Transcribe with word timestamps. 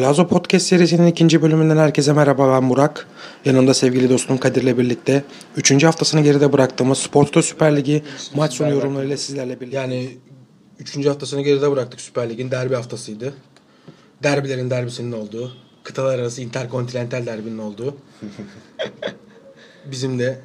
Golazo 0.00 0.28
Podcast 0.28 0.66
serisinin 0.66 1.06
ikinci 1.06 1.42
bölümünden 1.42 1.76
herkese 1.76 2.12
merhaba 2.12 2.60
ben 2.60 2.70
Burak. 2.70 3.06
Yanımda 3.44 3.74
sevgili 3.74 4.10
dostum 4.10 4.38
Kadir'le 4.38 4.78
birlikte 4.78 5.24
üçüncü 5.56 5.86
haftasını 5.86 6.20
geride 6.20 6.52
bıraktığımız 6.52 6.98
Sporto 6.98 7.42
Süper 7.42 7.76
Ligi 7.76 8.02
maç 8.34 8.52
sonu 8.52 8.70
yorumlarıyla 8.70 9.16
sizlerle 9.16 9.60
birlikte. 9.60 9.76
Yani 9.76 10.18
üçüncü 10.78 11.08
haftasını 11.08 11.42
geride 11.42 11.70
bıraktık 11.70 12.00
Süper 12.00 12.30
Lig'in 12.30 12.50
derbi 12.50 12.74
haftasıydı. 12.74 13.34
Derbilerin 14.22 14.70
derbisinin 14.70 15.12
olduğu, 15.12 15.52
kıtalar 15.82 16.18
arası 16.18 16.42
interkontinental 16.42 17.26
derbinin 17.26 17.58
olduğu. 17.58 17.96
Bizim 19.90 20.18
de 20.18 20.40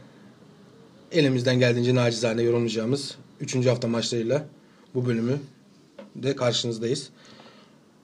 elimizden 1.12 1.60
geldiğince 1.60 1.96
nacizane 1.96 2.42
yorumlayacağımız 2.42 3.16
üçüncü 3.40 3.70
hafta 3.70 3.88
maçlarıyla 3.88 4.46
bu 4.96 5.06
bölümü 5.06 5.40
de 6.16 6.36
karşınızdayız. 6.36 7.10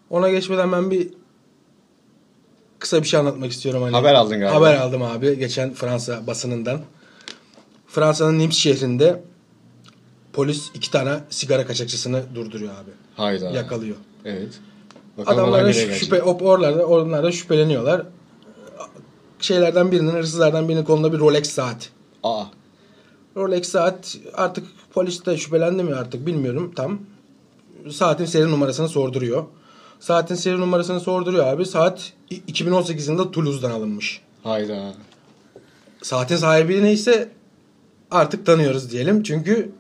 Ona 0.09 0.29
geçmeden 0.29 0.71
ben 0.71 0.91
bir 0.91 1.20
kısa 2.81 3.02
bir 3.03 3.08
şey 3.08 3.20
anlatmak 3.20 3.52
istiyorum. 3.52 3.81
Hani 3.81 3.91
Haber 3.91 4.13
aldın 4.13 4.40
galiba. 4.40 4.55
Haber 4.55 4.76
aldım 4.76 5.02
abi 5.02 5.40
geçen 5.40 5.73
Fransa 5.73 6.27
basınından. 6.27 6.81
Fransa'nın 7.88 8.40
Nims 8.40 8.55
şehrinde 8.55 9.21
polis 10.34 10.70
iki 10.73 10.91
tane 10.91 11.20
sigara 11.30 11.66
kaçakçısını 11.66 12.23
durduruyor 12.35 12.73
abi. 12.73 12.91
Hayda. 13.16 13.49
Yakalıyor. 13.49 13.95
Evet. 14.26 14.59
Bakalım 15.17 15.40
Adamlar 15.40 15.49
olay 15.52 15.62
da 15.63 15.67
nereye 15.67 15.81
gelecek? 15.85 15.99
şüphe, 16.04 16.17
op- 16.17 16.44
oralarda, 16.44 16.85
oralarda 16.85 17.31
şüpheleniyorlar. 17.31 18.04
Şeylerden 19.40 19.91
birinin, 19.91 20.12
hırsızlardan 20.12 20.70
birinin 20.70 20.84
kolunda 20.84 21.13
bir 21.13 21.20
Rolex 21.20 21.49
saat. 21.49 21.90
Aa. 22.23 22.43
Rolex 23.35 23.70
saat 23.70 24.18
artık 24.34 24.68
polis 24.93 25.26
de 25.26 25.38
şüphelendi 25.38 25.84
mi 25.84 25.95
artık 25.95 26.26
bilmiyorum 26.26 26.71
tam. 26.76 26.99
Saatin 27.91 28.26
seri 28.26 28.51
numarasını 28.51 28.90
sorduruyor. 28.90 29.43
Saatin 30.02 30.35
seri 30.35 30.60
numarasını 30.60 30.99
sorduruyor 30.99 31.48
abi. 31.48 31.66
Saat 31.66 32.12
i- 32.32 32.35
2018 32.48 33.07
yılında 33.07 33.32
Toulouse'dan 33.32 33.71
alınmış. 33.71 34.21
Hayda. 34.44 34.94
Saatin 36.02 36.35
sahibi 36.38 36.84
neyse 36.84 37.30
artık 38.12 38.46
tanıyoruz 38.46 38.91
diyelim. 38.91 39.24
Çünkü 39.24 39.72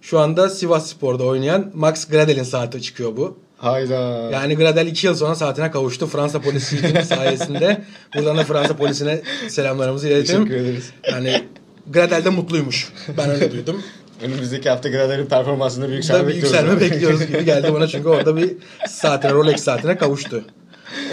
şu 0.00 0.18
anda 0.18 0.48
Sivas 0.48 0.86
Spor'da 0.90 1.24
oynayan 1.24 1.70
Max 1.74 2.04
Gradel'in 2.08 2.42
saati 2.42 2.82
çıkıyor 2.82 3.16
bu. 3.16 3.38
Hayda. 3.58 3.94
Yani 4.32 4.56
Gradel 4.56 4.86
2 4.86 5.06
yıl 5.06 5.14
sonra 5.14 5.34
saatine 5.34 5.70
kavuştu 5.70 6.06
Fransa 6.06 6.40
polisinin 6.40 7.00
sayesinde. 7.02 7.82
Buradan 8.16 8.36
da 8.38 8.44
Fransa 8.44 8.76
polisine 8.76 9.22
selamlarımızı 9.48 10.08
iletelim. 10.08 10.44
Teşekkür 10.44 10.64
ederiz. 10.64 10.90
Yani 11.12 11.44
Gradel 11.90 12.24
de 12.24 12.28
mutluymuş. 12.30 12.92
Ben 13.18 13.30
öyle 13.30 13.52
duydum. 13.52 13.82
Önümüzdeki 14.22 14.70
hafta 14.70 14.88
Grader'in 14.88 15.26
performansında 15.26 15.84
bir 15.84 15.88
Burada 15.88 15.96
yükselme 15.96 16.28
bir 16.28 16.34
bekliyoruz. 16.34 16.52
yükselme 16.52 16.80
bekliyoruz 16.80 17.26
gibi 17.26 17.44
geldi 17.44 17.72
bana 17.74 17.86
çünkü 17.86 18.08
orada 18.08 18.36
bir 18.36 18.52
saatine 18.88 19.32
Rolex 19.32 19.62
saatine 19.62 19.96
kavuştu. 19.98 20.44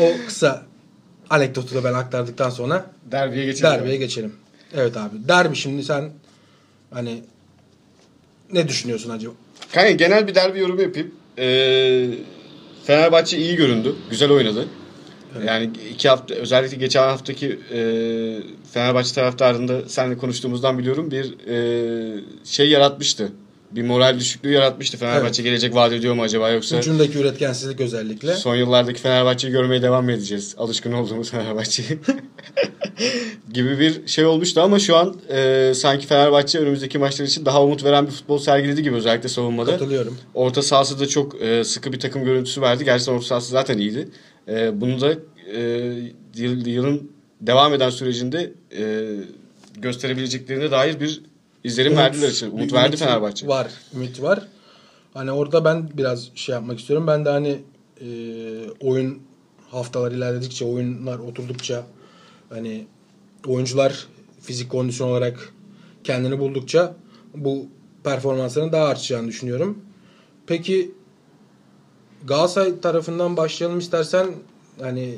O 0.01 0.11
kısa 0.27 0.63
anekdotu 1.29 1.75
da 1.75 1.83
ben 1.83 1.93
aktardıktan 1.93 2.49
sonra 2.49 2.85
Derbiye 3.11 3.45
geçelim. 3.45 3.71
derbiye 3.71 3.95
geçelim. 3.97 4.33
Evet 4.75 4.97
abi. 4.97 5.27
Derbi 5.27 5.55
şimdi 5.55 5.83
sen 5.83 6.09
hani 6.93 7.23
ne 8.53 8.67
düşünüyorsun 8.67 9.09
acaba? 9.09 9.33
Kanka 9.73 9.91
genel 9.91 10.27
bir 10.27 10.35
derbi 10.35 10.59
yorumu 10.59 10.81
yapayım. 10.81 11.11
Ee, 11.38 12.09
Fenerbahçe 12.85 13.38
iyi 13.38 13.55
göründü. 13.55 13.95
Güzel 14.09 14.31
oynadı. 14.31 14.67
Yani 15.47 15.69
iki 15.93 16.09
hafta 16.09 16.33
özellikle 16.35 16.77
geçen 16.77 17.03
haftaki 17.03 17.59
e, 17.73 17.79
Fenerbahçe 18.73 19.15
taraftarında 19.15 19.89
seninle 19.89 20.17
konuştuğumuzdan 20.17 20.77
biliyorum 20.77 21.11
bir 21.11 21.47
e, 21.47 22.21
şey 22.44 22.69
yaratmıştı. 22.69 23.31
Bir 23.72 23.83
moral 23.83 24.19
düşüklüğü 24.19 24.51
yaratmıştı. 24.51 24.97
Fenerbahçe 24.97 25.43
gelecek 25.43 25.75
vaat 25.75 25.93
ediyor 25.93 26.13
mu 26.13 26.22
acaba 26.22 26.49
yoksa 26.49 26.77
Ucundaki 26.77 27.17
üretkensizlik 27.17 27.81
özellikle. 27.81 28.33
Son 28.33 28.55
yıllardaki 28.55 29.01
Fenerbahçe'yi 29.01 29.53
görmeye 29.53 29.81
devam 29.81 30.09
edeceğiz? 30.09 30.55
Alışkın 30.57 30.91
olduğumuz 30.91 31.31
Fenerbahçe'yi. 31.31 31.99
gibi 33.53 33.79
bir 33.79 34.07
şey 34.07 34.25
olmuştu 34.25 34.61
ama 34.61 34.79
şu 34.79 34.97
an 34.97 35.16
e, 35.29 35.72
sanki 35.75 36.07
Fenerbahçe 36.07 36.59
önümüzdeki 36.59 36.97
maçlar 36.97 37.25
için 37.25 37.45
daha 37.45 37.63
umut 37.63 37.83
veren 37.83 38.05
bir 38.07 38.11
futbol 38.11 38.38
sergiledi 38.38 38.83
gibi 38.83 38.95
özellikle 38.95 39.29
savunmada. 39.29 39.72
Katılıyorum. 39.72 40.17
Orta 40.33 40.61
sahası 40.61 40.99
da 40.99 41.07
çok 41.07 41.41
e, 41.41 41.63
sıkı 41.63 41.93
bir 41.93 41.99
takım 41.99 42.25
görüntüsü 42.25 42.61
verdi. 42.61 42.85
Gerçekten 42.85 43.13
orta 43.13 43.25
sahası 43.25 43.49
zaten 43.49 43.77
iyiydi. 43.77 44.07
E, 44.47 44.81
bunu 44.81 45.01
da 45.01 45.15
e, 45.53 45.59
yıl- 46.35 46.67
yılın 46.67 47.11
devam 47.41 47.73
eden 47.73 47.89
sürecinde 47.89 48.53
e, 48.77 49.13
gösterebileceklerine 49.77 50.71
dair 50.71 50.99
bir 50.99 51.21
izlenim 51.63 51.97
verdiler. 51.97 52.29
Için. 52.29 52.51
Umut 52.51 52.67
bir 52.67 52.73
verdi 52.73 52.87
ümit 52.87 52.99
Fenerbahçe. 52.99 53.47
Var. 53.47 53.67
Ümit 53.95 54.21
var. 54.21 54.47
Hani 55.13 55.31
orada 55.31 55.65
ben 55.65 55.89
biraz 55.97 56.29
şey 56.35 56.53
yapmak 56.53 56.79
istiyorum. 56.79 57.07
Ben 57.07 57.25
de 57.25 57.29
hani 57.29 57.59
e, 58.01 58.07
oyun 58.79 59.19
haftalar 59.71 60.11
ilerledikçe, 60.11 60.65
oyunlar 60.65 61.19
oturdukça 61.19 61.83
hani 62.49 62.85
oyuncular 63.47 64.07
fizik 64.41 64.69
kondisyon 64.69 65.07
olarak 65.09 65.53
kendini 66.03 66.39
buldukça 66.39 66.95
bu 67.35 67.65
performansların 68.03 68.71
daha 68.71 68.85
artacağını 68.85 69.27
düşünüyorum. 69.27 69.77
Peki 70.47 70.91
Galatasaray 72.28 72.79
tarafından 72.81 73.38
başlayalım 73.38 73.79
istersen 73.79 74.28
hani 74.81 75.16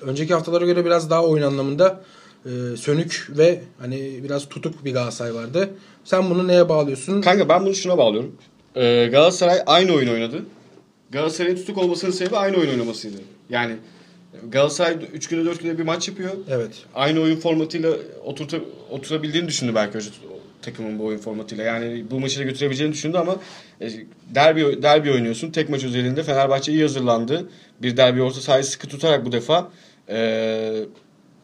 önceki 0.00 0.34
haftalara 0.34 0.64
göre 0.64 0.84
biraz 0.84 1.10
daha 1.10 1.24
oyun 1.24 1.42
anlamında 1.42 2.00
e, 2.44 2.76
sönük 2.76 3.28
ve 3.30 3.62
hani 3.78 4.20
biraz 4.24 4.48
tutuk 4.48 4.84
bir 4.84 4.92
Galatasaray 4.92 5.34
vardı. 5.34 5.70
Sen 6.04 6.30
bunu 6.30 6.48
neye 6.48 6.68
bağlıyorsun? 6.68 7.20
Kanka 7.20 7.48
ben 7.48 7.66
bunu 7.66 7.74
şuna 7.74 7.98
bağlıyorum. 7.98 8.36
Ee, 8.76 9.08
Galatasaray 9.12 9.58
aynı 9.66 9.92
oyun 9.92 10.08
oynadı. 10.08 10.42
Galatasaray'ın 11.10 11.56
tutuk 11.56 11.78
olmasının 11.78 12.10
sebebi 12.10 12.36
aynı 12.36 12.56
oyun 12.56 12.70
oynamasıydı. 12.70 13.16
Yani 13.50 13.76
Galatasaray 14.48 14.96
3 15.12 15.28
günde 15.28 15.44
4 15.44 15.62
günde 15.62 15.78
bir 15.78 15.82
maç 15.82 16.08
yapıyor. 16.08 16.30
Evet. 16.48 16.70
Aynı 16.94 17.20
oyun 17.20 17.36
formatıyla 17.36 17.92
oturta, 18.24 18.56
oturabildiğini 18.90 19.48
düşündü 19.48 19.74
belki 19.74 19.94
hoca 19.94 20.10
takımın 20.66 20.98
bu 20.98 21.04
oyun 21.04 21.18
formatıyla. 21.18 21.64
Yani 21.64 22.04
bu 22.10 22.20
maçı 22.20 22.40
da 22.40 22.44
götürebileceğini 22.44 22.92
düşündü 22.92 23.18
ama 23.18 23.36
e, 23.80 23.90
derbi 24.34 24.82
derbi 24.82 25.12
oynuyorsun. 25.12 25.50
Tek 25.50 25.68
maç 25.68 25.84
özelinde 25.84 26.22
Fenerbahçe 26.22 26.72
iyi 26.72 26.82
hazırlandı. 26.82 27.48
Bir 27.82 27.96
derbi 27.96 28.22
orta 28.22 28.40
sahayı 28.40 28.64
sıkı 28.64 28.88
tutarak 28.88 29.24
bu 29.26 29.32
defa 29.32 29.68
e, 30.08 30.84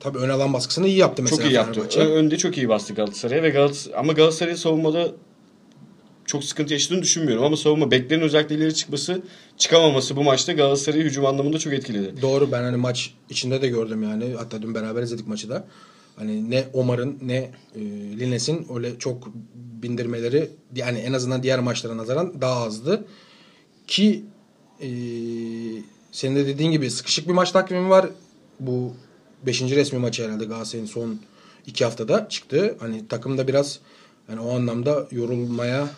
Tabii 0.00 0.18
ön 0.18 0.28
alan 0.28 0.52
baskısını 0.52 0.86
iyi 0.86 0.96
yaptı 0.96 1.22
mesela 1.22 1.42
çok 1.42 1.50
iyi 1.52 1.54
yaptı. 1.54 1.72
Fenerbahçe. 1.72 2.00
Ö- 2.00 2.14
Önde 2.14 2.38
çok 2.38 2.56
iyi 2.58 2.68
bastı 2.68 2.94
Galatasaray'a 2.94 3.42
ve 3.42 3.50
Galatasaray 3.50 3.98
ama 3.98 4.12
Galatasaray'ın 4.12 4.56
savunmada 4.56 5.08
çok 6.26 6.44
sıkıntı 6.44 6.72
yaşadığını 6.72 7.02
düşünmüyorum 7.02 7.44
ama 7.44 7.56
savunma 7.56 7.90
beklerin 7.90 8.20
özellikle 8.20 8.54
ileri 8.54 8.74
çıkması, 8.74 9.22
çıkamaması 9.58 10.16
bu 10.16 10.22
maçta 10.22 10.52
Galatasaray'ı 10.52 11.04
hücum 11.04 11.26
anlamında 11.26 11.58
çok 11.58 11.72
etkiledi. 11.72 12.22
Doğru 12.22 12.52
ben 12.52 12.62
hani 12.62 12.76
maç 12.76 13.14
içinde 13.30 13.62
de 13.62 13.68
gördüm 13.68 14.02
yani. 14.02 14.34
Hatta 14.38 14.62
dün 14.62 14.74
beraber 14.74 15.02
izledik 15.02 15.26
maçı 15.26 15.48
da. 15.48 15.64
Hani 16.16 16.50
ne 16.50 16.64
Omar'ın 16.72 17.18
ne 17.22 17.50
e, 17.74 17.80
Lines'in 18.18 18.66
öyle 18.74 18.98
çok 18.98 19.28
bindirmeleri 19.54 20.50
yani 20.74 20.98
en 20.98 21.12
azından 21.12 21.42
diğer 21.42 21.58
maçlara 21.58 21.96
nazaran 21.96 22.40
daha 22.40 22.64
azdı. 22.64 23.04
Ki 23.86 24.24
e, 24.80 24.88
senin 26.12 26.36
de 26.36 26.46
dediğin 26.46 26.70
gibi 26.70 26.90
sıkışık 26.90 27.28
bir 27.28 27.32
maç 27.32 27.52
takvimi 27.52 27.90
var. 27.90 28.06
Bu 28.60 28.92
5. 29.46 29.62
resmi 29.62 29.98
maçı 29.98 30.24
herhalde 30.24 30.44
Galatasaray'ın 30.44 30.86
son 30.86 31.20
iki 31.66 31.84
haftada 31.84 32.28
çıktı. 32.28 32.76
Hani 32.80 33.08
takım 33.08 33.38
da 33.38 33.48
biraz 33.48 33.80
yani 34.28 34.40
o 34.40 34.56
anlamda 34.56 35.06
yorulmaya 35.10 35.88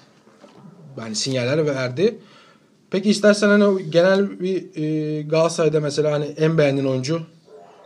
yani 0.99 1.15
sinyaller 1.15 1.67
verdi. 1.67 2.19
Peki 2.91 3.11
istersen 3.11 3.49
hani 3.49 3.91
genel 3.91 4.41
bir 4.41 4.77
e, 4.77 5.23
Galatasaray'da 5.23 5.81
mesela 5.81 6.13
hani 6.13 6.25
en 6.25 6.59
beğendiğin 6.59 6.89
oyuncu 6.89 7.23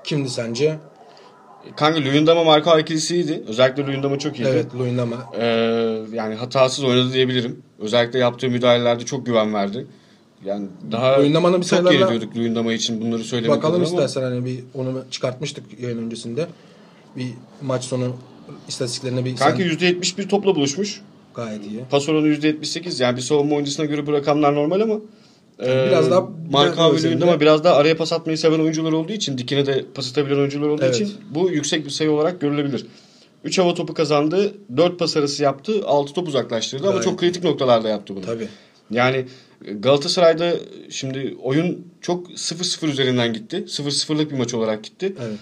kimdi 0.05 0.31
sence? 0.31 0.79
Kanka 1.77 2.01
Luyendama 2.01 2.45
Marco 2.45 2.79
ikilisiydi. 2.79 3.43
Özellikle 3.49 3.87
Luyendama 3.87 4.19
çok 4.19 4.39
iyiydi. 4.39 4.49
Evet, 4.53 4.75
Luyendama. 4.75 5.17
Ee, 5.39 5.45
yani 6.13 6.35
hatasız 6.35 6.85
oynadı 6.85 7.13
diyebilirim. 7.13 7.63
Özellikle 7.79 8.19
yaptığı 8.19 8.49
müdahalelerde 8.49 9.05
çok 9.05 9.27
güven 9.27 9.55
verdi. 9.55 9.87
Yani 10.45 10.67
daha 10.93 11.19
Luyendama'nın 11.19 11.61
bir 11.61 11.67
çok 11.67 11.91
geri 11.91 12.09
diyorduk 12.09 12.37
Luyendama 12.37 12.73
için 12.73 13.01
bunları 13.01 13.25
söylemek 13.25 13.57
Bakalım 13.57 13.75
adına 13.75 13.89
ama- 13.89 14.05
istersen 14.05 14.23
hani 14.31 14.45
bir 14.45 14.61
onu 14.75 15.05
çıkartmıştık 15.11 15.65
yayın 15.81 15.99
öncesinde. 16.07 16.47
Bir 17.17 17.27
maç 17.63 17.85
sonu 17.85 18.17
istatistiklerine 18.69 19.25
bir 19.25 19.37
Kanka 19.37 19.57
sen 19.57 19.65
%71 19.65 20.29
topla 20.29 20.55
buluşmuş. 20.57 21.01
gayet 21.35 21.67
iyi. 21.67 21.81
Pas 21.91 22.09
oranı 22.09 22.27
%78. 22.29 23.01
Yani 23.03 23.17
bir 23.17 23.23
savunma 23.23 23.55
oyuncusuna 23.55 23.87
göre 23.87 24.07
bu 24.07 24.13
rakamlar 24.13 24.55
normal 24.55 24.81
ama 24.81 24.95
e, 25.63 25.87
Biraz 25.89 26.11
daha- 26.11 26.29
Marka 26.51 26.93
özelinde- 26.93 27.25
ama 27.25 27.41
biraz 27.41 27.65
daha 27.65 27.75
araya 27.75 27.97
pas 27.97 28.13
atmayı 28.13 28.39
seven 28.39 28.59
oyuncular 28.61 28.93
olduğu 28.93 29.13
için 29.13 29.39
dikine 29.39 29.67
de 29.67 29.85
pas 29.95 30.11
atabilen 30.11 30.39
oyuncular 30.39 30.69
olduğu 30.69 30.85
Evet. 30.85 30.95
için 30.95 31.13
bu 31.31 31.51
yüksek 31.51 31.85
bir 31.85 31.91
sayı 31.91 32.11
olarak 32.11 32.41
görülebilir. 32.41 32.87
3 33.45 33.59
hava 33.59 33.75
topu 33.75 33.95
kazandı. 33.95 34.55
4 34.77 34.99
pas 34.99 35.17
arası 35.17 35.43
yaptı. 35.43 35.73
6 35.87 36.13
top 36.13 36.29
uzaklaştırdı 36.29 36.83
ama 36.83 36.91
Gayet 36.93 37.05
çok 37.05 37.19
kritik 37.19 37.45
noktalarda 37.45 37.89
yaptı 37.89 38.17
bunu. 38.17 38.25
Tabii. 38.25 38.49
Yani 38.91 39.25
Galatasaray'da 39.79 40.53
şimdi 40.91 41.37
oyun 41.43 41.87
çok 42.01 42.31
0-0 42.31 42.89
üzerinden 42.89 43.33
gitti. 43.33 43.65
0-0'lık 43.69 44.31
bir 44.33 44.37
maç 44.37 44.55
olarak 44.55 44.85
gitti. 44.85 45.13
Evet. 45.27 45.39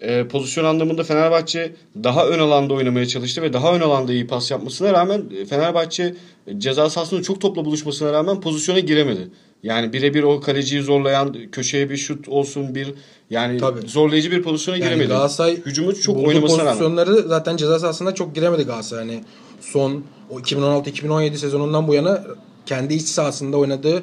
e, 0.00 0.28
pozisyon 0.28 0.64
anlamında 0.64 1.04
Fenerbahçe 1.04 1.72
daha 2.04 2.26
ön 2.26 2.38
alanda 2.38 2.74
oynamaya 2.74 3.06
çalıştı 3.06 3.42
ve 3.42 3.52
daha 3.52 3.74
ön 3.74 3.80
alanda 3.80 4.12
iyi 4.12 4.26
pas 4.26 4.50
yapmasına 4.50 4.92
rağmen 4.92 5.22
e, 5.40 5.44
Fenerbahçe 5.44 6.14
e, 6.46 6.60
ceza 6.60 6.90
sahasında 6.90 7.22
çok 7.22 7.40
topla 7.40 7.64
buluşmasına 7.64 8.12
rağmen 8.12 8.40
pozisyona 8.40 8.78
giremedi. 8.78 9.28
Yani 9.62 9.92
birebir 9.92 10.22
o 10.22 10.40
kaleciyi 10.40 10.82
zorlayan 10.82 11.36
köşeye 11.52 11.90
bir 11.90 11.96
şut 11.96 12.28
olsun 12.28 12.74
bir 12.74 12.94
yani 13.30 13.58
Tabii. 13.58 13.88
zorlayıcı 13.88 14.30
bir 14.30 14.42
pozisyona 14.42 14.76
Yani 14.76 14.84
giremedi. 14.84 15.08
Galatasaray 15.08 15.56
Hücumu 15.66 15.94
çok 15.94 16.16
oynamasına 16.16 16.58
rağmen. 16.58 16.72
pozisyonları 16.72 17.28
zaten 17.28 17.56
ceza 17.56 17.78
sahasında 17.78 18.14
çok 18.14 18.34
giremedi 18.34 18.62
Galatasaray. 18.62 19.06
Yani 19.06 19.24
son 19.60 20.04
o 20.30 20.38
2016-2017 20.38 21.36
sezonundan 21.36 21.88
bu 21.88 21.94
yana 21.94 22.24
kendi 22.66 22.94
iç 22.94 23.08
sahasında 23.08 23.56
oynadığı 23.56 24.02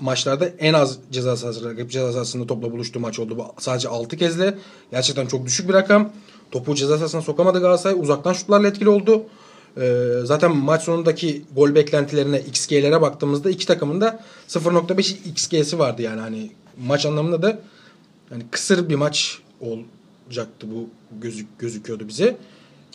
maçlarda 0.00 0.48
en 0.58 0.74
az 0.74 0.98
ceza 1.10 1.36
sahasında, 1.36 1.70
rakip 1.70 1.90
ceza 1.90 2.12
sahasında 2.12 2.46
topla 2.46 2.72
buluştuğu 2.72 3.00
maç 3.00 3.18
oldu. 3.18 3.38
Bu 3.38 3.44
sadece 3.58 3.88
6 3.88 4.16
kezde. 4.16 4.54
Gerçekten 4.90 5.26
çok 5.26 5.46
düşük 5.46 5.68
bir 5.68 5.74
rakam. 5.74 6.12
Topu 6.50 6.74
ceza 6.74 6.98
sahasına 6.98 7.22
sokamadı 7.22 7.60
Galatasaray. 7.60 8.00
Uzaktan 8.00 8.32
şutlarla 8.32 8.68
etkili 8.68 8.88
oldu. 8.88 9.22
Ee, 9.80 10.02
zaten 10.24 10.56
maç 10.56 10.82
sonundaki 10.82 11.42
gol 11.56 11.74
beklentilerine, 11.74 12.40
XG'lere 12.40 13.00
baktığımızda 13.00 13.50
iki 13.50 13.66
takımın 13.66 14.00
da 14.00 14.20
0.5 14.48 15.16
XG'si 15.30 15.78
vardı 15.78 16.02
yani 16.02 16.20
hani 16.20 16.50
maç 16.86 17.06
anlamında 17.06 17.42
da 17.42 17.58
yani 18.30 18.42
kısır 18.50 18.88
bir 18.88 18.94
maç 18.94 19.38
olacaktı 19.60 20.66
bu 20.74 20.88
gözük 21.20 21.58
gözüküyordu 21.58 22.08
bize. 22.08 22.36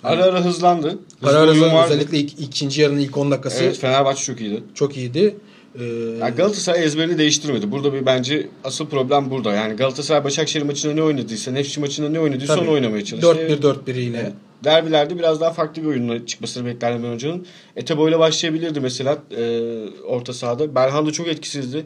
Ara 0.03 0.24
ara 0.24 0.45
hızlandı. 0.45 1.00
Hızlı 1.19 1.30
Ara 1.39 1.51
ara 1.51 1.62
vardı. 1.74 1.94
özellikle 1.94 2.18
ilk, 2.18 2.39
ikinci 2.39 2.81
yarının 2.81 3.00
ilk 3.00 3.18
10 3.18 3.31
dakikası 3.31 3.63
Evet 3.63 3.77
Fenerbahçe 3.77 4.24
çok 4.24 4.41
iyiydi. 4.41 4.63
çok 4.74 4.97
iyiydi. 4.97 5.36
Ee, 5.79 5.83
Yani 6.19 6.36
Galatasaray 6.36 6.83
ezberini 6.86 7.18
değiştirmedi. 7.18 7.71
Burada 7.71 7.94
bir 7.94 8.06
bence 8.06 8.47
asıl 8.63 8.88
problem 8.88 9.29
burada. 9.29 9.53
Yani 9.53 9.75
Galatasaray 9.75 10.24
Başakşehir 10.24 10.63
maçında 10.63 10.94
ne 10.94 11.03
oynadıysa, 11.03 11.51
Nefçi 11.51 11.79
maçında 11.79 12.09
ne 12.09 12.19
oynadıysa 12.19 12.56
tabii, 12.56 12.65
onu 12.65 12.74
oynamaya 12.74 13.06
çalıştı. 13.06 13.27
4-1-4-1 13.27 14.00
yine. 14.00 14.18
Evet. 14.19 14.33
Derbilerde 14.63 15.19
biraz 15.19 15.42
daha 15.42 15.54
farklı 15.54 15.81
bir 15.81 15.88
oyunla 15.88 16.25
çıkmasını 16.25 16.65
beklerdim 16.65 17.04
ben 17.04 17.13
hocanın. 17.13 17.45
Etebo 17.75 18.10
ile 18.10 18.19
başlayabilirdi 18.19 18.80
mesela 18.80 19.24
e, 19.38 19.62
orta 20.06 20.33
sahada. 20.33 20.75
Belhanda 20.75 21.12
çok 21.12 21.27
etkisizdi. 21.27 21.86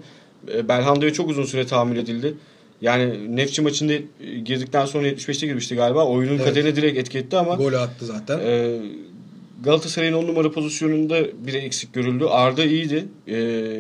E, 0.54 0.68
Belhanda'ya 0.68 1.14
çok 1.14 1.30
uzun 1.30 1.44
süre 1.44 1.66
tahammül 1.68 1.98
edildi. 1.98 2.34
Yani 2.82 3.36
Nefçi 3.36 3.62
maçında 3.62 3.94
e, 3.94 4.00
girdikten 4.46 4.86
sonra 4.86 5.08
75'te 5.08 5.48
girmişti 5.48 5.76
galiba. 5.76 6.06
Oyunun 6.06 6.36
Evet. 6.36 6.46
kaderine 6.46 6.76
direkt 6.76 6.98
etki 6.98 7.18
etti 7.18 7.38
ama 7.38 7.56
Golü 7.56 7.78
attı 7.78 8.06
zaten. 8.06 8.40
e, 8.40 8.80
Galatasaray'ın 9.64 10.14
10 10.14 10.28
numara 10.28 10.52
pozisyonunda 10.52 11.46
biri 11.48 11.58
eksik 11.58 11.94
görüldü. 11.94 12.26
Arda 12.26 12.64
iyiydi. 12.66 13.06
E, 13.28 13.38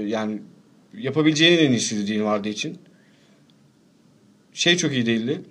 yani 0.07 0.41
yapabileceğinin 0.97 1.63
en 1.65 1.71
iyisiydi 1.71 2.07
diyeyim 2.07 2.27
Arda 2.27 2.49
için. 2.49 2.77
Şey 4.53 4.77
çok 4.77 4.91
iyi 4.91 5.05
değildi. 5.05 5.41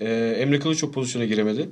E, 0.00 0.36
Emre 0.38 0.58
Kılıç 0.58 0.78
çok 0.78 0.94
pozisyona 0.94 1.24
giremedi. 1.24 1.68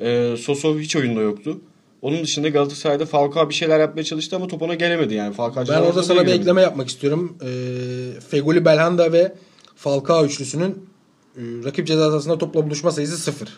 E, 0.00 0.36
Soso 0.36 0.78
hiç 0.78 0.96
oyunda 0.96 1.20
yoktu. 1.20 1.60
Onun 2.02 2.22
dışında 2.22 2.48
Galatasaray'da 2.48 3.06
Falcao 3.06 3.48
bir 3.48 3.54
şeyler 3.54 3.80
yapmaya 3.80 4.04
çalıştı 4.04 4.36
ama 4.36 4.46
top 4.46 4.62
ona 4.62 4.74
gelemedi 4.74 5.14
yani. 5.14 5.34
Falcao 5.34 5.64
ben 5.68 5.82
orada 5.82 6.02
sana 6.02 6.26
bir 6.26 6.32
ekleme 6.32 6.62
yapmak 6.62 6.88
istiyorum. 6.88 7.36
Ee, 7.42 8.20
Feguli 8.20 8.64
Belhanda 8.64 9.12
ve 9.12 9.34
Falcao 9.76 10.24
üçlüsünün 10.24 10.88
e, 11.36 11.42
rakip 11.64 11.86
ceza 11.86 12.10
sahasında 12.10 12.38
topla 12.38 12.66
buluşma 12.66 12.90
sayısı 12.90 13.18
0. 13.18 13.48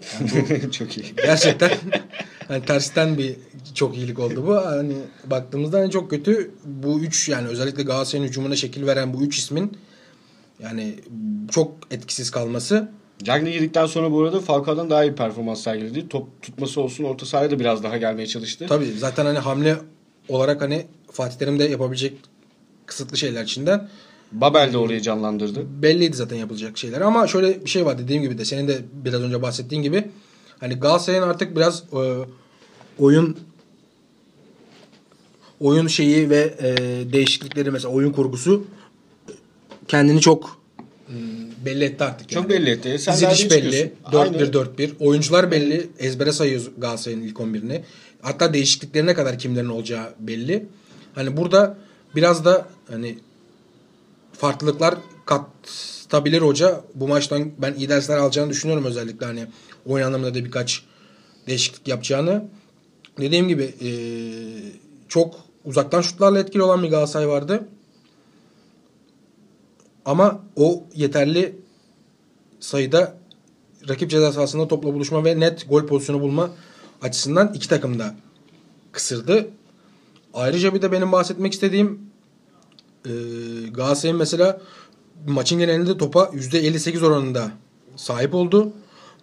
çok 0.72 0.98
iyi. 0.98 1.06
Gerçekten 1.16 1.70
hani 2.48 2.64
tersten 2.64 3.18
bir 3.18 3.36
çok 3.74 3.96
iyilik 3.96 4.18
oldu 4.18 4.46
bu. 4.46 4.56
Hani 4.56 4.94
baktığımızda 5.26 5.78
hani 5.78 5.90
çok 5.90 6.10
kötü. 6.10 6.50
Bu 6.64 7.00
üç 7.00 7.28
yani 7.28 7.48
özellikle 7.48 7.82
Galatasaray'ın 7.82 8.28
hücumuna 8.28 8.56
şekil 8.56 8.86
veren 8.86 9.14
bu 9.14 9.22
üç 9.22 9.38
ismin 9.38 9.78
yani 10.60 10.94
çok 11.50 11.72
etkisiz 11.90 12.30
kalması. 12.30 12.88
Cagney 13.22 13.52
girdikten 13.52 13.86
sonra 13.86 14.12
bu 14.12 14.22
arada 14.22 14.40
Falcao'dan 14.40 14.90
daha 14.90 15.04
iyi 15.04 15.14
performans 15.14 15.62
sergiledi. 15.62 16.08
Top 16.08 16.42
tutması 16.42 16.80
olsun 16.80 17.04
orta 17.04 17.26
sahaya 17.26 17.50
da 17.50 17.60
biraz 17.60 17.82
daha 17.82 17.96
gelmeye 17.96 18.26
çalıştı. 18.26 18.66
Tabii 18.68 18.92
zaten 18.92 19.26
hani 19.26 19.38
hamle 19.38 19.76
olarak 20.28 20.62
hani 20.62 20.86
Fatih 21.10 21.38
Terim 21.38 21.58
de 21.58 21.64
yapabilecek 21.64 22.18
kısıtlı 22.86 23.16
şeyler 23.16 23.44
içinden 23.44 23.88
Babel 24.32 24.72
de 24.72 24.78
orayı 24.78 25.00
canlandırdı. 25.00 25.82
belliydi 25.82 26.16
zaten 26.16 26.36
yapılacak 26.36 26.78
şeyler. 26.78 27.00
Ama 27.00 27.26
şöyle 27.26 27.64
bir 27.64 27.70
şey 27.70 27.86
var 27.86 27.98
dediğim 27.98 28.22
gibi 28.22 28.38
de 28.38 28.44
senin 28.44 28.68
de 28.68 28.78
biraz 29.04 29.22
önce 29.22 29.42
bahsettiğin 29.42 29.82
gibi 29.82 30.04
hani 30.60 30.74
Galatasaray'ın 30.74 31.22
artık 31.22 31.56
biraz 31.56 31.82
e, 31.92 32.26
oyun 32.98 33.36
oyun 35.60 35.86
şeyi 35.86 36.30
ve 36.30 36.54
e, 36.60 36.76
değişiklikleri 37.12 37.70
mesela 37.70 37.94
oyun 37.94 38.12
kurgusu 38.12 38.64
kendini 39.88 40.20
çok 40.20 40.58
belli 41.66 41.84
etti 41.84 42.04
artık. 42.04 42.28
Çok 42.28 42.42
yani. 42.42 42.48
belli 42.50 42.70
etti. 42.70 42.98
Sen 42.98 43.14
Diziliş 43.14 43.50
belli. 43.50 43.62
çıkıyorsun? 43.62 43.92
Aynı. 44.04 44.36
4-1-4-1. 44.36 44.90
Oyuncular 45.00 45.50
belli. 45.50 45.88
Ezbere 45.98 46.32
sayıyoruz 46.32 46.70
Galatasaray'ın 46.78 47.22
ilk 47.22 47.36
11'ini. 47.36 47.82
Hatta 48.22 48.52
değişikliklerine 48.54 49.14
kadar 49.14 49.38
kimlerin 49.38 49.68
olacağı 49.68 50.14
belli. 50.20 50.66
Hani 51.14 51.36
burada 51.36 51.78
biraz 52.16 52.44
da 52.44 52.68
hani 52.90 53.18
farklılıklar 54.32 54.94
katabilir 55.26 56.40
hoca. 56.42 56.80
Bu 56.94 57.08
maçtan 57.08 57.50
ben 57.58 57.74
iyi 57.74 57.88
dersler 57.88 58.16
alacağını 58.16 58.50
düşünüyorum 58.50 58.84
özellikle 58.84 59.26
hani 59.26 59.46
oyun 59.86 60.06
anlamında 60.06 60.34
da 60.34 60.44
birkaç 60.44 60.82
değişiklik 61.46 61.88
yapacağını. 61.88 62.44
Dediğim 63.18 63.48
gibi 63.48 63.74
eee, 63.80 63.92
çok 65.08 65.34
uzaktan 65.64 66.00
şutlarla 66.00 66.38
etkili 66.38 66.62
olan 66.62 66.82
bir 66.82 66.88
Galatasaray 66.88 67.28
vardı. 67.28 67.68
Ama 70.06 70.40
o 70.56 70.84
yeterli 70.94 71.56
sayıda 72.60 73.16
rakip 73.88 74.10
ceza 74.10 74.32
sahasında 74.32 74.68
topla 74.68 74.94
buluşma 74.94 75.24
ve 75.24 75.40
net 75.40 75.68
gol 75.68 75.86
pozisyonu 75.86 76.20
bulma 76.20 76.50
açısından 77.02 77.52
iki 77.54 77.68
takım 77.68 77.98
da 77.98 78.14
kısırdı. 78.92 79.48
Ayrıca 80.34 80.74
bir 80.74 80.82
de 80.82 80.92
benim 80.92 81.12
bahsetmek 81.12 81.52
istediğim 81.52 82.00
e, 83.04 83.10
Galatasaray'ın 83.70 84.18
mesela 84.18 84.60
maçın 85.26 85.58
genelinde 85.58 85.98
topa 85.98 86.20
%58 86.24 87.06
oranında 87.06 87.50
sahip 87.96 88.34
oldu. 88.34 88.72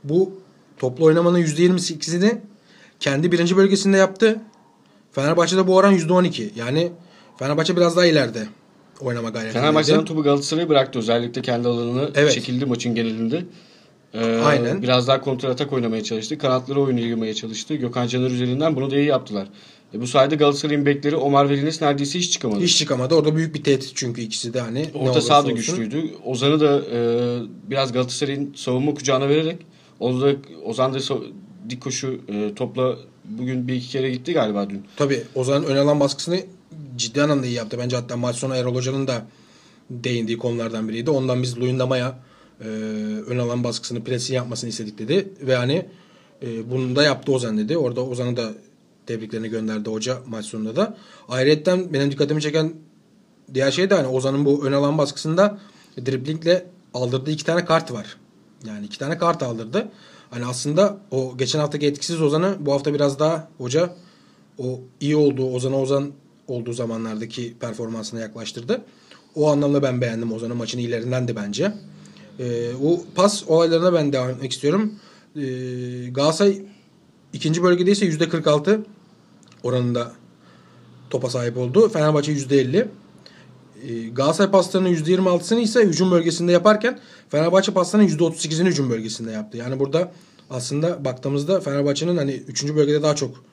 Bu 0.03 0.33
toplu 0.77 1.05
oynamanın 1.05 1.39
%28'ini 1.39 2.37
kendi 2.99 3.31
birinci 3.31 3.57
bölgesinde 3.57 3.97
yaptı. 3.97 4.41
Fenerbahçe'de 5.11 5.67
bu 5.67 5.75
oran 5.75 5.97
%12. 5.97 6.49
Yani 6.55 6.91
Fenerbahçe 7.39 7.77
biraz 7.77 7.97
daha 7.97 8.05
ileride 8.05 8.47
oynama 8.99 9.29
gayretindeydi. 9.29 9.65
Fenerbahçe'den 9.65 10.05
topu 10.05 10.23
Galatasaray'a 10.23 10.69
bıraktı. 10.69 10.99
Özellikle 10.99 11.41
kendi 11.41 11.67
alanına 11.67 12.09
Evet. 12.15 12.31
çekildi 12.31 12.65
maçın 12.65 12.95
genelinde. 12.95 13.43
Ee, 14.13 14.41
Aynen. 14.45 14.81
Biraz 14.81 15.07
daha 15.07 15.21
kontratak 15.21 15.73
oynamaya 15.73 16.03
çalıştı. 16.03 16.37
Kanatları 16.37 16.81
oyunu 16.81 16.99
yığmaya 16.99 17.33
çalıştı. 17.33 17.75
Gökhan 17.75 18.07
Caner 18.07 18.31
üzerinden 18.31 18.75
bunu 18.75 18.91
da 18.91 18.95
iyi 18.95 19.05
yaptılar. 19.05 19.47
E 19.93 20.01
bu 20.01 20.07
sayede 20.07 20.35
Galatasaray'ın 20.35 20.85
bekleri 20.85 21.15
Omar 21.15 21.49
Velines 21.49 21.81
neredeyse 21.81 22.19
hiç 22.19 22.31
çıkamadı. 22.31 22.59
Hiç 22.63 22.77
çıkamadı. 22.77 23.15
Orada 23.15 23.35
büyük 23.35 23.55
bir 23.55 23.63
tehdit 23.63 23.91
çünkü 23.95 24.21
ikisi 24.21 24.53
de 24.53 24.59
hani. 24.59 24.85
Orta 24.93 25.21
saha 25.21 25.45
da 25.45 25.51
güçlüydü. 25.51 26.03
Ozan'ı 26.25 26.59
da 26.59 26.81
e, 26.91 26.99
biraz 27.69 27.93
Galatasaray'ın 27.93 28.53
savunma 28.55 28.93
kucağına 28.93 29.29
vererek 29.29 29.57
onu 29.99 30.21
da 30.21 30.35
Ozan 30.65 30.93
da 30.93 30.99
dik 31.69 31.81
koşu 31.81 32.21
e, 32.27 32.55
topla 32.55 32.97
bugün 33.25 33.67
bir 33.67 33.73
iki 33.73 33.89
kere 33.89 34.11
gitti 34.11 34.33
galiba 34.33 34.69
dün. 34.69 34.83
Tabii 34.95 35.23
Ozan'ın 35.35 35.63
ön 35.63 35.77
alan 35.77 35.99
baskısını 35.99 36.39
ciddi 36.95 37.23
anlamda 37.23 37.45
iyi 37.45 37.55
yaptı. 37.55 37.77
Bence 37.79 37.95
hatta 37.95 38.17
maç 38.17 38.35
sonu 38.35 38.55
Erol 38.55 38.75
Hoca'nın 38.75 39.07
da 39.07 39.25
değindiği 39.89 40.37
konulardan 40.37 40.89
biriydi. 40.89 41.09
Ondan 41.09 41.43
biz 41.43 41.57
Luyendama'ya 41.57 42.19
e, 42.61 42.67
ön 43.27 43.37
alan 43.37 43.63
baskısını 43.63 44.03
presi 44.03 44.33
yapmasını 44.33 44.69
istedik 44.69 44.99
dedi. 44.99 45.33
Ve 45.41 45.55
hani 45.55 45.85
e, 46.41 46.71
bunu 46.71 46.95
da 46.95 47.03
yaptı 47.03 47.31
Ozan 47.31 47.57
dedi. 47.57 47.77
Orada 47.77 48.05
Ozan'ı 48.05 48.37
da 48.37 48.53
tebriklerini 49.05 49.49
gönderdi 49.49 49.89
hoca 49.89 50.17
maç 50.27 50.45
sonunda 50.45 50.75
da. 50.75 50.97
Ayrıca 51.29 51.93
benim 51.93 52.11
dikkatimi 52.11 52.41
çeken 52.41 52.73
diğer 53.53 53.71
şey 53.71 53.89
de 53.89 53.95
hani 53.95 54.07
Ozan'ın 54.07 54.45
bu 54.45 54.65
ön 54.65 54.71
alan 54.71 54.97
baskısında 54.97 55.59
driblingle 56.05 56.65
aldırdığı 56.93 57.31
iki 57.31 57.45
tane 57.45 57.65
kart 57.65 57.91
var. 57.91 58.17
Yani 58.65 58.85
iki 58.85 58.99
tane 58.99 59.17
kart 59.17 59.43
aldırdı. 59.43 59.87
Hani 60.29 60.45
aslında 60.45 60.97
o 61.11 61.37
geçen 61.37 61.59
haftaki 61.59 61.87
etkisiz 61.87 62.21
Ozan'ı 62.21 62.55
bu 62.59 62.73
hafta 62.73 62.93
biraz 62.93 63.19
daha 63.19 63.49
hoca 63.57 63.95
o 64.57 64.79
iyi 64.99 65.15
olduğu 65.15 65.53
Ozan'a 65.53 65.81
Ozan 65.81 66.11
olduğu 66.47 66.73
zamanlardaki 66.73 67.53
performansına 67.59 68.19
yaklaştırdı. 68.19 68.81
O 69.35 69.49
anlamda 69.49 69.83
ben 69.83 70.01
beğendim 70.01 70.31
Ozan'ın 70.31 70.57
maçın 70.57 70.79
iyilerindendi 70.79 71.35
bence. 71.35 71.73
Ee, 72.39 72.73
o 72.83 73.01
pas 73.15 73.43
olaylarına 73.47 73.93
ben 73.93 74.13
devam 74.13 74.29
etmek 74.29 74.51
istiyorum. 74.51 74.93
Ee, 75.35 75.41
Galatasaray 76.11 76.61
ikinci 77.33 77.63
bölgedeyse 77.63 78.05
%46 78.05 78.79
oranında 79.63 80.11
topa 81.09 81.29
sahip 81.29 81.57
oldu. 81.57 81.89
Fenerbahçe 81.89 82.31
%50. 82.33 82.87
Ee, 83.83 84.09
Galatasaray 84.09 84.51
paslarının 84.51 84.89
%26'sını 84.89 85.59
ise 85.59 85.83
hücum 85.83 86.11
bölgesinde 86.11 86.51
yaparken 86.51 86.99
Fenerbahçe 87.29 87.73
paslarının 87.73 88.07
%38'ini 88.07 88.65
hücum 88.65 88.89
bölgesinde 88.89 89.31
yaptı. 89.31 89.57
Yani 89.57 89.79
burada 89.79 90.11
aslında 90.49 91.05
baktığımızda 91.05 91.61
Fenerbahçe'nin 91.61 92.17
hani 92.17 92.31
3. 92.31 92.75
bölgede 92.75 93.03
daha 93.03 93.15
çok 93.15 93.43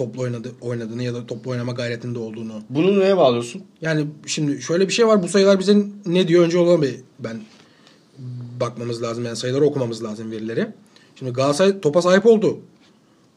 toplu 0.00 0.22
oynadı, 0.22 0.52
oynadığını 0.60 1.02
ya 1.02 1.14
da 1.14 1.26
toplu 1.26 1.50
oynama 1.50 1.72
gayretinde 1.72 2.18
olduğunu. 2.18 2.52
Bunu 2.70 3.00
neye 3.00 3.16
bağlıyorsun? 3.16 3.62
Yani 3.80 4.06
şimdi 4.26 4.62
şöyle 4.62 4.88
bir 4.88 4.92
şey 4.92 5.06
var. 5.06 5.22
Bu 5.22 5.28
sayılar 5.28 5.58
bize 5.58 5.76
ne 6.06 6.28
diyor 6.28 6.44
önce 6.44 6.58
olan 6.58 6.82
bir 6.82 6.94
ben 7.18 7.40
bakmamız 8.60 9.02
lazım. 9.02 9.24
Yani 9.24 9.36
sayıları 9.36 9.64
okumamız 9.64 10.04
lazım 10.04 10.30
verileri. 10.30 10.66
Şimdi 11.18 11.32
Galatasaray 11.32 11.80
topa 11.80 12.02
sahip 12.02 12.26
oldu. 12.26 12.58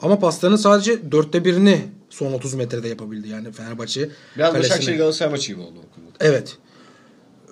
Ama 0.00 0.18
paslarının 0.18 0.56
sadece 0.56 1.12
dörtte 1.12 1.44
birini 1.44 1.80
son 2.10 2.32
30 2.32 2.54
metrede 2.54 2.88
yapabildi. 2.88 3.28
Yani 3.28 3.52
Fenerbahçe 3.52 4.08
Biraz 4.36 4.52
kalesine- 4.54 4.70
Başakşehir 4.70 4.98
Galatasaray 4.98 5.30
maçı 5.32 5.52
gibi 5.52 5.60
oldu. 5.60 5.78
Evet. 6.20 6.56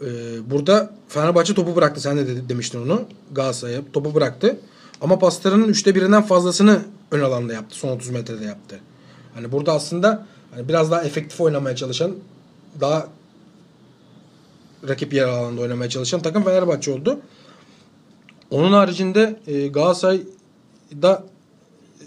e, 0.00 0.06
burada 0.50 0.94
Fenerbahçe 1.08 1.54
topu 1.54 1.76
bıraktı. 1.76 2.00
Sen 2.00 2.18
de 2.18 2.26
de- 2.26 2.48
demiştin 2.48 2.82
onu. 2.82 3.02
Galatasaray'a 3.32 3.80
topu 3.92 4.14
bıraktı. 4.14 4.56
Ama 5.00 5.18
paslarının 5.18 5.68
üçte 5.68 5.94
birinden 5.94 6.22
fazlasını 6.22 6.80
ön 7.10 7.20
alanda 7.20 7.52
yaptı. 7.52 7.76
Son 7.76 7.88
30 7.88 8.10
metrede 8.10 8.44
yaptı. 8.44 8.80
Hani 9.34 9.52
burada 9.52 9.72
aslında 9.72 10.26
hani 10.54 10.68
biraz 10.68 10.90
daha 10.90 11.02
efektif 11.02 11.40
oynamaya 11.40 11.76
çalışan 11.76 12.12
daha 12.80 13.08
rakip 14.88 15.12
yer 15.12 15.28
alanda 15.28 15.60
oynamaya 15.60 15.90
çalışan 15.90 16.22
takım 16.22 16.44
Fenerbahçe 16.44 16.90
oldu. 16.90 17.20
Onun 18.50 18.72
haricinde 18.72 19.40
e, 19.46 19.68
Galatasaray'da 19.68 21.24
e, 22.00 22.04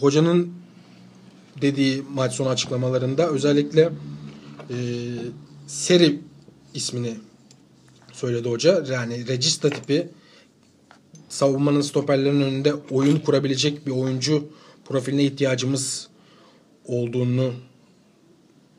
hocanın 0.00 0.52
dediği 1.62 2.02
maç 2.14 2.34
sonu 2.34 2.48
açıklamalarında 2.48 3.28
özellikle 3.28 3.92
e, 4.70 4.76
Seri 5.66 6.20
ismini 6.74 7.14
söyledi 8.12 8.48
hoca. 8.48 8.84
Yani 8.90 9.28
regista 9.28 9.70
tipi 9.70 10.08
savunmanın 11.28 11.80
stoperlerin 11.80 12.40
önünde 12.40 12.74
oyun 12.90 13.18
kurabilecek 13.18 13.86
bir 13.86 13.90
oyuncu 13.90 14.44
profiline 14.88 15.22
ihtiyacımız 15.24 16.08
olduğunu 16.84 17.52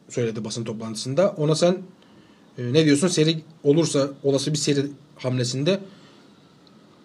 söyledi 0.10 0.46
basın 0.46 0.64
toplantısında. 0.64 1.30
Ona 1.38 1.56
sen 1.56 1.78
e, 2.58 2.74
ne 2.74 2.86
diyorsun? 2.86 3.08
Seri 3.08 3.38
olursa 3.64 4.10
olası 4.24 4.54
bir 4.54 4.58
seri 4.58 4.86
hamlesinde 5.16 5.80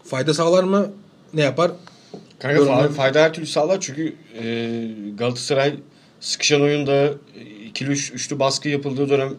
fayda 0.05 0.35
sağlar 0.35 0.65
mı? 0.65 0.93
Ne 1.35 1.41
yapar? 1.41 1.71
Kanka 2.39 2.57
Yorumlar- 2.59 2.89
fa- 2.89 2.93
fayda 2.93 3.23
her 3.23 3.33
türlü 3.33 3.47
sağlar 3.47 3.81
çünkü 3.81 4.15
e, 4.43 4.91
Galatasaray 5.19 5.75
sıkışan 6.21 6.61
oyunda 6.63 7.05
e, 7.37 7.41
ikili 7.67 7.91
üç, 7.91 8.13
üçlü 8.13 8.39
baskı 8.39 8.69
yapıldığı 8.69 9.09
dönem 9.09 9.35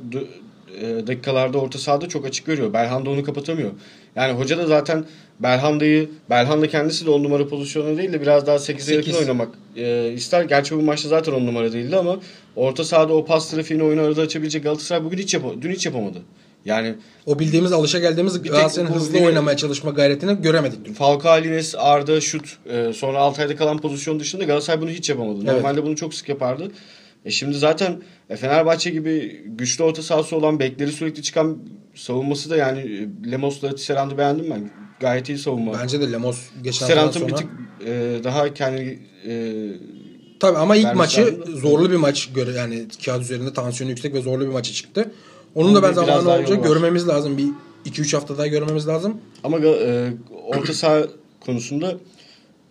e, 0.82 1.08
dakikalarda 1.08 1.58
orta 1.58 1.80
sahada 1.80 2.08
çok 2.10 2.26
açık 2.26 2.46
görüyor. 2.46 2.74
Belhanda 2.74 3.10
onu 3.10 3.24
kapatamıyor. 3.24 3.72
Yani 4.16 4.34
hoca 4.34 4.58
da 4.58 4.68
zaten 4.68 5.06
Belhanda'yı 5.40 6.10
Belhanda 6.30 6.68
kendisi 6.68 7.06
de 7.06 7.10
on 7.10 7.24
numara 7.24 7.48
pozisyonunda 7.48 7.98
değil 7.98 8.14
de 8.14 8.22
biraz 8.22 8.48
daha 8.48 8.56
8'e 8.56 8.96
yakın 8.96 9.14
oynamak 9.14 9.50
e, 9.76 10.12
ister. 10.16 10.44
Gerçi 10.44 10.76
bu 10.78 10.82
maçta 10.82 11.10
zaten 11.10 11.32
on 11.34 11.46
numara 11.46 11.74
değildi 11.74 11.96
ama 11.96 12.20
orta 12.56 12.84
sahada 12.84 13.14
o 13.14 13.26
pas 13.26 13.52
trafiğini 13.52 13.84
oyunu 13.84 14.02
arada 14.02 14.22
açabilecek 14.22 14.64
Galatasaray 14.64 15.04
bugün 15.04 15.18
hiç 15.18 15.34
yap 15.34 15.44
dün 15.62 15.72
hiç 15.72 15.86
yapamadı. 15.86 16.18
Yani 16.66 16.94
O 17.26 17.40
bildiğimiz 17.40 17.72
alışa 17.72 18.00
geldiğimiz 18.00 18.42
Galatasaray'ın 18.44 18.94
hızlı 18.94 19.18
yine- 19.18 19.28
oynamaya 19.28 19.58
çalışma 19.58 19.92
gayretini 19.92 20.42
göremedik 20.42 20.86
dün. 20.86 20.94
Falcao, 20.94 21.42
Lines, 21.44 21.76
Arda, 21.78 22.22
şut 22.22 22.58
e, 22.70 22.94
sonra 22.94 23.18
Altay'da 23.20 23.56
kalan 23.56 23.78
pozisyon 23.78 24.20
dışında 24.20 24.44
Galatasaray 24.44 24.82
bunu 24.82 24.90
hiç 24.90 25.10
yapamadı. 25.10 25.40
Evet. 25.44 25.54
Normalde 25.54 25.84
bunu 25.84 25.96
çok 25.96 26.14
sık 26.14 26.30
yapardı. 26.30 26.72
E 27.26 27.32
şimdi 27.32 27.58
zaten 27.58 28.02
e, 28.30 28.36
Fenerbahçe 28.36 28.90
gibi 28.90 29.44
güçlü 29.46 29.84
orta 29.84 30.02
sahası 30.02 30.36
olan 30.36 30.60
bekleri 30.60 30.92
sürekli 30.92 31.24
çıkan 31.24 31.58
savunması 31.96 32.50
da 32.50 32.56
yani 32.56 32.80
e, 32.80 33.32
Lemos'la 33.32 33.76
Tisserand'ı 33.76 34.18
beğendim 34.18 34.50
ben. 34.50 34.72
Gayet 35.00 35.30
iyi 35.30 35.38
savunma. 35.38 35.74
Bence 35.82 36.02
de 36.02 36.12
Lemos 36.12 36.40
geçen 36.64 36.88
Tisserand'ın 36.88 37.28
bir 37.28 37.34
tık 37.34 37.48
e, 37.86 38.20
daha 38.24 38.54
kendi 38.54 39.00
e, 39.28 39.54
Tabii 40.40 40.58
ama 40.58 40.76
ilk 40.76 40.96
maçı 40.96 41.22
lazım. 41.22 41.58
zorlu 41.58 41.92
bir 41.92 41.96
maç 41.96 42.30
göre 42.36 42.52
yani 42.52 42.86
kağıt 43.06 43.22
üzerinde 43.22 43.54
tansiyonu 43.54 43.92
yüksek 43.92 44.14
ve 44.14 44.22
zorlu 44.22 44.46
bir 44.46 44.52
maça 44.52 44.74
çıktı. 44.74 45.12
Onun 45.56 45.76
da 45.76 45.80
Onun 45.80 45.90
ben 45.90 45.94
zamanı 45.94 46.30
olunca 46.30 46.56
görmemiz 46.56 47.08
lazım. 47.08 47.38
Bir 47.38 47.48
2-3 47.92 48.16
hafta 48.16 48.38
daha 48.38 48.48
görmemiz 48.48 48.88
lazım. 48.88 49.18
Ama 49.44 49.60
e, 49.60 50.14
orta 50.48 50.74
saha 50.74 51.04
konusunda 51.40 51.98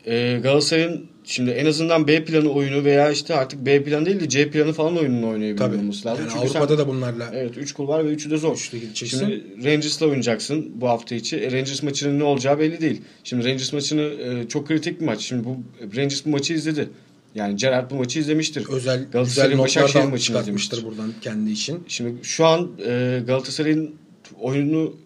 e, 0.07 0.41
Galatasaray'ın 0.43 1.07
şimdi 1.25 1.51
en 1.51 1.67
azından 1.67 2.07
B 2.09 2.25
planı 2.25 2.49
oyunu 2.53 2.85
veya 2.85 3.11
işte 3.11 3.35
artık 3.35 3.67
B 3.67 3.85
planı 3.85 4.07
değil 4.07 4.21
de 4.21 4.29
C 4.29 4.51
planı 4.51 4.73
falan 4.73 4.99
oyununu 4.99 5.29
oynayabiliyor 5.29 5.69
Tabii. 5.71 5.77
olması 5.77 6.09
lazım. 6.09 6.25
Yani 6.25 6.33
Çünkü 6.35 6.49
sen- 6.53 6.59
Avrupa'da 6.61 6.79
da 6.79 6.89
bunlarla 6.89 7.31
Evet 7.35 7.57
3 7.59 7.73
kul 7.73 7.89
var 7.89 8.05
ve 8.07 8.13
3'ü 8.13 8.31
de 8.31 8.37
zor. 8.37 8.55
Üçlü 8.57 8.79
gideceksin. 8.79 9.19
Şimdi 9.19 9.65
Rangers'la 9.65 10.07
oynayacaksın 10.07 10.73
bu 10.75 10.89
hafta 10.89 11.15
içi. 11.15 11.37
E, 11.37 11.47
Rangers 11.53 11.83
maçının 11.83 12.19
ne 12.19 12.25
olacağı 12.25 12.59
belli 12.59 12.81
değil. 12.81 13.03
Şimdi 13.25 13.45
Rangers 13.49 13.73
maçını 13.73 14.03
e, 14.03 14.49
çok 14.49 14.69
kritik 14.69 15.01
bir 15.01 15.05
maç. 15.07 15.21
Şimdi 15.21 15.45
bu 15.45 15.57
Rangers 15.97 16.25
bu 16.25 16.29
maçı 16.31 16.55
izledi. 16.55 16.89
Yani 17.35 17.57
Gerrard 17.57 17.91
bu 17.91 17.95
maçı 17.95 18.19
izlemiştir. 18.19 18.67
özel 18.71 19.07
Galatasaray'ın 19.13 19.59
Başakşehir 19.59 20.05
maçını 20.05 20.41
izlemiştir. 20.41 20.85
buradan 20.85 21.13
kendi 21.21 21.51
için. 21.51 21.85
Şimdi 21.89 22.25
şu 22.25 22.47
an 22.47 22.71
e, 22.87 23.21
Galatasaray'ın 23.27 23.95
oyunu 24.41 24.97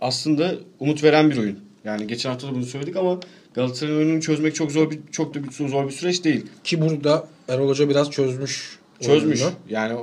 aslında 0.00 0.54
umut 0.80 1.04
veren 1.04 1.30
bir 1.30 1.36
oyun. 1.36 1.58
Yani 1.84 2.06
geçen 2.06 2.30
hafta 2.30 2.48
da 2.48 2.54
bunu 2.54 2.66
söyledik 2.66 2.96
ama 2.96 3.20
Galatasaray'ın 3.58 3.98
oyununu 3.98 4.20
çözmek 4.20 4.54
çok 4.54 4.72
zor 4.72 4.90
bir 4.90 4.98
çok 5.12 5.34
da 5.34 5.44
bir, 5.44 5.50
zor 5.50 5.86
bir 5.86 5.92
süreç 5.92 6.24
değil. 6.24 6.46
Ki 6.64 6.80
burada 6.80 7.28
Erol 7.48 7.68
Hoca 7.68 7.88
biraz 7.88 8.10
çözmüş. 8.10 8.78
Çözmüş. 9.00 9.42
oyununu. 9.42 9.56
Yani 9.70 9.98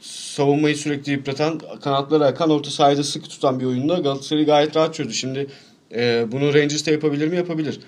savunmayı 0.00 0.76
sürekli 0.76 1.12
yıpratan, 1.12 1.58
kanatları 1.80 2.24
akan, 2.24 2.50
orta 2.50 2.70
sahada 2.70 3.02
sıkı 3.02 3.28
tutan 3.28 3.60
bir 3.60 3.64
oyunda 3.64 3.98
Galatasaray'ı 3.98 4.46
gayet 4.46 4.76
rahat 4.76 4.94
çözdü. 4.94 5.14
Şimdi 5.14 5.46
e, 5.94 6.26
bunu 6.32 6.54
Rangers 6.54 6.86
de 6.86 6.92
yapabilir 6.92 7.28
mi? 7.28 7.36
Yapabilir. 7.36 7.80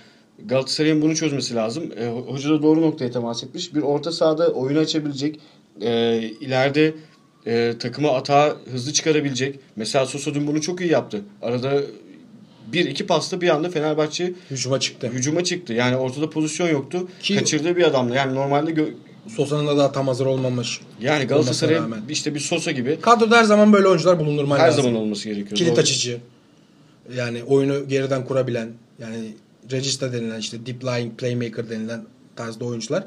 Galatasaray'ın 0.44 1.02
bunu 1.02 1.16
çözmesi 1.16 1.54
lazım. 1.54 1.84
E, 1.96 2.04
ho- 2.04 2.26
hoca 2.32 2.50
da 2.50 2.62
doğru 2.62 2.82
noktaya 2.82 3.10
temas 3.10 3.44
etmiş. 3.44 3.74
Bir 3.74 3.82
orta 3.82 4.12
sahada 4.12 4.48
oyunu 4.48 4.78
açabilecek, 4.78 5.40
e, 5.80 6.18
ileride 6.40 6.94
e, 7.46 7.74
takıma 7.78 8.10
atağa 8.10 8.56
hızlı 8.72 8.92
çıkarabilecek. 8.92 9.58
Mesela 9.76 10.06
Sosa 10.06 10.34
dün 10.34 10.46
bunu 10.46 10.60
çok 10.60 10.80
iyi 10.80 10.90
yaptı. 10.90 11.20
Arada 11.42 11.82
bir 12.72 12.84
iki 12.86 13.06
pasta 13.06 13.40
bir 13.40 13.48
anda 13.48 13.70
Fenerbahçe 13.70 14.32
Hücuma 14.50 14.80
çıktı. 14.80 15.08
hücuma 15.08 15.44
çıktı. 15.44 15.72
Yani 15.72 15.96
ortada 15.96 16.30
pozisyon 16.30 16.68
yoktu. 16.68 17.08
Ki- 17.22 17.36
Kaçırdığı 17.36 17.76
bir 17.76 17.82
adamla. 17.82 18.14
Yani 18.14 18.34
normalde 18.34 18.70
gö- 18.70 18.92
Sosa'nın 19.36 19.66
da 19.66 19.76
daha 19.76 19.92
tam 19.92 20.08
hazır 20.08 20.26
olmamış. 20.26 20.80
yani 21.00 21.24
Galatasaray 21.24 21.80
işte 22.08 22.34
bir 22.34 22.40
Sosa 22.40 22.70
gibi 22.70 22.98
Kadroda 23.00 23.36
her 23.36 23.44
zaman 23.44 23.72
böyle 23.72 23.88
oyuncular 23.88 24.18
bulundurman 24.20 24.58
her 24.58 24.66
lazım. 24.68 24.84
zaman 24.84 25.00
olması 25.00 25.24
gerekiyor. 25.28 25.56
Kilit 25.56 25.72
Doğru. 25.72 25.80
açıcı. 25.80 26.18
Yani 27.16 27.44
oyunu 27.44 27.88
geriden 27.88 28.24
kurabilen 28.24 28.68
yani 28.98 29.16
regista 29.72 30.12
denilen 30.12 30.38
işte 30.40 30.66
deep 30.66 30.84
lying 30.84 31.18
playmaker 31.18 31.70
denilen 31.70 32.04
tarzda 32.36 32.64
oyuncular 32.64 33.04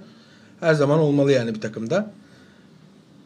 her 0.60 0.74
zaman 0.74 1.00
olmalı 1.00 1.32
yani 1.32 1.56
bir 1.56 1.62
takımda. 1.62 2.12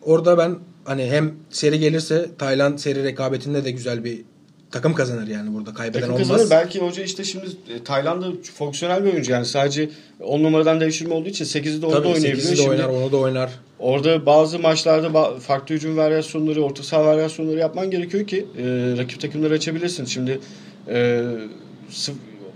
Orada 0.02 0.38
ben 0.38 0.56
hani 0.86 1.06
hem 1.06 1.34
seri 1.50 1.80
gelirse 1.80 2.30
Tayland 2.38 2.78
seri 2.78 3.04
rekabetinde 3.04 3.66
de 3.66 3.72
güzel 3.72 4.04
bir 4.04 4.22
takım 4.72 4.94
kazanır 4.94 5.28
yani 5.28 5.54
burada 5.54 5.74
kaybeden 5.74 6.00
Takım 6.02 6.16
olmaz. 6.16 6.28
kazanır. 6.28 6.50
Belki 6.50 6.80
hoca 6.80 7.04
işte 7.04 7.24
şimdi 7.24 7.46
e, 7.76 7.84
Tayland'da 7.84 8.28
fonksiyonel 8.56 9.06
bir 9.06 9.14
oyuncu 9.14 9.32
yani 9.32 9.46
sadece 9.46 9.90
10 10.20 10.44
numaradan 10.44 10.82
devşirme 10.82 11.14
olduğu 11.14 11.30
için 11.30 11.46
8'i 11.46 11.82
de 11.82 11.86
orada 11.86 11.98
Tabii 11.98 12.08
oynayabiliyor. 12.08 12.38
8'i 12.48 12.52
de 12.52 12.56
Şimdi 12.56 12.70
oynar, 12.70 12.90
onu 12.90 13.12
da 13.12 13.18
oynar. 13.18 13.50
Orada 13.80 14.26
bazı 14.26 14.60
maçlarda 14.60 15.40
farklı 15.40 15.76
hücum 15.76 15.98
varyasyonları, 15.98 16.64
orta 16.64 16.84
saha 16.84 17.06
varyasyonları 17.06 17.58
yapman 17.60 17.92
gerekiyor 17.92 18.28
ki 18.28 18.46
e, 18.58 18.64
rakip 18.98 19.22
takımları 19.22 19.54
açabilirsin. 19.54 20.06
Şimdi 20.06 20.40
e, 20.88 21.22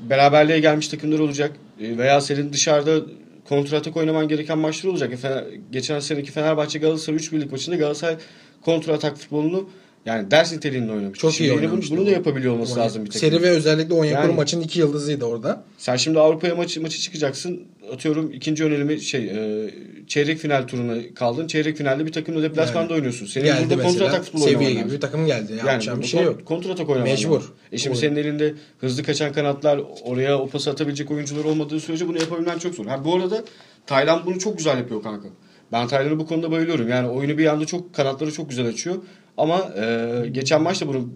beraberliğe 0.10 0.60
gelmiş 0.60 0.88
takımlar 0.88 1.20
olacak 1.20 1.51
E, 1.82 1.98
veya 1.98 2.22
senin 2.22 2.53
dışarıda 2.53 3.05
kontratak 3.50 3.98
oynaman 3.98 4.27
gereken 4.27 4.58
maçlar 4.58 4.89
olacak. 4.89 5.12
E, 5.12 5.15
Fener- 5.15 5.43
geçen 5.72 6.00
seneki 6.00 6.32
Fenerbahçe 6.32 6.79
Galatasaray 6.79 7.17
3 7.17 7.32
birlik 7.32 7.51
maçında 7.51 7.75
Galatasaray 7.75 8.15
kontratak 8.62 9.17
futbolunu 9.17 9.70
yani 10.06 10.32
ders 10.32 10.54
niteliğinde 10.54 10.92
oynamış. 10.92 11.20
Çok 11.20 11.40
iyi 11.42 11.50
yine 11.50 11.72
bunu, 11.72 11.82
bunu 11.92 12.06
da 12.06 12.10
yapabiliyor 12.12 12.54
olması 12.54 12.74
Oyun- 12.74 12.84
lazım 12.84 13.06
bir 13.06 13.10
takım. 13.12 13.20
Seri 13.30 13.42
ve 13.42 13.50
özellikle 13.50 13.94
Onyekuru 13.94 14.26
Yani- 14.28 14.36
maçın 14.36 14.62
iki 14.62 14.80
yıldızıydı 14.80 15.26
orada. 15.26 15.64
Sen 15.78 15.96
şimdi 15.96 16.20
Avrupa'ya 16.20 16.56
maçı, 16.56 16.82
maçı 16.82 17.00
çıkacaksın. 17.00 17.62
Atıyorum 17.94 18.32
ikinci 18.34 18.64
yönelimi 18.64 19.02
şey 19.02 19.26
e, 19.26 19.70
çeyrek 20.08 20.38
final 20.38 20.68
turuna 20.68 21.14
kaldın. 21.16 21.48
Çeyrek 21.48 21.78
finalde 21.78 22.06
bir 22.06 22.12
takımla 22.12 22.44
deplasmanda 22.44 22.82
Yani 22.82 22.94
oynuyorsun. 22.94 23.26
Senin 23.26 23.46
geldi 23.46 23.60
burada 23.64 23.76
mesela 23.76 23.90
kontratak 23.92 24.24
futbol 24.26 24.40
seviye 24.40 24.58
oynaman 24.58 24.72
gibi 24.74 24.80
lazım. 24.84 24.96
bir 24.96 25.02
takım 25.02 25.26
geldi. 25.26 25.52
Yani 25.58 25.68
Yapacağın 25.68 26.02
bir 26.02 26.06
şey 26.08 26.24
yok. 26.24 26.46
Kontratak 26.46 26.90
oynaman 26.90 27.10
Mecbur. 27.10 27.36
lazım. 27.36 27.52
E 27.72 27.78
şimdi 27.78 27.94
Oyun. 27.94 28.02
senin 28.02 28.16
elinde 28.16 28.54
hızlı 28.80 29.04
kaçan 29.04 29.34
kanatlar 29.34 29.80
oraya 30.04 30.40
o 30.40 30.48
pası 30.50 30.72
atabilecek 30.72 31.12
oyuncular 31.12 31.44
olmadığı 31.46 31.80
sürece 31.80 32.08
bunu 32.08 32.18
yapabilmen 32.20 32.58
çok 32.60 32.76
zor. 32.76 32.86
Ha 32.86 33.06
bu 33.06 33.16
arada 33.16 33.44
Tayland 33.88 34.26
bunu 34.26 34.40
çok 34.40 34.58
güzel 34.58 34.78
yapıyor 34.78 35.04
kanka. 35.04 35.28
Ben 35.72 35.88
Tayland'ı 35.88 36.20
bu 36.20 36.26
konuda 36.28 36.52
bayılıyorum. 36.52 36.88
Yani 36.90 37.08
oyunu 37.08 37.38
bir 37.38 37.46
anda 37.46 37.66
çok 37.66 37.94
kanatları 37.96 38.32
çok 38.32 38.50
güzel 38.50 38.68
açıyor. 38.68 38.96
Ama 39.38 39.60
e, 39.78 40.10
geçen 40.32 40.62
maçta 40.62 40.88
bunu 40.88 41.10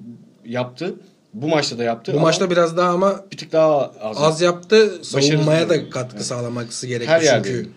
yaptı. 0.45 0.95
Bu 1.33 1.47
maçta 1.47 1.77
da 1.77 1.83
yaptı. 1.83 2.13
Bu 2.13 2.19
maçta 2.19 2.49
biraz 2.49 2.77
daha 2.77 2.89
ama 2.89 3.25
bir 3.31 3.37
tık 3.37 3.51
daha 3.51 3.91
az. 4.01 4.17
az 4.17 4.41
yaptı. 4.41 4.99
Savunmaya 5.03 5.69
da 5.69 5.89
katkı 5.89 6.23
sağlaması 6.23 6.87
gerekti 6.87 7.11
Her 7.11 7.21
yerde. 7.21 7.47
çünkü 7.47 7.69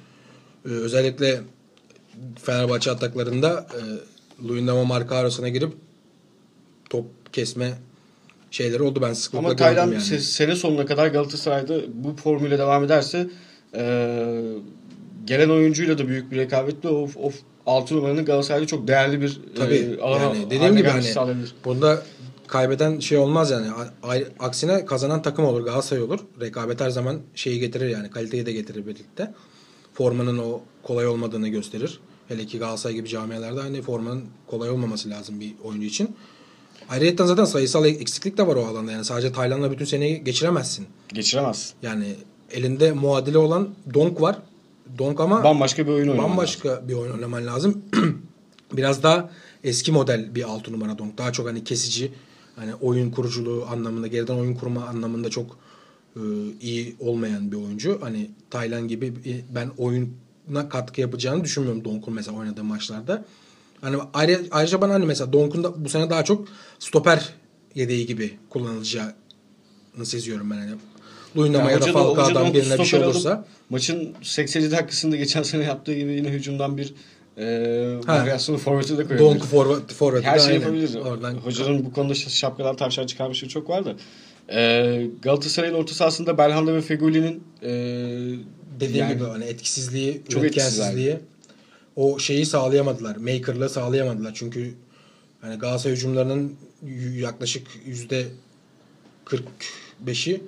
e, 0.65 0.69
özellikle 0.69 1.41
Fenerbahçe 2.43 2.91
ataklarında 2.91 3.67
e, 3.75 3.81
Luyendama 4.49 4.85
marka 4.85 5.17
arasına 5.17 5.49
girip 5.49 5.73
top 6.91 7.07
kesme 7.33 7.71
şeyleri 8.51 8.83
oldu. 8.83 9.03
Ben 9.03 9.13
sıklıkla 9.13 9.47
Ama 9.47 9.57
Tayland 9.57 9.93
yani. 9.93 10.03
se- 10.03 10.19
sene 10.21 10.57
sonuna 10.57 10.87
kadar 10.87 11.07
Galatasaray'da 11.07 11.75
bu 11.95 12.17
formüle 12.17 12.59
devam 12.59 12.85
ederse 12.85 13.27
e, 13.75 14.43
gelen 15.25 15.49
oyuncuyla 15.51 15.99
da 15.99 16.09
büyük 16.09 16.33
bir 16.33 16.37
rekabetle 16.37 16.89
o, 16.89 17.09
o 17.23 17.31
6 17.67 17.97
numaranın 17.97 18.25
Galatasaray'da 18.25 18.67
çok 18.67 18.89
değerli 18.89 19.21
bir 19.21 19.41
Tabii, 19.57 19.97
e, 19.99 20.03
alana 20.03 20.23
yani 20.23 20.51
dediğim 20.51 20.77
gibi 20.77 20.89
hani- 20.89 21.03
sağlanabilir. 21.03 21.55
Bunda 21.65 22.03
kaybeden 22.47 22.99
şey 22.99 23.19
olmaz 23.19 23.51
yani. 23.51 23.67
Aksine 24.39 24.85
kazanan 24.85 25.23
takım 25.23 25.45
olur. 25.45 25.65
Galatasaray 25.65 26.03
olur. 26.03 26.21
Rekabet 26.41 26.81
her 26.81 26.91
zaman 26.91 27.19
şeyi 27.35 27.61
getirir 27.61 27.89
yani. 27.89 28.11
Kaliteyi 28.11 28.47
de 28.47 28.53
getirir 28.53 28.87
birlikte. 28.87 29.35
Formanın 29.95 30.39
o 30.39 30.61
kolay 30.83 31.07
olmadığını 31.07 31.49
gösterir. 31.49 32.01
Hele 32.29 32.47
ki 32.47 32.59
Galatasaray 32.59 32.97
gibi 32.97 33.09
camialarda 33.09 33.65
hani 33.65 33.83
formanın 33.83 34.25
kolay 34.47 34.71
olmaması 34.71 35.11
lazım 35.11 35.41
bir 35.41 35.55
oyuncu 35.65 35.87
için. 35.87 36.17
Ayrıca 36.89 37.27
zaten 37.27 37.45
sayısal 37.45 37.85
eksiklik 37.87 38.39
de 38.39 38.47
var 38.47 38.57
o 38.57 38.67
alanda. 38.67 38.93
Yani 38.93 39.05
sadece 39.05 39.33
Tayland'la 39.33 39.71
bütün 39.71 39.85
seneyi 39.85 40.25
geçiremezsin. 40.25 40.87
Geçiremez. 41.09 41.75
Yani 41.83 42.15
elinde 42.51 42.93
muadili 42.93 43.39
olan 43.39 43.69
Donk 43.95 44.21
var. 44.21 44.39
Donk 44.99 45.21
ama 45.21 45.45
Bambaşka 45.45 45.87
bir 45.87 45.93
oyun 45.93 46.09
oynaman 46.09 46.31
bambaşka 46.31 46.89
bir 46.89 46.95
oyun 46.95 47.13
oynaman 47.13 47.47
lazım. 47.47 47.83
Biraz 48.73 49.03
daha 49.03 49.31
eski 49.65 49.93
model 49.93 50.35
bir 50.35 50.43
6 50.43 50.73
numara 50.73 50.99
Donk. 50.99 51.19
Daha 51.19 51.33
çok 51.33 51.49
hani 51.49 51.65
kesici, 51.65 52.13
hani 52.57 52.75
oyun 52.75 53.11
kuruculuğu 53.11 53.67
anlamında, 53.71 54.07
geriden 54.07 54.35
oyun 54.35 54.55
kurma 54.55 54.85
anlamında 54.85 55.31
çok 55.31 55.59
e, 56.17 56.21
iyi 56.61 56.97
olmayan 57.01 57.53
bir 57.53 57.57
oyuncu. 57.57 57.99
Hani 58.01 58.31
Taylan 58.51 58.89
gibi 58.89 59.15
ben 59.55 59.71
oyuna 59.79 60.69
katkı 60.69 61.01
yapacağını 61.01 61.45
düşünmüyorum 61.45 61.85
Donk'un 61.85 62.15
mesela 62.15 62.39
oynadığı 62.39 62.65
maçlarda. 62.65 63.25
Hani 63.81 63.97
ayrıca, 64.15 64.49
ayrıca 64.51 64.81
bana 64.81 64.95
hani 64.95 65.07
mesela 65.07 65.33
Donk'un 65.33 65.65
da 65.65 65.85
bu 65.85 65.89
sene 65.89 66.11
daha 66.11 66.25
çok 66.25 66.49
stoper 66.79 67.35
yedeği 67.75 68.07
gibi 68.07 68.39
kullanılacağını 68.51 69.13
seziyorum 70.05 70.51
ben 70.51 70.57
hani. 70.57 70.71
Luyendama 71.37 71.71
ya 71.71 71.77
hoca 71.77 71.87
da- 71.87 71.93
Falcao'dan 71.93 72.55
birine 72.55 72.73
bir 72.73 72.85
şey 72.85 72.87
stoper 72.87 73.05
alıp 73.05 73.15
olursa. 73.17 73.45
Maçın 73.71 74.15
87 74.23 74.71
dakikasında 74.71 75.17
geçen 75.17 75.43
sene 75.43 75.65
yaptığı 75.65 75.95
gibi 75.95 76.13
yine 76.13 76.29
hücumdan 76.29 76.77
bir 76.77 76.95
e, 77.37 77.45
varyasyonu 78.07 78.59
forveti 78.59 78.99
de 78.99 79.07
koyabilir. 79.07 79.19
Donk 79.19 79.45
forvet, 79.45 79.93
forvet 79.93 80.25
Her 80.25 80.39
şeyi 80.39 80.61
yapabilir. 80.61 80.95
Oradan 80.95 81.35
Hocanın 81.35 81.85
bu 81.85 81.93
konuda 81.93 82.15
şapkadan 82.15 82.77
tavşan 82.77 83.07
çıkarmışlığı 83.07 83.49
çok 83.49 83.71
var 83.71 83.85
da. 83.85 83.95
E, 84.53 85.07
Galatasaray'ın 85.23 85.75
orta 85.75 85.95
sahasında 85.95 86.39
Belhanda 86.39 86.75
ve 86.75 86.81
Feguli'nin 86.81 87.43
e, 87.63 87.71
dediğim 88.81 89.07
yani 89.07 89.15
gibi 89.15 89.25
hani 89.25 89.45
etkisizliği, 89.45 90.23
Çok 90.29 90.43
üretkensizliği 90.43 91.17
o 91.97 92.19
şeyi 92.19 92.47
sağlayamadılar. 92.47 93.17
Maker'lığı 93.17 93.69
sağlayamadılar. 93.69 94.33
Çünkü 94.35 94.75
hani 95.41 95.59
Galatasaray 95.59 95.97
hücumlarının 95.97 96.57
yaklaşık 97.19 97.67
yüzde 97.87 98.27
45'i 99.27 100.41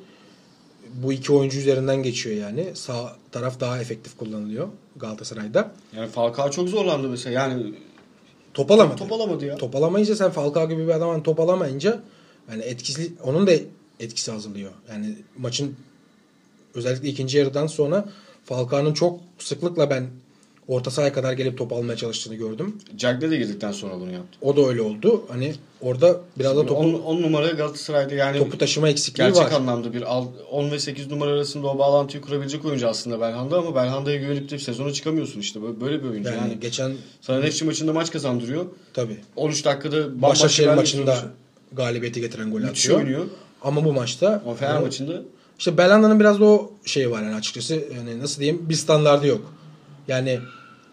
bu 0.94 1.12
iki 1.12 1.32
oyuncu 1.32 1.58
üzerinden 1.58 2.02
geçiyor 2.02 2.36
yani. 2.36 2.70
Sağ 2.74 3.16
taraf 3.32 3.60
daha 3.60 3.80
efektif 3.80 4.16
kullanılıyor 4.16 4.68
Galatasaray'da. 4.96 5.72
yani 5.96 6.08
Falcao 6.08 6.50
çok 6.50 6.68
zorlandı 6.68 7.08
mesela. 7.08 7.40
Yani 7.40 7.74
Top 8.54 8.70
alamadı. 8.70 8.96
top 8.96 9.12
alamadı 9.12 9.44
ya. 9.46 9.56
Top 9.56 9.76
alamayınca 9.76 10.16
sen 10.16 10.30
Falcao 10.30 10.68
gibi 10.68 10.82
bir 10.86 10.92
adamın 10.92 11.20
top 11.20 11.40
alamayınca 11.40 12.00
yani 12.50 12.62
etkisi 12.62 13.12
onun 13.22 13.46
da 13.46 13.52
etkisi 14.00 14.32
azalıyor. 14.32 14.70
Yani 14.90 15.16
maçın 15.38 15.76
özellikle 16.74 17.08
ikinci 17.08 17.38
yarıdan 17.38 17.66
sonra 17.66 18.08
Falcao'nun 18.44 18.94
çok 18.94 19.20
sıklıkla 19.38 19.90
ben 19.90 20.06
orta 20.68 20.90
sahaya 20.90 21.12
kadar 21.12 21.32
gelip 21.32 21.58
top 21.58 21.72
almaya 21.72 21.96
çalıştığını 21.96 22.34
gördüm. 22.34 22.76
Cagne 22.96 23.30
de 23.30 23.36
girdikten 23.36 23.72
sonra 23.72 23.94
bunu 24.00 24.12
yaptı. 24.12 24.38
O 24.40 24.56
da 24.56 24.68
öyle 24.68 24.82
oldu. 24.82 25.24
Hani 25.28 25.54
orada 25.80 26.20
biraz 26.38 26.56
da 26.56 26.66
topu, 26.66 26.82
10 27.04 27.22
numara 27.22 27.50
Galatasaray'da 27.50 28.14
yani 28.14 28.38
topu 28.38 28.58
taşıma 28.58 28.88
eksikliği 28.88 29.28
gerçek 29.28 29.44
var. 29.44 29.52
anlamda 29.52 29.92
bir 29.94 30.02
al- 30.02 30.26
10 30.50 30.70
ve 30.70 30.78
8 30.78 31.06
numara 31.10 31.30
arasında 31.30 31.66
o 31.66 31.78
bağlantıyı 31.78 32.22
kurabilecek 32.22 32.64
oyuncu 32.64 32.88
aslında 32.88 33.20
Belhanda 33.20 33.58
ama 33.58 33.74
Belhanda'ya 33.74 34.16
güvenip 34.16 34.50
de 34.50 34.58
sezona 34.58 34.92
çıkamıyorsun 34.92 35.40
işte. 35.40 35.60
Böyle, 35.80 36.02
bir 36.04 36.08
oyuncu 36.08 36.28
Yani, 36.28 36.38
yani. 36.38 36.60
geçen 36.60 36.92
Sana 37.20 37.40
Nefçi 37.40 37.64
maçında 37.64 37.92
maç 37.92 38.10
kazandırıyor. 38.12 38.64
tabii 38.94 39.16
13 39.36 39.64
dakikada 39.64 40.22
Başakşehir 40.22 40.68
maçında 40.68 41.04
maçında 41.10 41.28
galibiyeti 41.72 42.20
getiren 42.20 42.50
gol 42.50 42.60
müthiş 42.60 42.84
atıyor. 42.86 42.98
oynuyor. 43.00 43.24
Ama 43.62 43.84
bu 43.84 43.92
maçta 43.92 44.42
Ama 44.44 44.54
Fener 44.54 44.80
maçında 44.80 45.22
İşte 45.58 45.78
Belanda'nın 45.78 46.20
biraz 46.20 46.40
da 46.40 46.44
o 46.44 46.72
şey 46.84 47.10
var 47.10 47.22
yani 47.22 47.34
açıkçası 47.34 47.74
yani 47.96 48.18
nasıl 48.20 48.40
diyeyim 48.40 48.68
bir 48.68 48.74
standardı 48.74 49.26
yok. 49.26 49.54
Yani 50.08 50.40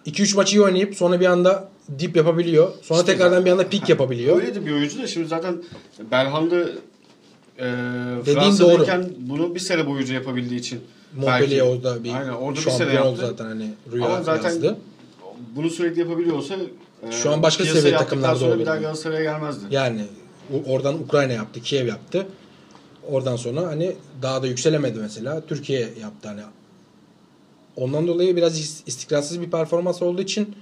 2-3 0.05 0.35
maçı 0.35 0.55
iyi 0.57 0.61
oynayıp 0.61 0.95
sonra 0.95 1.19
bir 1.19 1.25
anda 1.25 1.69
dip 1.99 2.15
yapabiliyor. 2.15 2.71
Sonra 2.81 2.99
İşte 2.99 3.11
tekrardan 3.11 3.45
bir 3.45 3.51
anda 3.51 3.69
pik 3.69 3.89
yapabiliyor. 3.89 4.35
öyle 4.41 4.55
de 4.55 4.65
bir 4.65 4.71
oyuncu 4.71 5.01
da 5.03 5.07
şimdi 5.07 5.27
zaten 5.27 5.63
Belhanda 6.11 6.55
e, 7.59 7.65
Dediğin 8.21 8.35
Fransa'dayken 8.39 9.09
bunu 9.17 9.55
bir 9.55 9.59
sene 9.59 9.87
boyunca 9.87 10.13
yapabildiği 10.13 10.59
için 10.59 10.79
Montpellier 11.15 11.61
orada 11.61 12.03
bir 12.03 12.13
Aynen, 12.13 12.29
orada 12.29 12.59
bir 12.59 12.71
sene 12.71 12.93
yaptı. 12.93 13.15
zaten 13.27 13.45
hani 13.45 13.69
rüya 13.91 14.05
Ama 14.05 14.23
zaten 14.23 14.49
yazdı. 14.49 14.77
bunu 15.55 15.69
sürekli 15.69 15.99
yapabiliyor 15.99 16.35
olsa 16.35 16.55
e, 17.07 17.11
Şu 17.11 17.31
an 17.31 17.43
başka 17.43 17.65
seviye 17.65 17.97
takımlarda 17.97 18.45
olur 18.45 18.59
bir 18.59 18.65
daha. 18.65 18.77
Galatasaray'a 18.77 19.23
gelmezdi. 19.23 19.65
Yani 19.71 20.01
oradan 20.67 20.99
Ukrayna 21.03 21.33
yaptı, 21.33 21.61
Kiev 21.61 21.87
yaptı. 21.87 22.27
Oradan 23.07 23.35
sonra 23.35 23.61
hani 23.67 23.95
daha 24.21 24.43
da 24.43 24.47
yükselemedi 24.47 24.99
mesela. 24.99 25.41
Türkiye 25.47 25.79
yaptı 25.79 26.27
hani. 26.27 26.41
Ondan 27.75 28.07
dolayı 28.07 28.35
biraz 28.35 28.59
is- 28.61 28.81
istikrarsız 28.85 29.41
bir 29.41 29.51
performans 29.51 30.01
olduğu 30.01 30.21
için 30.21 30.55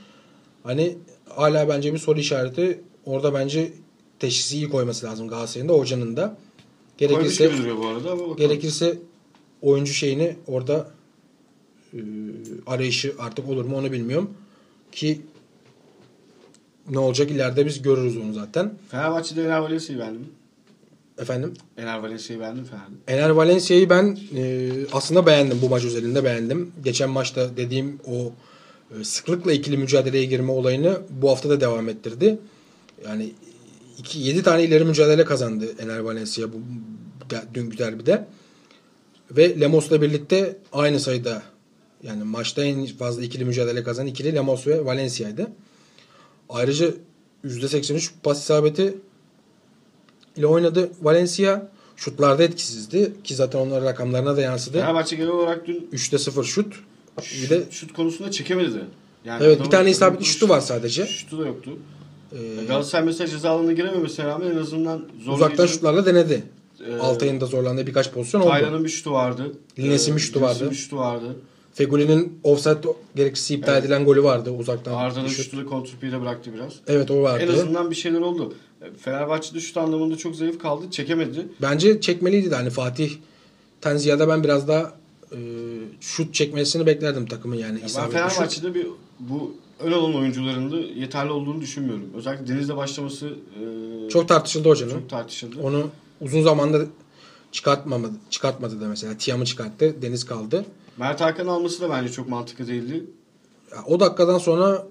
hani 0.64 0.98
hala 1.30 1.70
bence 1.70 1.94
bir 1.94 1.98
soru 1.98 2.20
işareti. 2.20 2.82
Orada 3.06 3.34
bence 3.34 3.74
teşhisi 4.20 4.56
iyi 4.56 4.70
koyması 4.70 5.06
lazım 5.06 5.28
Galatasaray'ın 5.28 5.70
da 5.70 5.74
hocanın 5.74 6.18
da. 6.18 6.38
Gerekirse 6.98 7.52
bu 7.78 7.88
arada 7.88 8.12
ama 8.12 8.20
bakalım. 8.22 8.38
gerekirse 8.38 8.98
oyuncu 9.62 9.94
şeyini 9.94 10.36
orada 10.48 10.92
e, 11.94 12.00
arayışı 12.68 13.14
artık 13.20 13.50
olur 13.50 13.66
mu 13.66 13.78
onu 13.78 13.92
bilmiyorum. 13.92 14.34
Ki 14.92 15.22
ne 16.90 17.00
olacak 17.00 17.32
ileride 17.32 17.66
biz 17.66 17.82
görürüz 17.82 18.18
onu 18.18 18.34
zaten. 18.34 18.74
Fenerbahçe'de 18.92 19.44
Ener 19.46 19.58
Valencia'yı. 19.60 20.02
Efendim? 21.18 21.54
Ener 21.78 21.98
Valencia'yı 22.00 22.42
beğendim 22.42 22.64
Fener'de. 22.66 23.14
Ener 23.14 23.30
Valencia'yı 23.30 23.90
ben 23.90 24.18
e, 24.36 24.72
aslında 24.94 25.26
beğendim 25.26 25.60
bu 25.62 25.70
maç 25.70 25.84
özelinde 25.86 26.24
beğendim. 26.24 26.72
Geçen 26.84 27.10
maçta 27.10 27.58
dediğim 27.58 28.00
o 28.08 28.32
e, 29.00 29.04
sıklıkla 29.04 29.52
ikili 29.54 29.78
mücadeleye 29.78 30.26
girme 30.26 30.52
olayını 30.52 31.02
bu 31.10 31.30
hafta 31.30 31.50
da 31.50 31.62
devam 31.62 31.90
ettirdi. 31.90 32.40
Yani 33.06 33.32
2 33.98 34.20
7 34.20 34.44
tane 34.44 34.64
ileri 34.64 34.86
mücadele 34.86 35.26
kazandı 35.26 35.66
Ener 35.80 36.00
Valencia 36.00 36.48
bu 36.54 36.56
de- 37.30 37.44
dünkü 37.54 37.78
derbide. 37.78 38.28
Ve 39.32 39.60
Lemos'la 39.60 40.02
birlikte 40.02 40.58
aynı 40.74 41.00
sayıda 41.00 41.44
yani 42.04 42.24
maçta 42.24 42.64
en 42.64 42.86
fazla 42.86 43.24
ikili 43.24 43.46
mücadele 43.46 43.84
kazanan 43.84 44.08
ikili 44.08 44.36
Lemos 44.36 44.68
ve 44.68 44.86
Valencia'ydı. 44.86 45.48
Ayrıca 46.50 46.92
%83 47.46 48.10
pas 48.24 48.44
isabeti 48.44 48.96
ile 50.38 50.48
oynadı 50.48 50.90
Valencia. 51.02 51.62
Şutlarda 51.96 52.44
etkisizdi 52.44 53.14
ki 53.24 53.36
zaten 53.36 53.60
onların 53.60 53.86
rakamlarına 53.86 54.38
da 54.38 54.42
yansıdı. 54.42 54.80
Fenerbahçe 54.80 55.16
genel 55.16 55.30
olarak 55.30 55.68
dün 55.68 55.90
3'te 55.94 56.18
0 56.18 56.44
şut. 56.44 56.76
Bir 57.44 57.50
de 57.50 57.64
şut 57.72 57.94
konusunda 57.94 58.32
çekemedi. 58.32 58.82
Yani 59.26 59.44
evet 59.44 59.64
bir 59.66 59.70
tane 59.70 59.90
isabetli 59.90 60.26
şutu 60.26 60.50
var 60.50 60.60
sadece. 60.62 61.06
Şutu 61.06 61.40
da 61.40 61.48
yoktu. 61.48 61.72
Ee, 62.32 62.66
Galatasaray 62.68 63.06
mesela 63.06 63.28
ceza 63.28 63.50
alanına 63.50 63.74
girememesine 63.74 64.26
rağmen 64.26 64.52
en 64.52 64.58
azından 64.58 64.98
zorlayıcı. 64.98 65.32
uzaktan 65.32 65.66
şutlarla 65.66 66.06
denedi. 66.06 66.44
Ee, 66.88 66.96
Altay'ın 66.98 67.42
da 67.42 67.46
zorlandığı 67.46 67.88
birkaç 67.88 68.12
pozisyon 68.12 68.42
oldu. 68.42 68.50
Taylan'ın 68.50 68.84
bir 68.84 68.90
şutu 68.90 69.12
vardı. 69.12 69.54
Lines'in 69.80 70.16
bir 70.16 70.20
Ee, 70.22 70.24
şutu 70.24 70.40
Lines'in 70.40 70.62
vardı. 70.62 70.72
bir 70.72 70.76
şutu 70.76 70.98
vardı. 70.98 71.36
Feguli'nin 71.74 72.40
offside 72.44 72.78
gerekçesi 73.16 73.54
iptal 73.56 73.74
Evet. 73.74 73.84
edilen 73.84 74.06
golü 74.06 74.24
vardı 74.24 74.50
uzaktan. 74.52 74.94
Arda'nın 74.94 75.26
bir 75.26 75.30
şut. 75.30 75.46
şutu 75.46 75.58
da 75.58 75.66
kontrpiyle 75.66 76.22
bıraktı 76.22 76.52
biraz. 76.54 76.74
Evet 76.88 77.12
o 77.12 77.22
vardı. 77.22 77.44
En 77.44 77.48
azından 77.54 77.92
bir 77.92 77.96
şeyler 77.96 78.20
oldu. 78.22 78.54
Fenerbahçe'de 79.00 79.60
şut 79.60 79.78
anlamında 79.78 80.18
çok 80.18 80.36
zayıf 80.36 80.60
kaldı. 80.60 80.86
Çekemedi. 80.92 81.48
Bence 81.62 82.02
çekmeliydi 82.02 82.52
de 82.52 82.56
hani 82.56 82.70
Fatih 82.70 83.12
Tenziya'da 83.82 84.28
ben 84.28 84.44
biraz 84.44 84.68
daha 84.68 84.94
e, 85.32 85.38
şut 86.02 86.34
çekmesini 86.34 86.86
beklerdim 86.86 87.26
takımın 87.26 87.56
yani. 87.56 87.80
Ben 87.82 87.86
isabetli 87.86 88.18
şut. 88.20 88.32
Fenerbahçe'de 88.32 88.76
bir 88.76 88.88
bu 89.20 89.54
ön 89.80 89.92
alan 89.92 90.16
oyuncularında 90.16 90.78
yeterli 90.78 91.32
olduğunu 91.32 91.62
düşünmüyorum. 91.62 92.10
Özellikle 92.16 92.48
Deniz'le 92.48 92.76
başlaması 92.76 93.28
e, 93.28 94.10
Çok 94.10 94.28
tartışıldı 94.28 94.70
hocanın. 94.70 94.92
çok 94.92 95.10
tartışıldı. 95.10 95.56
Onu 95.64 95.88
uzun 96.22 96.42
zamanda 96.42 96.82
çıkartmamadı, 97.52 98.14
çıkartmadı 98.30 98.82
da 98.82 98.88
mesela. 98.88 99.18
Tiam'ı 99.18 99.46
çıkarttı. 99.46 100.02
Deniz 100.02 100.26
kaldı. 100.26 100.66
Mert 100.98 101.22
Hakan 101.22 101.48
alması 101.48 101.82
da 101.82 101.90
bence 101.90 102.12
çok 102.12 102.30
mantıklı 102.30 102.68
değildi. 102.68 103.06
Ya, 103.72 103.78
o 103.88 104.00
dakikadan 104.00 104.38
sonra 104.38 104.88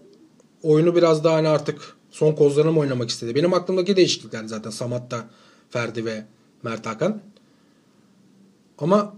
oyunu 0.62 0.94
biraz 0.96 1.24
daha 1.24 1.34
hani 1.34 1.48
artık 1.48 1.95
son 2.16 2.32
kozlarına 2.32 2.72
mı 2.72 2.80
oynamak 2.80 3.10
istedi? 3.10 3.34
Benim 3.34 3.54
aklımdaki 3.54 3.96
değişiklikler 3.96 4.44
zaten 4.44 4.70
Samat'ta 4.70 5.28
Ferdi 5.70 6.04
ve 6.04 6.24
Mert 6.62 6.86
Hakan. 6.86 7.20
Ama 8.78 9.16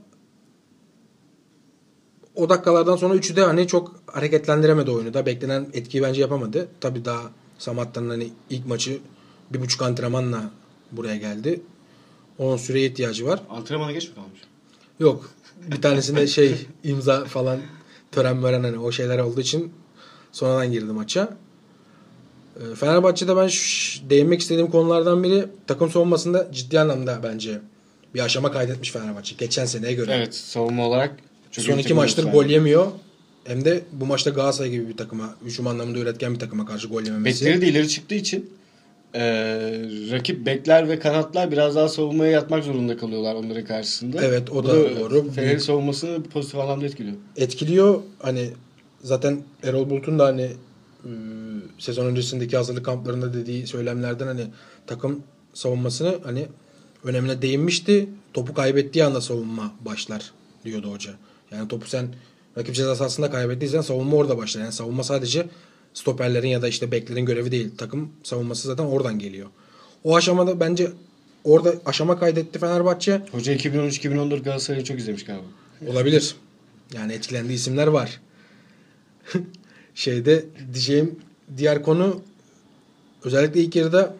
o 2.34 2.48
dakikalardan 2.48 2.96
sonra 2.96 3.14
üçü 3.14 3.36
de 3.36 3.42
hani 3.42 3.66
çok 3.66 3.94
hareketlendiremedi 4.06 4.90
oyunu 4.90 5.14
da. 5.14 5.26
Beklenen 5.26 5.66
etkiyi 5.72 6.02
bence 6.02 6.20
yapamadı. 6.20 6.68
Tabii 6.80 7.04
daha 7.04 7.22
Samat'tan 7.58 8.08
hani 8.08 8.32
ilk 8.50 8.66
maçı 8.66 8.98
bir 9.50 9.60
buçuk 9.60 9.82
antrenmanla 9.82 10.50
buraya 10.92 11.16
geldi. 11.16 11.60
Onun 12.38 12.56
süreye 12.56 12.86
ihtiyacı 12.86 13.26
var. 13.26 13.42
Antrenmana 13.50 13.92
geç 13.92 14.08
mi 14.08 14.14
kalmış? 14.14 14.40
Yok. 15.00 15.30
Bir 15.70 15.82
tanesinde 15.82 16.26
şey 16.26 16.66
imza 16.84 17.24
falan 17.24 17.60
tören 18.12 18.36
mören 18.36 18.64
hani 18.64 18.78
o 18.78 18.92
şeyler 18.92 19.18
olduğu 19.18 19.40
için 19.40 19.72
sonradan 20.32 20.72
girdi 20.72 20.92
maça. 20.92 21.36
Ee, 22.58 22.74
Fenerbahçe'de 22.74 23.36
ben 23.36 23.48
değinmek 24.10 24.40
istediğim 24.40 24.70
konulardan 24.70 25.24
biri 25.24 25.44
takım 25.66 25.90
savunmasında 25.90 26.48
ciddi 26.52 26.80
anlamda 26.80 27.20
bence 27.22 27.60
bir 28.14 28.20
aşama 28.20 28.52
kaydetmiş 28.52 28.90
Fenerbahçe. 28.92 29.34
Geçen 29.38 29.64
seneye 29.64 29.92
göre. 29.92 30.12
Evet 30.14 30.34
savunma 30.34 30.86
olarak 30.86 31.16
Son 31.52 31.78
iki 31.78 31.94
maçtır 31.94 32.32
gol 32.32 32.44
yemiyor. 32.44 32.86
Hem 33.44 33.64
de 33.64 33.80
bu 33.92 34.06
maçta 34.06 34.30
Galatasaray 34.30 34.70
gibi 34.70 34.88
bir 34.88 34.96
takıma, 34.96 35.34
hücum 35.44 35.66
anlamında 35.66 35.98
üretken 35.98 36.34
bir 36.34 36.38
takıma 36.38 36.66
karşı 36.66 36.88
gol 36.88 37.02
yememesi. 37.02 37.46
Bekleri 37.46 37.60
de 37.60 37.68
ileri 37.68 37.88
çıktığı 37.88 38.14
için 38.14 38.50
e, 39.14 39.22
rakip 40.10 40.46
bekler 40.46 40.88
ve 40.88 40.98
kanatlar 40.98 41.52
biraz 41.52 41.76
daha 41.76 41.88
savunmaya 41.88 42.32
yatmak 42.32 42.64
zorunda 42.64 42.96
kalıyorlar 42.96 43.34
onların 43.34 43.64
karşısında. 43.64 44.24
Evet, 44.24 44.50
o 44.50 44.54
Bu 44.54 44.68
da 44.68 45.00
doğru. 45.00 45.30
Fener'in 45.32 45.58
savunmasını 45.58 46.22
pozitif 46.22 46.58
anlamda 46.60 46.86
etkiliyor. 46.86 47.16
etkiliyor. 47.36 48.00
Hani 48.18 48.50
zaten 49.02 49.42
Erol 49.62 49.90
Bulut'un 49.90 50.18
da 50.18 50.26
hani 50.26 50.50
e, 51.04 51.10
sezon 51.78 52.06
öncesindeki 52.06 52.56
hazırlık 52.56 52.84
kamplarında 52.84 53.34
dediği 53.34 53.66
söylemlerden 53.66 54.26
hani 54.26 54.46
takım 54.86 55.22
savunmasını 55.54 56.18
hani 56.24 56.46
önemine 57.04 57.42
değinmişti. 57.42 58.08
Topu 58.34 58.54
kaybettiği 58.54 59.04
anda 59.04 59.20
savunma 59.20 59.72
başlar 59.80 60.32
diyordu 60.64 60.92
hoca. 60.92 61.14
Yani 61.50 61.68
topu 61.68 61.88
sen 61.88 62.08
rakip 62.58 62.74
ceza 62.74 62.96
sahasında 62.96 63.30
kaybettiysen 63.30 63.80
savunma 63.80 64.16
orada 64.16 64.38
başlar. 64.38 64.60
Yani 64.60 64.72
savunma 64.72 65.04
sadece 65.04 65.46
stoperlerin 65.94 66.48
ya 66.48 66.62
da 66.62 66.68
işte 66.68 66.92
beklerin 66.92 67.26
görevi 67.26 67.52
değil. 67.52 67.70
Takım 67.78 68.10
savunması 68.22 68.68
zaten 68.68 68.84
oradan 68.84 69.18
geliyor. 69.18 69.48
O 70.04 70.16
aşamada 70.16 70.60
bence 70.60 70.90
orada 71.44 71.74
aşama 71.86 72.18
kaydetti 72.18 72.58
Fenerbahçe. 72.58 73.22
Hoca 73.32 73.54
2013-2014 73.54 74.42
Galatasaray'ı 74.42 74.84
çok 74.84 74.98
izlemiş 74.98 75.24
galiba. 75.24 75.44
Olabilir. 75.86 76.36
Yani 76.94 77.12
etkilendiği 77.12 77.56
isimler 77.56 77.86
var. 77.86 78.20
Şeyde 79.98 80.46
diyeceğim 80.72 81.18
diğer 81.56 81.82
konu 81.82 82.22
özellikle 83.24 83.60
ilk 83.60 83.76
yarıda 83.76 84.16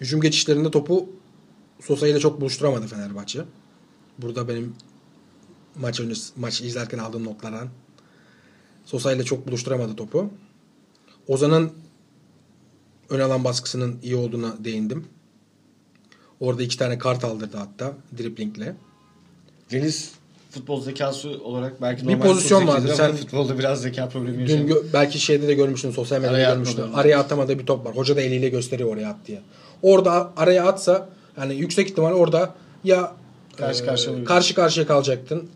hücum 0.00 0.20
geçişlerinde 0.20 0.70
topu 0.70 1.10
Sosa 1.80 2.08
ile 2.08 2.20
çok 2.20 2.40
buluşturamadı 2.40 2.86
Fenerbahçe. 2.86 3.44
Burada 4.18 4.48
benim 4.48 4.74
maç 5.76 6.00
öncesi 6.00 6.32
maç 6.36 6.60
izlerken 6.60 6.98
aldığım 6.98 7.24
notlardan 7.24 7.68
Sosa 8.84 9.12
ile 9.12 9.24
çok 9.24 9.48
buluşturamadı 9.48 9.96
topu. 9.96 10.30
Ozan'ın 11.26 11.72
ön 13.10 13.20
alan 13.20 13.44
baskısının 13.44 13.98
iyi 14.02 14.16
olduğuna 14.16 14.64
değindim. 14.64 15.06
Orada 16.40 16.62
iki 16.62 16.78
tane 16.78 16.98
kart 16.98 17.24
aldırdı 17.24 17.56
hatta 17.56 17.94
driplingle. 18.18 18.76
Deniz 19.70 20.12
futbol 20.50 20.80
zekası 20.82 21.28
olarak 21.44 21.82
belki 21.82 22.02
Bir 22.08 22.12
normalde 22.12 22.28
pozisyon 22.28 22.66
vardı. 22.66 22.92
Sen- 22.96 23.16
futbolda 23.16 23.58
biraz 23.58 23.80
zeka 23.82 24.08
problemi 24.08 24.48
Dün 24.48 24.58
yaşıyor. 24.58 24.84
gö- 24.84 24.92
belki 24.92 25.18
şeyde 25.18 25.48
de 25.48 25.54
görmüştün 25.54 25.90
sosyal 25.90 26.18
medyada 26.18 26.34
Araya 26.36 26.50
görmüştün. 26.54 26.82
atmadı. 26.82 27.00
Araya 27.00 27.18
atamadığı 27.20 27.58
bir 27.58 27.66
top 27.66 27.86
var. 27.86 27.96
Hoca 27.96 28.16
da 28.16 28.20
eliyle 28.20 28.48
gösteriyor 28.48 28.88
oraya 28.92 29.08
at 29.10 29.16
diye. 29.26 29.40
Orada 29.82 30.32
araya 30.36 30.64
atsa 30.66 31.08
yani 31.40 31.54
yüksek 31.54 31.90
ihtimal 31.90 32.12
orada 32.12 32.54
ya 32.84 33.12
Karşı 33.56 33.82
e, 33.82 33.86
karşıya 33.86 34.10
olabilir. 34.10 34.26
karşı 34.26 34.54
karşıya 34.54 34.86
kalacaktın 34.86 35.48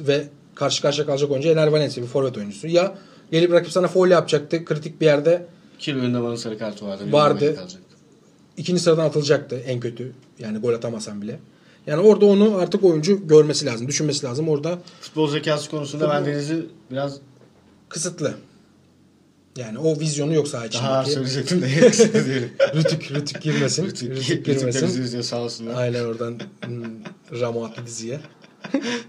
ve 0.00 0.24
karşı 0.54 0.82
karşıya 0.82 1.06
kalacak 1.06 1.30
oyuncu 1.30 1.48
Ener 1.48 1.66
Valencia 1.66 2.02
bir 2.02 2.08
forvet 2.08 2.36
oyuncusu. 2.36 2.68
Ya 2.68 2.94
gelip 3.32 3.52
rakip 3.52 3.72
sana 3.72 3.88
foul 3.88 4.08
yapacaktı. 4.10 4.64
Kritik 4.64 5.00
bir 5.00 5.06
yerde 5.06 5.46
Kilo 5.78 5.98
önünde 5.98 6.22
bana 6.22 6.36
sarı 6.36 6.58
kartı 6.58 6.86
vardı. 6.86 7.02
Bir 7.06 7.12
Vardı. 7.12 7.56
ikinci 8.56 8.80
sıradan 8.82 9.04
atılacaktı 9.04 9.56
en 9.66 9.80
kötü. 9.80 10.12
Yani 10.38 10.58
gol 10.58 10.72
atamasan 10.74 11.22
bile. 11.22 11.38
Yani 11.86 12.00
orada 12.00 12.26
onu 12.26 12.56
artık 12.56 12.84
oyuncu 12.84 13.28
görmesi 13.28 13.66
lazım, 13.66 13.88
düşünmesi 13.88 14.26
lazım. 14.26 14.48
Orada 14.48 14.78
Futbol 15.00 15.30
zekası 15.30 15.70
konusunda 15.70 16.10
ben 16.10 16.26
Deniz'i 16.26 16.66
biraz 16.90 17.16
kısıtlı. 17.88 18.34
Yani 19.56 19.78
o 19.78 20.00
vizyonu 20.00 20.34
yok 20.34 20.48
saha 20.48 20.72
daha 20.72 20.92
ağır 20.92 21.06
içindeki. 21.06 21.30
söyleyecektim 21.30 21.62
de. 21.62 22.50
Rütük, 22.74 23.10
rütük 23.10 23.42
girmesin. 23.42 23.84
Rütük, 23.86 24.10
rütük 24.10 24.30
Rütük 24.30 24.44
girmesin. 24.46 25.02
izliyor 25.02 25.24
sağ 25.24 25.42
olsunlar. 25.42 25.74
Aynen 25.74 26.04
oradan 26.04 26.38
hmm, 26.64 27.40
Ramo 27.40 27.64
attı 27.64 27.82
diziye. 27.86 28.20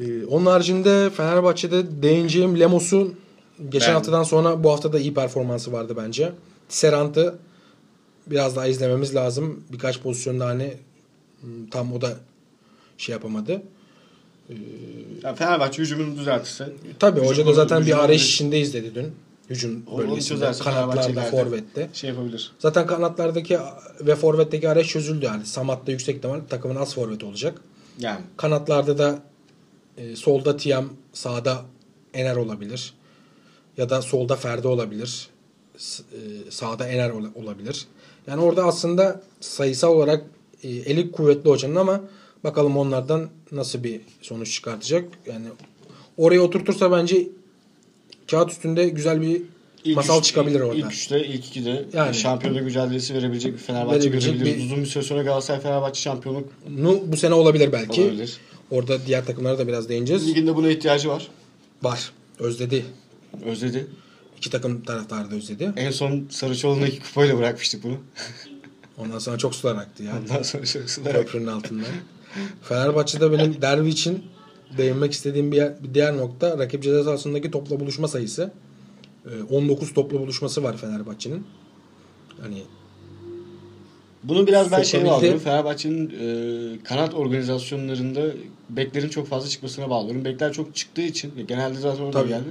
Ee, 0.00 0.24
onun 0.26 0.46
haricinde 0.46 1.10
Fenerbahçe'de 1.10 2.02
değineceğim 2.02 2.60
Lemos'un 2.60 3.14
geçen 3.68 3.88
Ben- 3.88 3.94
haftadan 3.94 4.22
sonra 4.22 4.64
bu 4.64 4.70
hafta 4.70 4.92
da 4.92 4.98
iyi 5.00 5.14
performansı 5.14 5.72
vardı 5.72 5.94
bence. 5.96 6.32
Serant'ı 6.68 7.34
biraz 8.30 8.56
daha 8.56 8.66
izlememiz 8.66 9.14
lazım. 9.14 9.64
Birkaç 9.72 10.00
pozisyonda 10.00 10.46
hani 10.46 10.74
hmm, 11.40 11.66
tam 11.66 11.92
o 11.92 12.00
da 12.00 12.16
şey 12.98 13.12
yapamadı. 13.12 13.62
Yani 15.22 15.36
Fenerbahçe 15.36 15.82
hücumunu 15.82 16.16
düzeltirse 16.18 16.72
Tabii 16.98 17.20
hoca 17.20 17.46
da 17.46 17.52
zaten 17.52 17.76
hücum 17.80 17.86
bir 17.86 17.92
arayış 18.04 18.22
olabilir. 18.22 18.34
içinde 18.34 18.60
izledi 18.60 18.94
dün. 18.94 19.12
Hücum 19.50 19.82
bölgesinde. 19.98 20.52
Kanatlarda, 20.52 21.22
forvette. 21.22 21.90
şey 21.92 22.10
yapabilir. 22.10 22.52
Zaten 22.58 22.86
kanatlardaki 22.86 23.58
ve 24.00 24.16
forvetteki 24.16 24.68
arayış 24.68 24.88
çözüldü 24.88 25.24
yani. 25.24 25.46
Samat'ta 25.46 25.92
yüksek 25.92 26.16
ihtimal 26.16 26.40
takımın 26.48 26.76
az 26.76 26.94
forveti 26.94 27.24
olacak. 27.26 27.60
Yani 27.98 28.20
Kanatlarda 28.36 28.98
da 28.98 29.22
e, 29.96 30.16
solda 30.16 30.56
Tiam, 30.56 30.88
sağda 31.12 31.62
Ener 32.14 32.36
olabilir. 32.36 32.94
Ya 33.76 33.90
da 33.90 34.02
solda 34.02 34.36
Ferdi 34.36 34.68
olabilir. 34.68 35.28
E, 35.76 36.50
sağda 36.50 36.88
Ener 36.88 37.10
ola- 37.10 37.30
olabilir. 37.34 37.86
Yani 38.26 38.42
orada 38.42 38.64
aslında 38.64 39.22
sayısal 39.40 39.92
olarak 39.92 40.24
e, 40.62 40.68
eli 40.68 41.12
kuvvetli 41.12 41.50
hocanın 41.50 41.76
ama 41.76 42.00
bakalım 42.44 42.76
onlardan 42.76 43.28
nasıl 43.52 43.84
bir 43.84 44.00
sonuç 44.22 44.54
çıkartacak. 44.54 45.04
Yani 45.26 45.46
oraya 46.16 46.40
oturtursa 46.40 46.92
bence 46.92 47.28
kağıt 48.30 48.50
üstünde 48.50 48.88
güzel 48.88 49.20
bir 49.22 49.42
ilk 49.84 49.96
masal 49.96 50.18
üç- 50.18 50.24
çıkabilir 50.24 50.60
orada. 50.60 50.74
İlk 50.78 50.92
üçte, 50.92 51.26
ilk 51.26 51.46
ikide 51.46 51.84
Yani. 51.92 52.14
şampiyonluk 52.14 52.62
mücadelesi 52.62 53.14
verebilecek 53.14 53.52
bir 53.52 53.58
Fenerbahçe 53.58 54.08
görebiliriz. 54.08 54.58
bir- 54.58 54.64
Uzun 54.64 54.80
bir 54.80 54.86
süre 54.86 55.02
sonra 55.04 55.22
Galatasaray 55.22 55.60
Fenerbahçe 55.60 56.00
şampiyonluk 56.00 56.48
Nu 56.78 57.02
bu 57.06 57.16
sene 57.16 57.34
olabilir 57.34 57.72
belki. 57.72 58.02
olabilir. 58.02 58.36
Orada 58.70 59.06
diğer 59.06 59.26
takımlara 59.26 59.58
da 59.58 59.68
biraz 59.68 59.88
değineceğiz. 59.88 60.28
Liginde 60.28 60.56
buna 60.56 60.70
ihtiyacı 60.70 61.08
var. 61.08 61.28
Var. 61.82 62.12
Özledi. 62.38 62.84
Özledi. 63.44 63.86
İki 64.40 64.50
takım 64.50 64.82
taraftarı 64.82 65.30
da 65.30 65.34
özledi. 65.34 65.72
En 65.76 65.90
son 65.90 66.26
Sarıçoğlu'na 66.30 66.86
iki 66.86 67.00
kupayla 67.02 67.38
bırakmıştık 67.38 67.84
bunu. 67.84 67.96
Ondan 68.98 69.18
sonra 69.18 69.38
çok 69.38 69.54
sular 69.54 69.76
aktı 69.76 70.02
ya. 70.02 70.12
Ondan 70.22 70.42
sonra 70.42 70.66
şarkısında 70.66 71.12
Köprünün 71.12 71.46
altından. 71.46 71.84
Fenerbahçe'de 72.62 73.32
benim 73.32 73.62
derbi 73.62 73.88
için 73.88 74.24
değinmek 74.78 75.12
istediğim 75.12 75.52
bir, 75.52 75.56
yer- 75.56 75.82
bir 75.84 75.94
diğer 75.94 76.16
nokta 76.16 76.58
rakip 76.58 76.82
ceza 76.82 77.04
sahasındaki 77.04 77.50
topla 77.50 77.80
buluşma 77.80 78.08
sayısı. 78.08 78.52
Ee, 79.26 79.42
19 79.54 79.94
topla 79.94 80.20
buluşması 80.20 80.62
var 80.62 80.76
Fenerbahçe'nin. 80.76 81.46
Hani 82.42 82.62
Bunu 84.24 84.46
biraz 84.46 84.72
ben 84.72 84.82
Sokabildi. 84.82 85.10
bağlıyorum. 85.10 85.40
Fenerbahçe'nin 85.40 86.10
e, 86.20 86.82
kanat 86.84 87.14
organizasyonlarında 87.14 88.22
beklerin 88.70 89.08
çok 89.08 89.26
fazla 89.28 89.48
çıkmasına 89.48 89.90
bağlıyorum. 89.90 90.24
Bekler 90.24 90.52
çok 90.52 90.74
çıktığı 90.76 91.02
için 91.02 91.32
genelde 91.48 91.78
zaten 91.78 92.02
orada 92.04 92.22
geldi. 92.22 92.48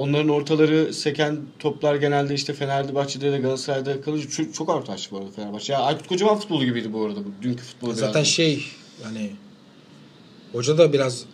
Onların 0.00 0.28
ortaları 0.28 0.94
seken 0.94 1.38
toplar 1.58 1.94
genelde 1.94 2.34
işte 2.34 2.52
Fenerbahçe'de 2.52 3.32
de 3.32 3.38
Galatasaray'da 3.38 4.00
kalınca 4.00 4.28
çok, 4.28 4.54
çok 4.54 4.70
avantajlı 4.70 5.10
bu 5.10 5.18
arada 5.18 5.30
Fenerbahçe. 5.30 5.72
Ya 5.72 5.78
Aykut 5.80 6.06
Kocaman 6.08 6.38
futbolu 6.38 6.64
gibiydi 6.64 6.92
bu 6.92 7.04
arada 7.04 7.20
bu 7.24 7.42
dünkü 7.42 7.62
futbolu 7.62 7.94
zaten 7.94 8.14
biraz. 8.14 8.26
şey 8.26 8.64
yani 9.04 9.30
hoca 10.52 10.78
da 10.78 10.92
biraz 10.92 11.24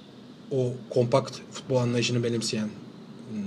o 0.50 0.72
kompakt 0.90 1.32
futbol 1.52 1.76
anlayışını 1.76 2.24
benimseyen 2.24 2.68
hmm, 3.32 3.42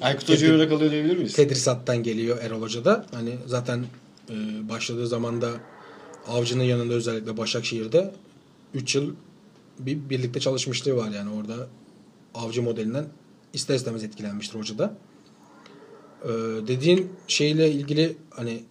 Aykut 0.00 0.28
Tedri- 0.28 0.32
Hoca'ya 0.32 0.52
örnek 0.52 0.72
alıyor 0.72 0.90
diyebilir 0.90 1.16
miyiz? 1.16 1.32
Tedrisat'tan 1.32 2.02
geliyor 2.02 2.38
Erol 2.42 2.62
Hoca 2.62 2.84
da. 2.84 3.06
Hani 3.14 3.36
zaten 3.46 3.84
e, 4.30 4.34
başladığı 4.68 5.06
zaman 5.06 5.42
da 5.42 5.50
Avcı'nın 6.28 6.64
yanında 6.64 6.94
özellikle 6.94 7.36
Başakşehir'de 7.36 8.14
3 8.74 8.94
yıl 8.94 9.14
bir 9.78 10.10
birlikte 10.10 10.40
çalışmışlığı 10.40 10.96
var 10.96 11.10
yani 11.10 11.30
orada 11.30 11.66
Avcı 12.34 12.62
modelinden 12.62 13.04
ister 13.52 13.74
istemez 13.74 14.04
etkilenmiştir 14.04 14.58
hoca 14.58 14.78
da. 14.78 14.94
E, 16.24 16.28
dediğin 16.68 17.12
şeyle 17.28 17.70
ilgili 17.70 18.16
hani 18.30 18.62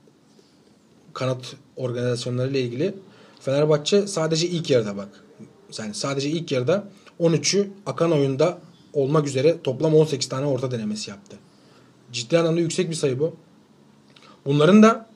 kanat 1.14 1.56
organizasyonlarıyla 1.76 2.60
ilgili 2.60 2.96
Fenerbahçe 3.40 4.08
sadece 4.08 4.48
ilk 4.48 4.70
yarıda 4.70 4.98
bak. 4.98 5.24
Yani 5.80 5.94
sadece 5.94 6.30
ilk 6.30 6.52
yarıda 6.52 6.88
13'ü 7.20 7.68
akan 7.86 8.12
oyunda 8.12 8.60
olmak 8.94 9.28
üzere 9.28 9.62
toplam 9.64 9.96
18 9.96 10.30
tane 10.30 10.46
orta 10.46 10.72
denemesi 10.72 11.10
yaptı. 11.10 11.38
Ciddi 12.12 12.38
anlamda 12.38 12.60
yüksek 12.60 12.90
bir 12.90 12.96
sayı 12.96 13.20
bu. 13.20 13.36
Bunların 14.46 14.84
da 14.84 15.10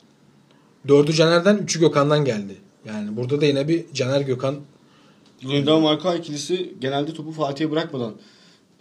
dördü 0.87 1.13
Caner'den, 1.13 1.57
üçü 1.57 1.79
Gökhan'dan 1.79 2.25
geldi. 2.25 2.57
Yani 2.85 3.17
burada 3.17 3.41
da 3.41 3.45
yine 3.45 3.67
bir 3.67 3.85
Caner 3.93 4.21
Gökhan 4.21 4.55
Lundau 5.45 5.81
Marco 5.81 6.15
ikilisi 6.15 6.75
genelde 6.81 7.13
topu 7.13 7.31
Fatih'e 7.31 7.71
bırakmadan 7.71 8.13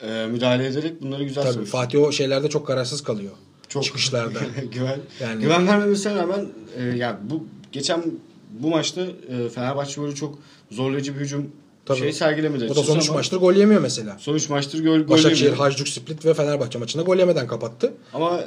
e, 0.02 0.26
müdahale 0.26 0.66
ederek 0.66 1.02
bunları 1.02 1.24
güzel 1.24 1.52
tabii. 1.52 1.64
Fatih 1.64 2.00
o 2.00 2.12
şeylerde 2.12 2.48
çok 2.48 2.66
kararsız 2.66 3.02
kalıyor. 3.02 3.32
Çok 3.68 3.84
Çıkışlarda. 3.84 4.38
güven. 4.72 5.00
Yani- 5.20 5.42
Güven 5.42 5.66
vermemesine 5.66 6.14
rağmen 6.14 6.46
e, 6.78 6.82
yani 6.84 7.16
bu 7.30 7.46
geçen 7.72 8.02
bu 8.50 8.68
maçta 8.70 9.00
e, 9.00 9.48
Fenerbahçe 9.54 10.02
böyle 10.02 10.14
çok 10.14 10.38
zorlayıcı 10.70 11.14
bir 11.14 11.20
hücum 11.20 11.50
Tabii. 11.86 11.98
şey 11.98 12.12
sergilemedi. 12.12 12.64
O 12.64 12.76
da 12.76 12.82
sonuç 12.82 13.08
ama 13.08 13.18
maçtır 13.18 13.36
gol 13.36 13.54
yemiyor 13.54 13.80
mesela. 13.80 14.16
Sonuç 14.18 14.48
maçtır 14.48 14.84
gol, 14.84 14.98
gol 14.98 15.08
Başakşehir. 15.08 15.52
Hajduk 15.52 15.88
Split 15.88 16.24
ve 16.26 16.34
Fenerbahçe 16.34 16.78
maçında 16.78 17.02
gol 17.02 17.16
yemeden 17.16 17.46
kapattı. 17.46 17.92
Ama 18.14 18.40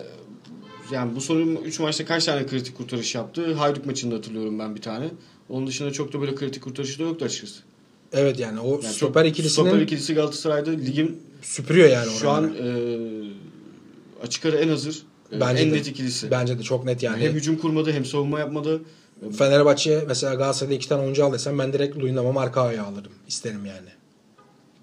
yani 0.92 1.16
bu 1.16 1.22
son 1.22 1.56
3 1.56 1.80
maçta 1.80 2.06
kaç 2.06 2.26
tane 2.26 2.46
kritik 2.46 2.78
kurtarış 2.78 3.16
yaptı? 3.16 3.54
Hayduk 3.54 3.86
maçında 3.86 4.16
hatırlıyorum 4.16 4.60
ben 4.60 4.76
bir 4.76 4.82
tane. 4.82 5.10
Onun 5.50 5.68
dışında 5.68 5.92
çok 5.92 6.14
da 6.14 6.22
böyle 6.22 6.36
kritik 6.36 6.64
kurtarışı 6.64 7.00
da 7.00 7.04
yoktu 7.04 7.26
açıkçası. 7.26 7.60
Evet 8.14 8.40
yani 8.40 8.60
o 8.60 8.72
Yani 8.72 8.94
stoper 8.94 9.26
ikilisinin 9.26 9.68
Stoper 9.68 9.82
ikilisi 9.84 10.14
Galatasaray'da 10.14 10.72
ligin 10.72 11.22
süpürüyor 11.46 11.90
yani 11.90 12.12
şu 12.12 12.30
an 12.30 12.56
e, 12.56 12.68
açık 14.24 14.46
ara 14.46 14.58
en 14.58 14.70
hazır 14.70 15.04
e, 15.32 15.40
Bence 15.40 15.64
en 15.64 15.72
de. 15.72 15.76
net 15.76 15.88
ikilisi. 15.88 16.32
Bence 16.32 16.60
de 16.60 16.64
çok 16.64 16.86
net 16.86 17.04
yani. 17.04 17.24
Hem 17.24 17.34
hücum 17.34 17.58
kurmadı 17.58 17.92
hem 17.92 18.06
savunma 18.06 18.40
yapmadı. 18.40 18.82
Fenerbahçe 19.38 20.04
mesela 20.08 20.34
Galatasaray'da 20.36 20.76
iki 20.76 20.90
tane 20.90 21.02
oyuncu 21.02 21.26
al 21.26 21.34
desem 21.34 21.60
ben 21.60 21.74
direkt 21.74 21.98
Luyendam'a 21.98 22.42
arka 22.42 22.62
ayağı 22.62 22.86
alırım. 22.86 23.12
İsterim 23.28 23.66
yani. 23.66 23.90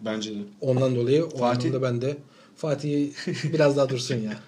Bence 0.04 0.30
de. 0.30 0.38
Ondan 0.60 0.96
dolayı 0.96 1.24
o 1.24 1.38
Fatih? 1.38 1.68
anlamda 1.68 1.82
ben 1.88 2.02
de 2.02 2.16
Fatih 2.56 3.10
biraz 3.52 3.76
daha 3.76 3.88
dursun 3.88 4.14
ya. 4.14 4.38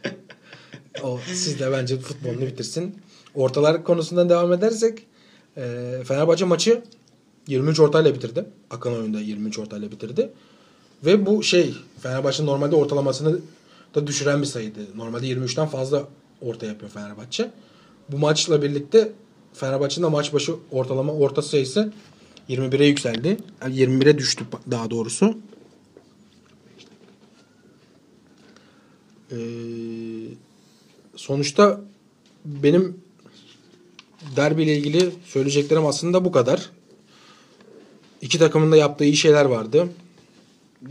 O 1.02 1.18
siz 1.26 1.60
de 1.60 1.72
bence 1.72 1.98
futbolunu 1.98 2.40
bitirsin. 2.40 2.94
Ortalar 3.34 3.84
konusundan 3.84 4.28
devam 4.28 4.52
edersek 4.52 5.06
e, 5.56 5.62
Fenerbahçe 6.08 6.44
maçı 6.44 6.82
23 7.48 7.80
ortayla 7.80 8.14
bitirdi. 8.14 8.44
Akan 8.70 8.92
oyunda 8.92 9.20
23 9.20 9.58
ortayla 9.58 9.90
bitirdi. 9.92 10.30
Ve 11.04 11.26
bu 11.26 11.42
şey 11.42 11.74
Fenerbahçe 12.02 12.46
normalde 12.46 12.76
ortalamasını 12.76 13.40
da 13.94 14.06
düşüren 14.06 14.40
bir 14.40 14.46
sayıydı. 14.46 14.80
Normalde 14.96 15.26
23'ten 15.26 15.66
fazla 15.66 16.08
orta 16.40 16.66
yapıyor 16.66 16.90
Fenerbahçe. 16.90 17.50
Bu 18.08 18.18
maçla 18.18 18.62
birlikte 18.62 19.12
Fenerbahçe'nin 19.54 20.06
de 20.06 20.10
maç 20.10 20.32
başı 20.32 20.54
ortalama 20.70 21.12
orta 21.12 21.42
sayısı 21.42 21.92
21'e 22.48 22.86
yükseldi. 22.86 23.36
Yani 23.62 23.76
21'e 23.76 24.18
düştü 24.18 24.44
daha 24.70 24.90
doğrusu. 24.90 25.38
Ee, 29.32 29.36
sonuçta 31.16 31.80
benim 32.44 33.00
derbiyle 34.36 34.76
ilgili 34.76 35.10
söyleyeceklerim 35.24 35.86
aslında 35.86 36.24
bu 36.24 36.32
kadar. 36.32 36.70
İki 38.20 38.38
takımın 38.38 38.72
da 38.72 38.76
yaptığı 38.76 39.04
iyi 39.04 39.16
şeyler 39.16 39.44
vardı. 39.44 39.88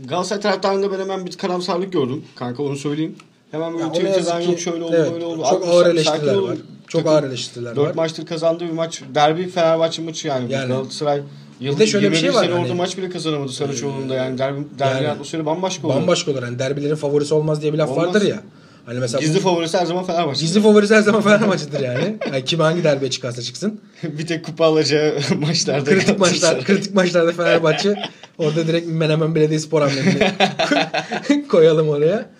Galatasaray 0.04 0.40
taraftarında 0.42 0.92
ben 0.92 0.98
hemen 1.00 1.26
bir 1.26 1.32
karamsarlık 1.32 1.92
gördüm. 1.92 2.24
Kanka 2.36 2.62
onu 2.62 2.76
söyleyeyim. 2.76 3.14
Hemen 3.50 3.72
böyle 3.72 3.82
Ya 3.82 3.88
o 3.90 3.92
ne 3.92 3.98
Twitter'dan 3.98 4.40
yok 4.40 4.58
şöyle 4.60 4.84
oldu 4.84 4.94
evet, 4.98 5.12
böyle 5.12 5.24
oldu. 5.24 5.44
Çok 5.50 5.62
Abi 5.64 5.70
ağır 5.70 5.86
eleştiriler 5.86 6.34
var. 6.34 6.56
Çok 6.88 7.06
ağır 7.06 7.22
eleştiriler 7.24 7.76
4 7.76 7.88
var. 7.88 7.94
maçtır 7.94 8.26
kazandığı 8.26 8.64
bir 8.66 8.72
maç. 8.72 9.02
Derbi 9.14 9.48
Fenerbahçe 9.48 10.02
maçı 10.02 10.28
yani. 10.28 10.52
Yani- 10.52 10.68
Galatasaray 10.68 11.20
yıl, 11.60 11.78
de 11.78 11.86
şöyle 11.86 12.12
bir 12.12 12.16
21 12.16 12.20
şey 12.32 12.34
var 12.40 12.50
hani- 12.50 12.62
orada 12.62 12.74
maç 12.74 12.96
bile 12.98 13.10
kazanamadı 13.10 13.52
Saraçoğlu'nda 13.52 14.14
yani. 14.14 14.38
Derbi, 14.38 14.60
derbi 14.78 14.94
Yani- 14.96 15.08
atmosferi 15.08 15.46
bambaşka 15.46 15.86
oldu. 15.88 15.96
Bambaşka 15.96 16.30
olur. 16.30 16.42
Yani 16.42 16.58
derbilerin 16.58 16.94
favorisi 16.94 17.34
olmaz 17.34 17.62
diye 17.62 17.72
bir 17.72 17.78
laf 17.78 17.90
Olmaz. 17.90 18.06
vardır 18.06 18.22
ya. 18.22 18.40
Hani 18.86 18.98
mesela 18.98 19.20
Gizli 19.20 19.36
bu- 19.38 19.40
favorisi 19.40 19.78
her 19.78 19.86
zaman 19.86 20.04
Fenerbahçe. 20.04 20.40
gizli 20.40 20.60
favorisi 20.60 20.94
her 20.94 21.00
zaman 21.02 21.22
Fenerbahçe'dir 21.22 21.80
yani. 21.80 22.18
yani. 22.26 22.44
Kim 22.44 22.60
hangi 22.60 22.84
derbiye 22.84 23.10
çıkarsa 23.10 23.42
çıksın. 23.42 23.80
bir 24.02 24.26
tek 24.26 24.44
kupa 24.44 24.64
alacağı 24.66 25.18
maçlarda. 25.40 25.90
kritik 25.90 26.18
maçlar, 26.18 26.64
kritik 26.64 26.94
maçlarda 26.94 27.32
Fenerbahçe 27.32 27.94
orada 28.38 28.66
direkt 28.66 28.86
Menemen 28.88 29.34
Belediyespor 29.34 29.82
hamlelerini 29.82 31.48
koyalım 31.48 31.88
oraya. 31.88 32.30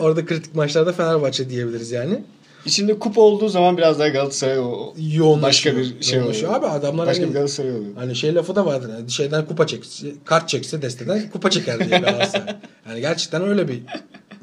Orada 0.00 0.26
kritik 0.26 0.54
maçlarda 0.54 0.92
Fenerbahçe 0.92 1.50
diyebiliriz 1.50 1.90
yani. 1.90 2.22
İçinde 2.66 2.98
kupa 2.98 3.20
olduğu 3.20 3.48
zaman 3.48 3.76
biraz 3.76 3.98
daha 3.98 4.08
Galatasaray 4.08 4.58
o 4.58 4.94
Yoğunlaşıyor. 4.98 5.76
başka 5.76 5.98
bir 5.98 6.02
şey 6.04 6.20
oluyor. 6.20 6.54
Abi 6.54 6.66
adamlar 6.66 7.06
başka 7.06 7.22
hani- 7.22 7.28
bir 7.30 7.34
Galatasaray 7.34 7.70
oluyor. 7.72 7.94
Hani 7.96 8.16
şey 8.16 8.34
lafı 8.34 8.56
da 8.56 8.66
vardır. 8.66 8.90
Yani 8.98 9.10
şeyden 9.10 9.46
kupa 9.46 9.66
çekse, 9.66 10.06
kart 10.24 10.48
çekse 10.48 10.82
desteden 10.82 11.30
kupa 11.30 11.50
çeker 11.50 11.78
diye 11.88 11.98
Galatasaray. 12.00 12.56
Yani 12.88 13.00
gerçekten 13.00 13.42
öyle 13.48 13.68
bir 13.68 13.82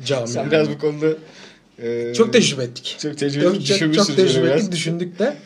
cami. 0.05 0.27
Sen 0.27 0.41
yani. 0.41 0.51
biraz 0.51 0.69
bu 0.69 0.77
konuda 0.77 1.07
e, 1.79 2.13
Çok 2.13 2.33
tecrübe 2.33 2.63
ettik. 2.63 2.97
çok 2.99 3.17
tecrübe 3.17 3.43
Çok, 3.43 3.65
çok, 3.65 3.93
çok 3.93 4.15
tecrübe 4.15 4.49
ettik, 4.49 4.71
düşündük 4.71 5.19
de. 5.19 5.37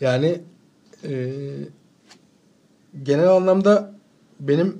Yani 0.00 0.40
e, 1.08 1.32
genel 3.02 3.28
anlamda 3.28 3.93
benim 4.40 4.78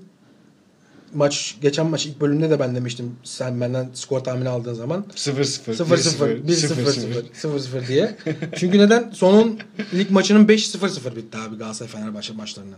maç 1.15 1.57
geçen 1.63 1.87
maç 1.87 2.07
ilk 2.07 2.21
bölümde 2.21 2.51
de 2.51 2.61
ben 2.61 2.75
demiştim 2.75 3.17
sen 3.25 3.61
benden 3.61 3.89
skor 3.95 4.21
tahmini 4.21 4.49
aldığın 4.49 4.75
zaman 4.75 5.05
0-0, 5.15 5.75
0-0, 5.75 6.47
1-0, 6.47 6.47
0-0, 6.47 7.25
0-0 7.43 7.89
diye. 7.89 8.17
Çünkü 8.57 8.79
neden? 8.79 9.11
Sonun 9.11 9.59
lig 9.95 10.11
maçının 10.11 10.47
5-0-0 10.47 11.17
bitti 11.17 11.39
abi 11.39 11.57
Galatasaray 11.57 11.93
Fenerbahçe 11.93 12.33
maçlarının. 12.33 12.77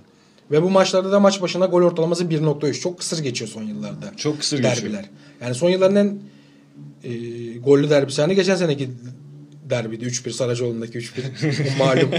Ve 0.50 0.62
bu 0.62 0.70
maçlarda 0.70 1.12
da 1.12 1.20
maç 1.20 1.42
başına 1.42 1.66
gol 1.66 1.82
ortalaması 1.82 2.24
1.3. 2.24 2.80
Çok 2.80 2.98
kısır 2.98 3.22
geçiyor 3.22 3.50
son 3.50 3.62
yıllarda. 3.62 4.12
Çok 4.16 4.38
kısır 4.38 4.62
derbiler. 4.62 4.80
geçiyor. 4.80 5.04
Yani 5.40 5.54
son 5.54 5.70
yılların 5.70 5.96
en 5.96 6.18
e, 7.04 7.58
gollü 7.58 7.90
derbisi 7.90 8.22
hani 8.22 8.34
geçen 8.34 8.56
seneki 8.56 8.90
derbiydi. 9.70 10.04
3-1 10.04 10.30
Saracoğlu'ndaki 10.30 10.98
3-1. 10.98 11.10
o 11.74 11.84
malum 11.84 12.10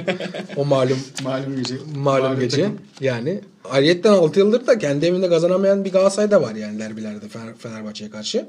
o 0.56 0.66
malum 0.66 0.98
Malum 1.24 1.56
gece. 1.58 1.76
malum 1.96 2.40
gece. 2.40 2.70
Yani 3.02 3.40
ayrıyetten 3.64 4.12
6 4.12 4.40
yıldır 4.40 4.68
da 4.68 4.78
kendi 4.80 5.06
evinde 5.06 5.30
kazanamayan 5.30 5.86
bir 5.86 5.92
Galatasaray 5.92 6.32
da 6.32 6.42
var 6.42 6.56
yani 6.56 6.80
derbilerde 6.80 7.26
Fener- 7.26 7.58
Fenerbahçe'ye 7.58 8.10
karşı. 8.12 8.46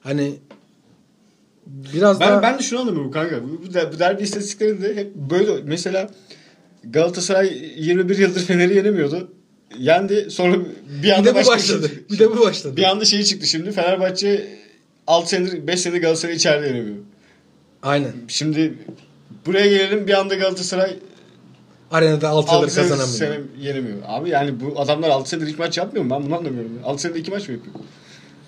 Hani 0.00 0.34
biraz 1.66 2.20
Ben, 2.20 2.28
daha 2.30 2.42
ben 2.42 2.58
de 2.58 2.62
şunu 2.62 2.80
anlamıyorum 2.80 3.10
kanka. 3.10 3.42
Bu, 3.44 3.62
bu, 3.66 3.74
der- 3.74 3.92
bu 3.92 3.98
derbi 3.98 4.22
istatistiklerinde 4.22 4.96
hep 4.96 5.14
böyle 5.14 5.52
mesela 5.64 6.10
Galatasaray 6.84 7.72
21 7.76 8.18
yıldır 8.18 8.40
Fener'i 8.40 8.76
yenemiyordu. 8.76 9.32
Yendi 9.78 10.30
sonra 10.30 10.56
bir 10.58 11.02
bir 11.02 11.10
anda 11.10 11.30
bu 11.30 11.34
başka 11.34 11.52
başladı. 11.52 11.88
şey- 11.88 12.08
Bir 12.10 12.18
de 12.18 12.30
bu 12.30 12.40
başladı. 12.40 12.76
Bir 12.76 12.82
anda 12.82 13.04
şey 13.04 13.22
çıktı 13.22 13.46
şimdi 13.46 13.72
Fenerbahçe 13.72 14.48
6 15.06 15.28
senedir 15.28 15.66
5 15.66 15.80
senedir 15.80 16.00
Galatasaray 16.00 16.34
içeride 16.36 16.66
yenemiyor. 16.66 16.96
Aynen. 17.82 18.12
Şimdi 18.28 18.74
buraya 19.46 19.66
gelelim 19.66 20.06
bir 20.06 20.18
anda 20.20 20.34
Galatasaray 20.34 20.96
Arenada 21.90 22.28
6 22.28 22.54
yıldır 22.54 22.66
6 22.66 22.76
kazanamıyor. 22.76 23.08
sene 23.18 23.40
yenemiyor. 23.60 23.98
Abi 24.06 24.28
yani 24.30 24.60
bu 24.60 24.80
adamlar 24.80 25.08
6 25.08 25.28
senedir 25.30 25.46
ilk 25.46 25.58
maç 25.58 25.78
yapmıyor 25.78 26.04
mu? 26.04 26.10
Ben 26.10 26.26
bunu 26.26 26.36
anlamıyorum. 26.36 26.70
6 26.84 27.02
senede 27.02 27.18
2 27.18 27.30
maç 27.30 27.48
mı 27.48 27.54
yapıyor? 27.54 27.74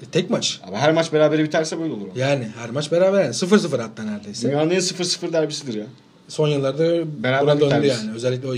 E, 0.03 0.05
tek 0.12 0.31
maç. 0.31 0.61
Abi 0.64 0.77
her 0.77 0.93
maç 0.93 1.12
berabere 1.12 1.45
biterse 1.45 1.81
böyle 1.81 1.93
olur. 1.93 2.09
Yani 2.16 2.49
her 2.59 2.71
maç 2.71 2.93
beraber 2.93 3.23
yani 3.23 3.35
0-0 3.35 3.81
hatta 3.81 4.03
neredeyse. 4.03 4.49
Dünyanın 4.49 4.71
en 4.71 4.81
0-0 4.81 5.33
derbisidir 5.33 5.75
ya. 5.75 5.87
Son 6.29 6.49
yıllarda 6.49 7.23
Beraber 7.23 7.59
buna 7.59 7.71
döndü 7.71 7.87
yani. 7.87 8.12
Özellikle 8.14 8.49
o 8.49 8.55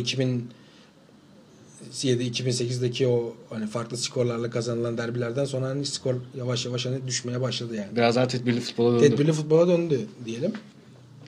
2007-2008'deki 1.92 3.09
o 3.09 3.35
hani 3.50 3.66
farklı 3.66 3.96
skorlarla 3.96 4.50
kazanılan 4.50 4.98
derbilerden 4.98 5.44
sonra 5.44 5.66
hani 5.66 5.87
skor 5.87 6.14
yavaş 6.38 6.66
yavaş 6.66 6.87
hani 6.87 7.07
düşmeye 7.07 7.40
başladı 7.40 7.76
yani. 7.76 7.96
Biraz 7.96 8.16
daha 8.16 8.28
tedbirli 8.28 8.61
futbola 8.61 8.94
döndü. 8.94 9.11
Tedbirli 9.11 9.33
futbola 9.33 9.68
döndü 9.68 10.00
diyelim. 10.24 10.52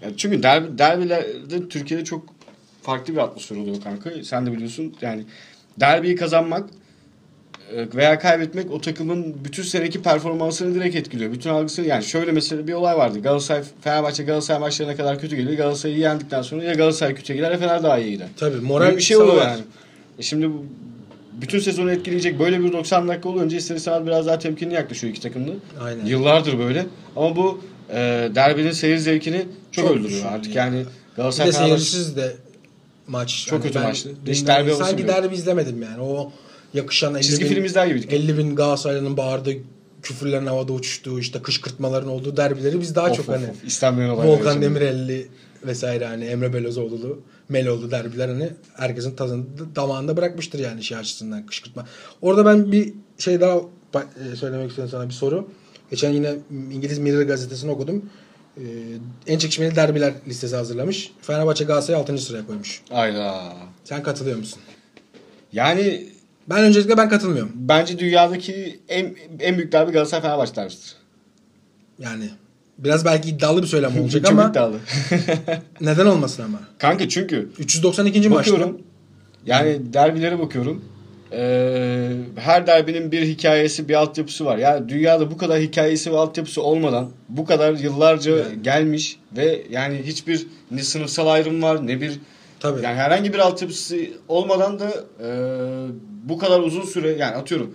Yani 0.03 0.15
çünkü 0.17 0.43
derbi, 0.43 0.79
derbilerde 0.79 1.69
Türkiye'de 1.69 2.05
çok 2.05 2.23
farklı 2.83 3.13
bir 3.13 3.19
atmosfer 3.19 3.57
oluyor 3.57 3.81
kanka. 3.83 4.11
Sen 4.23 4.47
de 4.47 4.53
biliyorsun 4.53 4.95
yani 5.01 5.25
derbiyi 5.81 6.17
kazanmak 6.17 6.71
e, 7.73 7.97
veya 7.97 8.19
kaybetmek 8.19 8.71
o 8.71 8.81
takımın 8.81 9.45
bütün 9.45 9.63
seneki 9.63 10.03
performansını 10.03 10.75
direkt 10.75 10.97
etkiliyor. 10.97 11.33
Bütün 11.33 11.51
algısını 11.51 11.87
yani 11.87 12.05
şöyle 12.05 12.33
mesela 12.33 12.67
bir 12.67 12.73
olay 12.73 12.97
vardı. 12.97 13.23
Galatasaray 13.23 13.63
Fenerbahçe 13.81 14.25
Galatasaray 14.25 14.61
maçlarına 14.61 14.97
kadar 14.97 15.19
kötü 15.19 15.37
geliyor. 15.37 15.57
Galatasaray'ı 15.57 15.99
yendikten 15.99 16.43
sonra 16.43 16.65
ya 16.65 16.75
Galatasaray 16.75 17.15
kötü 17.15 17.35
gider 17.35 17.51
ya 17.51 17.59
Fener 17.59 17.83
daha 17.83 17.99
iyi 17.99 18.11
gider. 18.11 18.29
Tabii 18.37 18.55
Böyle 18.55 18.67
moral 18.67 18.97
bir 18.97 19.03
şey 19.03 19.17
oluyor 19.17 19.43
yani. 19.43 19.63
E 20.19 20.23
şimdi 20.23 20.51
bu 20.51 20.65
bütün 21.41 21.59
sezonu 21.59 21.93
etkileyecek 21.93 22.39
böyle 22.39 22.61
bir 22.61 22.73
90 22.73 23.09
dakika 23.09 23.29
olunca 23.29 23.57
ister 23.57 23.77
istemez 23.77 24.07
biraz 24.07 24.27
daha 24.27 24.39
temkinli 24.39 24.75
yaklaşıyor 24.75 25.11
iki 25.11 25.23
takımda. 25.23 25.51
Aynen. 25.81 26.07
Yıllardır 26.07 26.59
böyle. 26.59 26.87
Ama 27.17 27.37
bu 27.37 27.61
e, 27.91 27.95
derbinin 28.35 28.73
seyir 28.73 28.97
zevkini 28.97 29.47
çok, 29.73 29.89
Çok 29.89 29.97
öldürüyor 29.97 30.25
artık. 30.27 30.55
yani. 30.55 30.77
Yani 30.77 30.87
Bir 30.87 31.17
Galatasaray 31.17 31.49
de 31.49 31.53
Fenerbahçe 31.53 31.81
seyircisiz 31.85 32.17
de 32.17 32.37
maç. 33.09 33.47
Çok 33.49 33.63
kötü 33.63 33.75
ben- 33.75 33.83
maçtı. 33.83 34.11
Hiç 34.27 34.47
derbi 34.47 34.75
Sanki 34.75 35.03
yok. 35.03 35.11
derbi 35.11 35.35
izlemedim 35.35 35.83
yani. 35.83 36.03
O 36.03 36.33
yakışan 36.75 37.15
50 37.15 37.23
çizgi 37.23 37.45
bin, 37.45 37.49
film 37.51 37.65
izler 37.65 37.87
gibiydik. 37.87 38.13
50 38.13 38.39
bin 38.39 38.57
Galatasaraylı'nın 38.57 39.17
bağırdığı 39.17 39.53
küfürlerin 40.03 40.47
havada 40.47 40.73
uçuştuğu 40.73 41.21
işte 41.21 41.43
kışkırtmaların 41.43 42.09
olduğu 42.09 42.37
derbileri 42.37 42.81
biz 42.81 42.95
daha 42.95 43.11
Of, 43.11 43.17
çok 43.17 43.29
of, 43.29 43.35
hani 43.35 43.45
of. 43.51 43.65
İstenmeyen 43.65 44.17
Volkan. 44.17 44.63
Demirelli 44.63 45.27
vesaire 45.67 46.07
hani 46.07 46.25
Emre 46.25 46.53
Belözoğlu'lu 46.53 47.23
Meloğlu 47.49 47.91
derbiler 47.91 48.29
hani 48.29 48.51
herkesin 48.75 49.17
tadını 49.17 49.45
damağında 49.77 50.17
bırakmıştır 50.17 50.59
yani 50.59 50.85
şey 50.85 50.99
açısından 50.99 51.47
kışkırtma. 51.47 51.87
Orada 52.23 52.47
ben 52.47 52.73
bir 52.73 52.93
şey 53.19 53.41
daha 53.41 53.61
e, 54.33 54.37
söylemek 54.37 54.69
istiyorum 54.69 54.91
sana 54.91 55.09
bir 55.09 55.15
soru. 55.15 55.49
Geçen 55.91 56.11
yine 56.11 56.35
İngiliz 56.51 56.99
Mirror 56.99 57.23
gazetesini 57.23 57.71
okudum. 57.71 58.11
Ee, 58.57 58.63
en 59.27 59.39
çekişmeli 59.39 59.77
derbiler 59.77 60.13
listesi 60.29 60.57
hazırlamış. 60.57 61.13
Fenerbahçe 61.23 61.65
Galatasaray 61.65 62.01
6. 62.01 62.19
sıraya 62.19 62.47
koymuş. 62.47 62.83
Ayda. 62.91 63.43
Sen 63.85 64.03
katılıyor 64.03 64.39
musun? 64.39 64.61
Yani 65.53 66.07
Ben 66.49 66.65
öncelikle 66.65 66.97
ben 66.97 67.09
katılmıyorum. 67.09 67.53
bence 67.55 67.99
dünyadaki 67.99 68.81
en 68.89 69.17
en 69.41 69.57
büyük 69.57 69.73
derbi 69.73 69.93
Galatasaray 69.93 70.23
Fenerbahçe 70.23 70.57
derbisidir. 70.57 70.97
Yani 71.99 72.31
biraz 72.79 73.05
belki 73.05 73.29
iddialı 73.29 73.63
bir 73.63 73.67
söylem 73.67 74.01
olacak 74.03 74.23
Çok 74.25 74.33
ama 74.33 74.51
iddialı. 74.51 74.77
neden 75.81 76.07
olmasın 76.07 76.43
ama? 76.43 76.59
Kanka 76.79 77.09
çünkü 77.09 77.49
392. 77.59 78.29
maçta 78.29 78.53
bakıyorum. 78.53 78.81
Yani 79.47 79.93
derbilere 79.93 80.39
bakıyorum. 80.39 80.85
Ee, 81.33 82.11
her 82.37 82.67
derbinin 82.67 83.13
bir 83.13 83.23
hikayesi, 83.23 83.89
bir 83.89 83.95
altyapısı 83.95 84.45
var. 84.45 84.59
Yani 84.59 84.89
dünyada 84.89 85.31
bu 85.31 85.37
kadar 85.37 85.61
hikayesi 85.61 86.13
ve 86.13 86.17
altyapısı 86.17 86.63
olmadan 86.63 87.11
bu 87.29 87.45
kadar 87.45 87.73
yıllarca 87.73 88.37
Yani. 88.37 88.63
gelmiş 88.63 89.17
ve 89.37 89.63
yani 89.71 90.03
hiçbir 90.07 90.47
ne 90.71 90.83
sınıfsal 90.83 91.27
ayrım 91.27 91.63
var 91.63 91.87
ne 91.87 92.01
bir 92.01 92.21
tabii. 92.61 92.83
yani 92.85 92.97
herhangi 92.97 93.33
bir 93.33 93.39
altyapısı 93.39 93.97
olmadan 94.29 94.79
da 94.79 94.91
e, 95.25 95.29
bu 96.25 96.39
kadar 96.39 96.61
uzun 96.61 96.83
süre 96.83 97.09
yani 97.11 97.37
atıyorum 97.37 97.75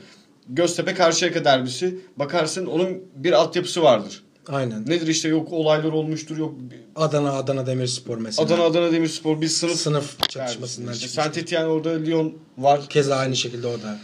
Göztepe 0.50 0.94
Karşıyaka 0.94 1.46
derbisi 1.46 1.98
bakarsın 2.18 2.66
onun 2.66 3.04
bir 3.16 3.34
altyapısı 3.34 3.84
vardır. 3.84 4.24
Aynen. 4.50 4.82
Nedir 4.88 5.08
işte 5.08 5.28
yok 5.30 5.54
olaylar 5.54 5.92
olmuştur 5.92 6.38
yok 6.38 6.56
Adana 6.96 7.32
Adana 7.34 7.66
Demirspor 7.68 8.18
mesela. 8.18 8.46
Adana 8.46 8.64
Adana 8.64 8.92
Demirspor 8.92 9.42
bir 9.42 9.48
sınıf 9.48 9.76
sınıf 9.76 10.30
çatışmasından 10.30 10.94
işte 10.94 11.08
çıkmış. 11.08 11.24
Saint 11.24 11.38
Etienne 11.38 11.68
orada 11.68 11.90
Lyon 11.90 12.34
var. 12.58 12.82
Keza 12.90 13.16
aynı 13.16 13.36
şekilde 13.36 13.68
o 13.68 13.74
da. 13.74 14.00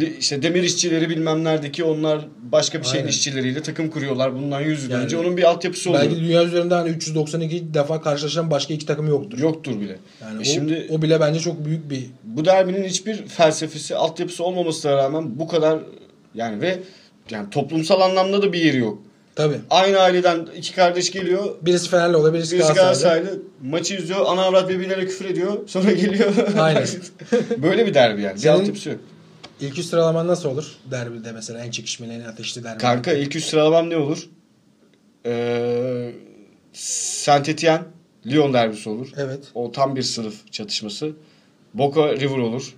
Li- 0.00 0.16
işte 0.20 0.42
demir 0.42 0.62
işçileri 0.62 1.08
bilmem 1.10 1.44
neredeki 1.44 1.84
onlar 1.84 2.26
başka 2.52 2.80
bir 2.80 2.84
şeyin 2.84 2.96
Aynen. 2.96 3.08
işçileriyle 3.08 3.62
takım 3.62 3.90
kuruyorlar. 3.90 4.34
Bundan 4.34 4.60
100 4.60 4.84
yıl 4.84 4.90
Yani 4.90 5.04
önce 5.04 5.16
onun 5.18 5.36
bir 5.36 5.42
altyapısı 5.42 5.90
oluyor. 5.90 6.04
Belki 6.04 6.16
dünya 6.20 6.44
üzerinde 6.44 6.74
hani 6.74 6.88
392 6.88 7.74
defa 7.74 8.00
karşılaşan 8.00 8.50
başka 8.50 8.74
iki 8.74 8.86
takım 8.86 9.08
yoktur. 9.08 9.38
Yoktur 9.38 9.80
bile. 9.80 9.98
Yani 10.22 10.36
E 10.36 10.40
o, 10.40 10.44
şimdi 10.44 10.86
o 10.90 11.02
bile 11.02 11.20
bence 11.20 11.40
çok 11.40 11.64
büyük 11.64 11.90
bir 11.90 12.06
bu 12.24 12.44
derbinin 12.44 12.84
hiçbir 12.84 13.26
felsefesi, 13.26 13.96
altyapısı 13.96 14.44
olmamasına 14.44 14.96
rağmen 14.96 15.38
bu 15.38 15.48
kadar 15.48 15.78
yani 16.34 16.60
ve 16.60 16.78
yani 17.30 17.50
toplumsal 17.50 18.00
anlamda 18.00 18.42
da 18.42 18.52
bir 18.52 18.64
yeri 18.64 18.76
yok. 18.78 18.98
Tabi. 19.34 19.54
Aynı 19.70 19.98
aileden 19.98 20.46
iki 20.56 20.74
kardeş 20.74 21.12
geliyor. 21.12 21.54
Birisi 21.62 21.88
Fenerli 21.88 22.16
oluyor, 22.16 22.34
birisi 22.34 22.56
Birisi 22.56 22.72
Galatasaraylı. 22.74 23.24
Galatasaraylı 23.24 23.42
maçı 23.70 23.94
izliyor. 23.94 24.20
Ana 24.26 24.42
avrat 24.42 24.68
birbirlerine 24.68 25.06
küfür 25.06 25.24
ediyor. 25.24 25.52
Sonra 25.66 25.92
geliyor. 25.92 26.32
Aynen. 26.58 26.86
Böyle 27.62 27.86
bir 27.86 27.94
derbi 27.94 28.22
yani. 28.22 28.34
Bir 28.34 28.40
Senin- 28.40 28.54
altyapısı 28.54 28.88
yok. 28.88 29.00
İlk 29.60 29.78
üst 29.78 29.90
sıralaman 29.90 30.26
nasıl 30.28 30.48
olur? 30.48 30.66
Derbide 30.90 31.32
mesela 31.32 31.64
en 31.64 31.70
çekişmeli, 31.70 32.12
en 32.12 32.20
ateşli 32.20 32.64
derbi. 32.64 32.78
Kanka 32.78 33.12
ilk 33.12 33.36
üç 33.36 33.44
sıralamam 33.44 33.90
ne 33.90 33.96
olur? 33.96 34.28
Ee, 35.26 36.12
Saint 36.72 37.48
Etienne, 37.48 37.82
Lyon 38.26 38.52
derbisi 38.54 38.88
olur. 38.88 39.08
Evet. 39.16 39.44
O 39.54 39.72
tam 39.72 39.96
bir 39.96 40.02
sınıf 40.02 40.52
çatışması. 40.52 41.10
Boca 41.74 42.12
River 42.16 42.38
olur. 42.38 42.74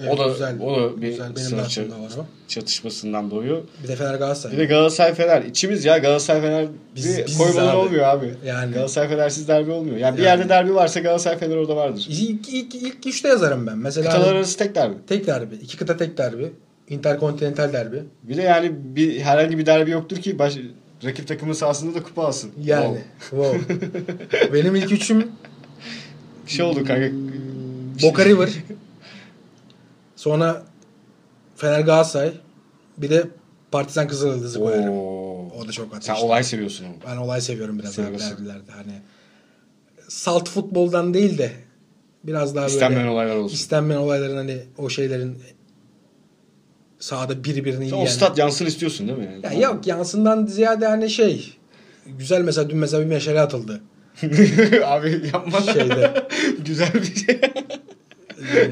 Evet 0.00 0.12
o 0.12 0.18
da 0.18 0.28
güzel, 0.28 0.60
o 0.60 0.76
da 0.76 1.02
bir 1.02 1.08
güzel. 1.08 1.26
Benim 1.36 1.64
çat- 1.68 1.90
var 1.90 2.10
o. 2.18 2.26
çatışmasından 2.48 3.30
doğuyor. 3.30 3.62
Bir 3.82 3.88
de 3.88 3.96
Fener 3.96 4.14
Galatasaray. 4.14 4.56
Bir 4.56 4.62
de 4.62 4.64
Galatasaray 4.66 5.14
Fener. 5.14 5.42
İçimiz 5.42 5.84
ya 5.84 5.98
Galatasaray 5.98 6.40
Fener 6.40 6.66
Biz- 6.96 7.18
bir 7.18 7.58
abi. 7.58 7.76
olmuyor 7.76 8.04
abi. 8.04 8.34
Yani. 8.46 8.72
Galatasaray 8.74 9.08
Fenersiz 9.08 9.48
derbi 9.48 9.70
olmuyor. 9.70 9.96
Yani, 9.96 10.18
bir 10.18 10.22
Yani. 10.22 10.38
yerde 10.38 10.48
derbi 10.48 10.74
varsa 10.74 11.00
Galatasaray 11.00 11.38
Fener 11.38 11.56
orada 11.56 11.76
vardır. 11.76 12.06
İlk, 12.10 12.48
ilk, 12.48 12.74
ilk 12.74 13.06
üçte 13.06 13.28
yazarım 13.28 13.66
ben. 13.66 13.78
Mesela 13.78 14.10
Kıtalar 14.10 14.34
arası 14.34 14.58
tek 14.58 14.74
derbi. 14.74 14.94
tek 15.06 15.26
derbi. 15.26 15.54
iki 15.54 15.76
kıta 15.76 15.96
tek 15.96 16.18
derbi. 16.18 16.52
Interkontinental 16.88 17.72
derbi. 17.72 18.02
Bir 18.22 18.36
de 18.36 18.42
yani 18.42 18.72
bir 18.84 19.20
herhangi 19.20 19.58
bir 19.58 19.66
derbi 19.66 19.90
yoktur 19.90 20.16
ki 20.16 20.38
baş, 20.38 20.58
rakip 21.04 21.28
takımın 21.28 21.52
sahasında 21.52 21.94
da 21.94 22.02
kupa 22.02 22.24
alsın. 22.26 22.50
Yani. 22.64 22.98
Wow. 23.30 23.58
Wow. 23.58 24.52
Benim 24.52 24.74
ilk 24.74 24.92
üçüm 24.92 25.18
Bir 26.46 26.50
şey 26.52 26.64
oldu 26.64 26.84
kanka. 26.84 27.08
Boca 28.02 28.24
River. 28.24 28.48
Sonra 30.22 30.62
Fener 31.56 31.80
Galatasaray. 31.80 32.32
Bir 32.98 33.10
de 33.10 33.26
Partizan 33.70 34.08
Kızılyıldız'ı 34.08 34.58
koyarım. 34.58 34.98
O 35.58 35.68
da 35.68 35.72
çok 35.72 35.88
Sen 35.90 35.96
ateşli. 35.96 36.26
olay 36.26 36.44
seviyorsun 36.44 36.84
ama. 36.84 36.94
Ben 37.12 37.16
olay 37.16 37.40
seviyorum 37.40 37.78
biraz 37.78 37.98
abi 37.98 38.18
derbilerde. 38.18 38.72
Hani 38.72 38.92
salt 40.08 40.48
futboldan 40.48 41.14
değil 41.14 41.38
de 41.38 41.52
biraz 42.24 42.56
daha 42.56 42.66
İstenmeyen 42.66 43.02
böyle 43.02 43.14
olaylar 43.14 43.36
olsun. 43.36 43.54
istenmeyen 43.54 44.00
olayların 44.00 44.36
hani 44.36 44.62
o 44.78 44.88
şeylerin 44.88 45.38
sahada 46.98 47.44
birbirini 47.44 47.88
Sen 47.88 47.96
yiyen. 47.96 48.06
o 48.06 48.10
stat 48.10 48.38
yansın 48.38 48.66
istiyorsun 48.66 49.08
değil 49.08 49.18
mi? 49.18 49.40
Yani? 49.44 49.60
Ya 49.62 49.68
yok 49.68 49.86
yansından 49.86 50.46
ziyade 50.46 50.86
hani 50.86 51.10
şey 51.10 51.52
güzel 52.06 52.42
mesela 52.42 52.70
dün 52.70 52.78
mesela 52.78 53.02
bir 53.02 53.08
meşale 53.08 53.40
atıldı. 53.40 53.80
Abi 54.84 55.30
yapma. 55.32 55.60
Şeyde. 55.60 56.28
Güzel 56.64 56.94
bir 56.94 57.14
şey. 57.14 57.40
Ee, 58.56 58.70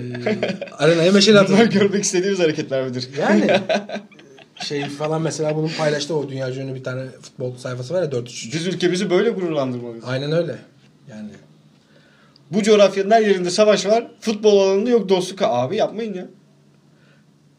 arenaya 0.78 1.12
meşale 1.12 1.48
Bunlar 1.48 1.60
atıldı. 1.60 1.78
görmek 1.78 2.04
istediğimiz 2.04 2.40
hareketler 2.40 2.84
midir? 2.86 3.08
Yani 3.20 3.60
şey 4.64 4.84
falan 4.88 5.22
mesela 5.22 5.56
bunun 5.56 5.70
paylaştı 5.78 6.16
o 6.16 6.28
dünya 6.28 6.50
ünlü 6.54 6.74
bir 6.74 6.84
tane 6.84 7.06
futbol 7.22 7.56
sayfası 7.56 7.94
var 7.94 8.02
ya 8.02 8.08
4-3. 8.08 8.24
Biz 8.52 8.66
ülkemizi 8.66 9.10
böyle 9.10 9.30
gururlandırmalıyız. 9.30 10.04
Aynen 10.08 10.32
öyle. 10.32 10.56
Yani 11.10 11.30
Bu 12.50 12.62
coğrafyanın 12.62 13.10
her 13.10 13.20
yerinde 13.20 13.50
savaş 13.50 13.86
var. 13.86 14.06
Futbol 14.20 14.60
alanında 14.60 14.90
yok 14.90 15.08
dostluk. 15.08 15.42
Abi 15.42 15.76
yapmayın 15.76 16.14
ya. 16.14 16.26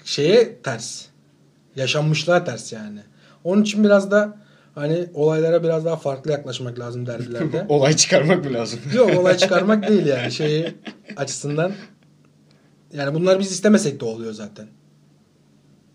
şeye 0.06 0.56
ters. 0.64 1.06
Yaşanmışlığa 1.76 2.44
ters 2.44 2.74
yani. 2.74 3.00
Onun 3.44 3.62
için 3.62 3.84
biraz 3.84 4.12
da 4.12 4.38
hani 4.76 5.06
olaylara 5.14 5.64
biraz 5.64 5.86
daha 5.86 5.96
farklı 5.96 6.32
yaklaşmak 6.32 6.80
lazım 6.80 7.06
derbilerde. 7.06 7.66
Olay 7.70 7.96
çıkarmak 7.96 8.46
mı 8.46 8.54
lazım? 8.54 8.80
Yok 8.96 9.18
olay 9.20 9.38
çıkarmak 9.38 9.88
değil 9.90 10.06
yani 10.06 10.32
şeyi 10.32 10.74
açısından. 11.18 11.72
Yani 12.94 13.14
bunlar 13.14 13.40
biz 13.40 13.52
istemesek 13.52 14.00
de 14.00 14.06
oluyor 14.06 14.34
zaten. 14.34 14.68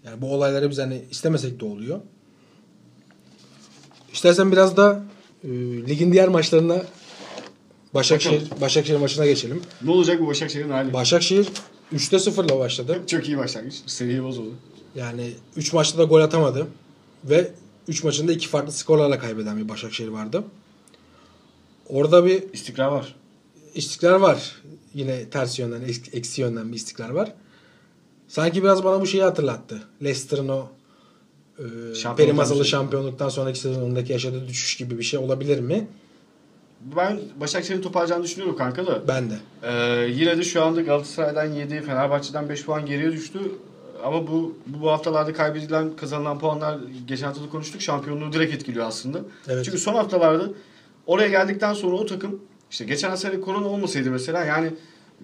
Yani 0.05 0.23
bu 0.23 0.35
olayları 0.35 0.71
biz 0.71 0.79
hani 0.79 1.05
istemesek 1.11 1.61
de 1.61 1.65
oluyor. 1.65 2.01
İstersen 4.13 4.53
biraz 4.53 4.77
da 4.77 5.03
e, 5.45 5.49
ligin 5.89 6.13
diğer 6.13 6.29
maçlarına 6.29 6.83
Başakşehir, 7.95 8.43
Başakşehir 8.61 8.99
maçına 8.99 9.27
geçelim. 9.27 9.63
ne 9.83 9.91
olacak 9.91 10.21
bu 10.21 10.27
Başakşehir'in 10.27 10.71
hali? 10.71 10.93
Başakşehir 10.93 11.49
3'te 11.95 12.17
0'la 12.17 12.59
başladı. 12.59 13.03
Çok 13.07 13.29
iyi 13.29 13.39
başlangıç. 13.39 13.75
Seriyi 13.87 14.23
bozuldu. 14.23 14.55
Yani 14.95 15.31
3 15.57 15.73
maçta 15.73 15.99
da 15.99 16.05
gol 16.05 16.21
atamadı. 16.21 16.67
Ve 17.25 17.53
3 17.89 18.05
maçında 18.05 18.33
iki 18.33 18.49
farklı 18.49 18.73
skorlarla 18.73 19.19
kaybeden 19.19 19.59
bir 19.59 19.69
Başakşehir 19.69 20.09
vardı. 20.09 20.45
Orada 21.89 22.27
bir 22.27 22.45
İstikrar 22.53 22.89
var. 22.89 23.15
İstikrar 23.77 24.15
var. 24.15 24.57
Yine 24.95 25.31
ters 25.31 25.59
yönden, 25.59 25.83
eks- 25.83 26.17
eksi 26.17 26.41
yönden 26.41 26.69
bir 26.69 26.77
istikrar 26.77 27.11
var. 27.11 27.33
Sanki 28.29 28.63
biraz 28.63 28.85
bana 28.85 29.01
bu 29.01 29.07
şeyi 29.07 29.23
hatırlattı. 29.23 29.83
Leicester'ın 30.03 30.49
o 30.49 30.69
e, 31.59 31.63
peri 32.17 32.33
masalı 32.33 32.57
sonra. 32.57 32.69
şampiyonluktan 32.69 33.29
sonraki 33.29 33.59
sezonundaki 33.59 34.13
yaşadığı 34.13 34.49
düşüş 34.49 34.77
gibi 34.77 34.99
bir 34.99 35.03
şey 35.03 35.19
olabilir 35.19 35.61
mi? 35.61 35.87
Ben 36.97 37.21
Başakşehir'in 37.41 37.83
toparlayacağını 37.83 38.25
düşünüyorum 38.25 38.57
kanka 38.57 38.87
da. 38.87 39.09
Ben 39.09 39.31
de. 39.31 39.35
Ee, 39.63 40.07
yine 40.11 40.39
de 40.39 40.43
şu 40.43 40.63
anda 40.65 40.83
Galatasaray'dan 40.83 41.45
7, 41.45 41.81
Fenerbahçe'den 41.83 42.49
5 42.49 42.65
puan 42.65 42.87
geriye 42.87 43.13
düştü. 43.13 43.39
Ama 44.05 44.27
bu 44.27 44.59
bu 44.67 44.91
haftalarda 44.91 45.33
kaybedilen, 45.33 45.97
kazanılan 45.97 46.39
puanlar 46.39 46.79
geçen 47.09 47.27
hafta 47.27 47.43
da 47.43 47.49
konuştuk. 47.49 47.81
Şampiyonluğu 47.81 48.33
direkt 48.33 48.55
etkiliyor 48.55 48.87
aslında. 48.87 49.19
Evet. 49.49 49.65
Çünkü 49.65 49.79
son 49.79 49.95
haftalarda 49.95 50.51
oraya 51.07 51.29
geldikten 51.29 51.75
sonra 51.75 51.97
o 51.97 52.07
takım 52.07 52.41
işte 52.77 52.85
geçen 52.85 53.15
sene 53.15 53.41
korona 53.41 53.67
olmasaydı 53.69 54.11
mesela 54.11 54.45
yani 54.45 54.71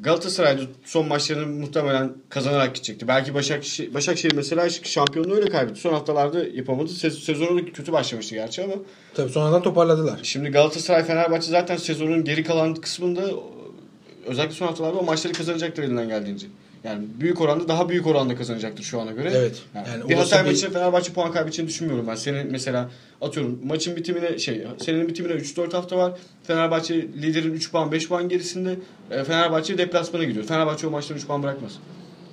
Galatasaray'da 0.01 0.63
son 0.85 1.09
maçlarını 1.09 1.47
muhtemelen 1.47 2.13
kazanarak 2.29 2.75
gidecekti. 2.75 3.09
Belki 3.09 3.35
Başakşehir, 3.35 3.95
Başakşehir 3.95 4.35
mesela 4.35 4.69
şampiyonluğu 4.69 5.35
öyle 5.35 5.51
kaybetti. 5.51 5.81
Son 5.81 5.93
haftalarda 5.93 6.45
yapamadı. 6.45 6.89
Sez- 6.93 7.25
Sezonu 7.25 7.65
kötü 7.73 7.93
başlamıştı 7.93 8.35
gerçi 8.35 8.65
ama 8.65 8.75
Tabii 9.15 9.31
sonradan 9.31 9.63
toparladılar. 9.63 10.21
Şimdi 10.23 10.49
Galatasaray 10.51 11.05
Fenerbahçe 11.05 11.51
zaten 11.51 11.77
sezonun 11.77 12.25
geri 12.25 12.45
kalan 12.45 12.75
kısmında 12.75 13.23
özellikle 14.27 14.55
son 14.55 14.67
haftalarda 14.67 14.99
o 14.99 15.05
maçları 15.05 15.33
kazanacaktır 15.33 15.83
elinden 15.83 16.09
geldiğince. 16.09 16.47
Yani 16.85 17.05
büyük 17.21 17.41
oranda 17.41 17.69
daha 17.69 17.89
büyük 17.89 18.07
oranda 18.07 18.37
kazanacaktır 18.37 18.85
şu 18.85 19.01
ana 19.01 19.13
göre. 19.13 19.33
Evet. 19.37 19.63
Yani 19.75 19.87
Yani 19.89 20.09
bir 20.09 20.15
Hatay 20.15 20.45
bir- 20.45 20.51
maçında 20.51 20.71
Fenerbahçe 20.71 21.13
puan 21.13 21.33
kaybedeceğini 21.33 21.69
düşünmüyorum 21.69 22.07
ben. 22.09 22.15
Senin 22.15 22.53
mesela 22.53 22.91
atıyorum 23.21 23.59
maçın 23.65 23.97
bitimine 23.97 24.39
şey 24.39 24.67
senenin 24.85 25.09
bitimine 25.09 25.33
3-4 25.33 25.73
hafta 25.77 25.97
var. 25.97 26.13
Fenerbahçe 26.45 26.95
liderin 26.95 27.53
3 27.53 27.71
puan 27.73 27.93
5 27.93 28.09
puan 28.09 28.29
gerisinde. 28.29 28.77
E, 29.11 29.25
Fenerbahçe 29.25 29.79
deplasmana 29.79 30.25
gidiyor. 30.25 30.45
Fenerbahçe 30.47 30.87
o 30.87 30.91
maçtan 30.91 31.17
3 31.17 31.27
puan 31.27 31.43
bırakmaz. 31.43 31.73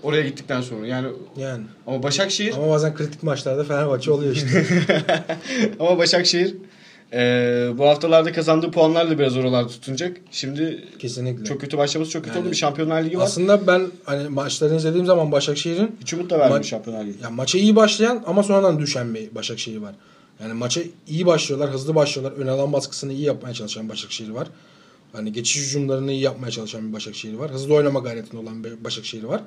Oraya 0.04 0.22
gittikten 0.22 0.62
sonra 0.62 0.88
yani 0.88 1.08
Yani. 1.38 1.64
ama 1.88 2.04
Başakşehir 2.04 2.54
Ama 2.54 2.70
bazen 2.70 2.94
kritik 2.96 3.24
maçlarda 3.24 3.64
Fenerbahçe 3.64 4.12
oluyor 4.12 4.36
işte. 4.36 4.66
Ama 5.80 5.98
Başakşehir 5.98 6.56
eee, 7.14 7.70
bu 7.78 7.86
haftalarda 7.86 8.32
kazandığı 8.32 8.72
puanlarla 8.72 9.20
biraz 9.20 9.38
oralarda 9.38 9.68
tutunacak. 9.68 10.18
Şimdi 10.32 10.88
Kesinlikle. 11.00 11.44
çok 11.46 11.62
kötü 11.62 11.78
başlaması 11.78 12.12
çok 12.12 12.24
kötü 12.24 12.36
Yani 12.36 12.44
oldu. 12.44 12.52
Bir 12.52 12.58
Şampiyonlar 12.58 13.04
Ligi 13.04 13.18
var. 13.18 13.24
Aslında 13.24 13.68
ben 13.68 13.88
hani 14.04 14.30
maçlarını 14.30 14.78
izlediğim 14.78 15.06
zaman 15.06 15.32
Başakşehir'in 15.32 15.96
Hiç 16.02 16.14
umut 16.14 16.30
da 16.30 16.40
vermiyor 16.40 16.62
Ma- 16.62 16.68
Şampiyonlar 16.68 17.06
Ligi. 17.06 17.24
ya 17.24 17.30
maça 17.30 17.58
iyi 17.58 17.76
başlayan 17.76 18.24
ama 18.28 18.44
sonradan 18.44 18.80
düşen 18.80 19.14
bir 19.16 19.36
Başakşehir 19.36 19.78
var. 19.78 19.96
Yani 20.42 20.54
maça 20.54 20.82
iyi 21.08 21.26
başlıyorlar, 21.26 21.70
hızlı 21.72 21.96
başlıyorlar. 21.96 22.38
Ön 22.44 22.48
alan 22.48 22.74
baskısını 22.74 23.14
iyi 23.14 23.22
yapmaya 23.22 23.54
çalışan 23.54 23.90
Başakşehir 23.90 24.30
var. 24.30 24.48
Hani 25.14 25.34
geçiş 25.34 25.66
hücumlarını 25.68 26.12
iyi 26.12 26.22
yapmaya 26.22 26.52
çalışan 26.52 26.88
bir 26.88 26.94
Başakşehir 26.94 27.34
var. 27.34 27.52
Hızlı 27.52 27.74
oynama 27.74 28.00
gayretinde 28.00 28.38
olan 28.42 28.64
bir 28.64 28.84
Başakşehir 28.84 29.24
var. 29.24 29.42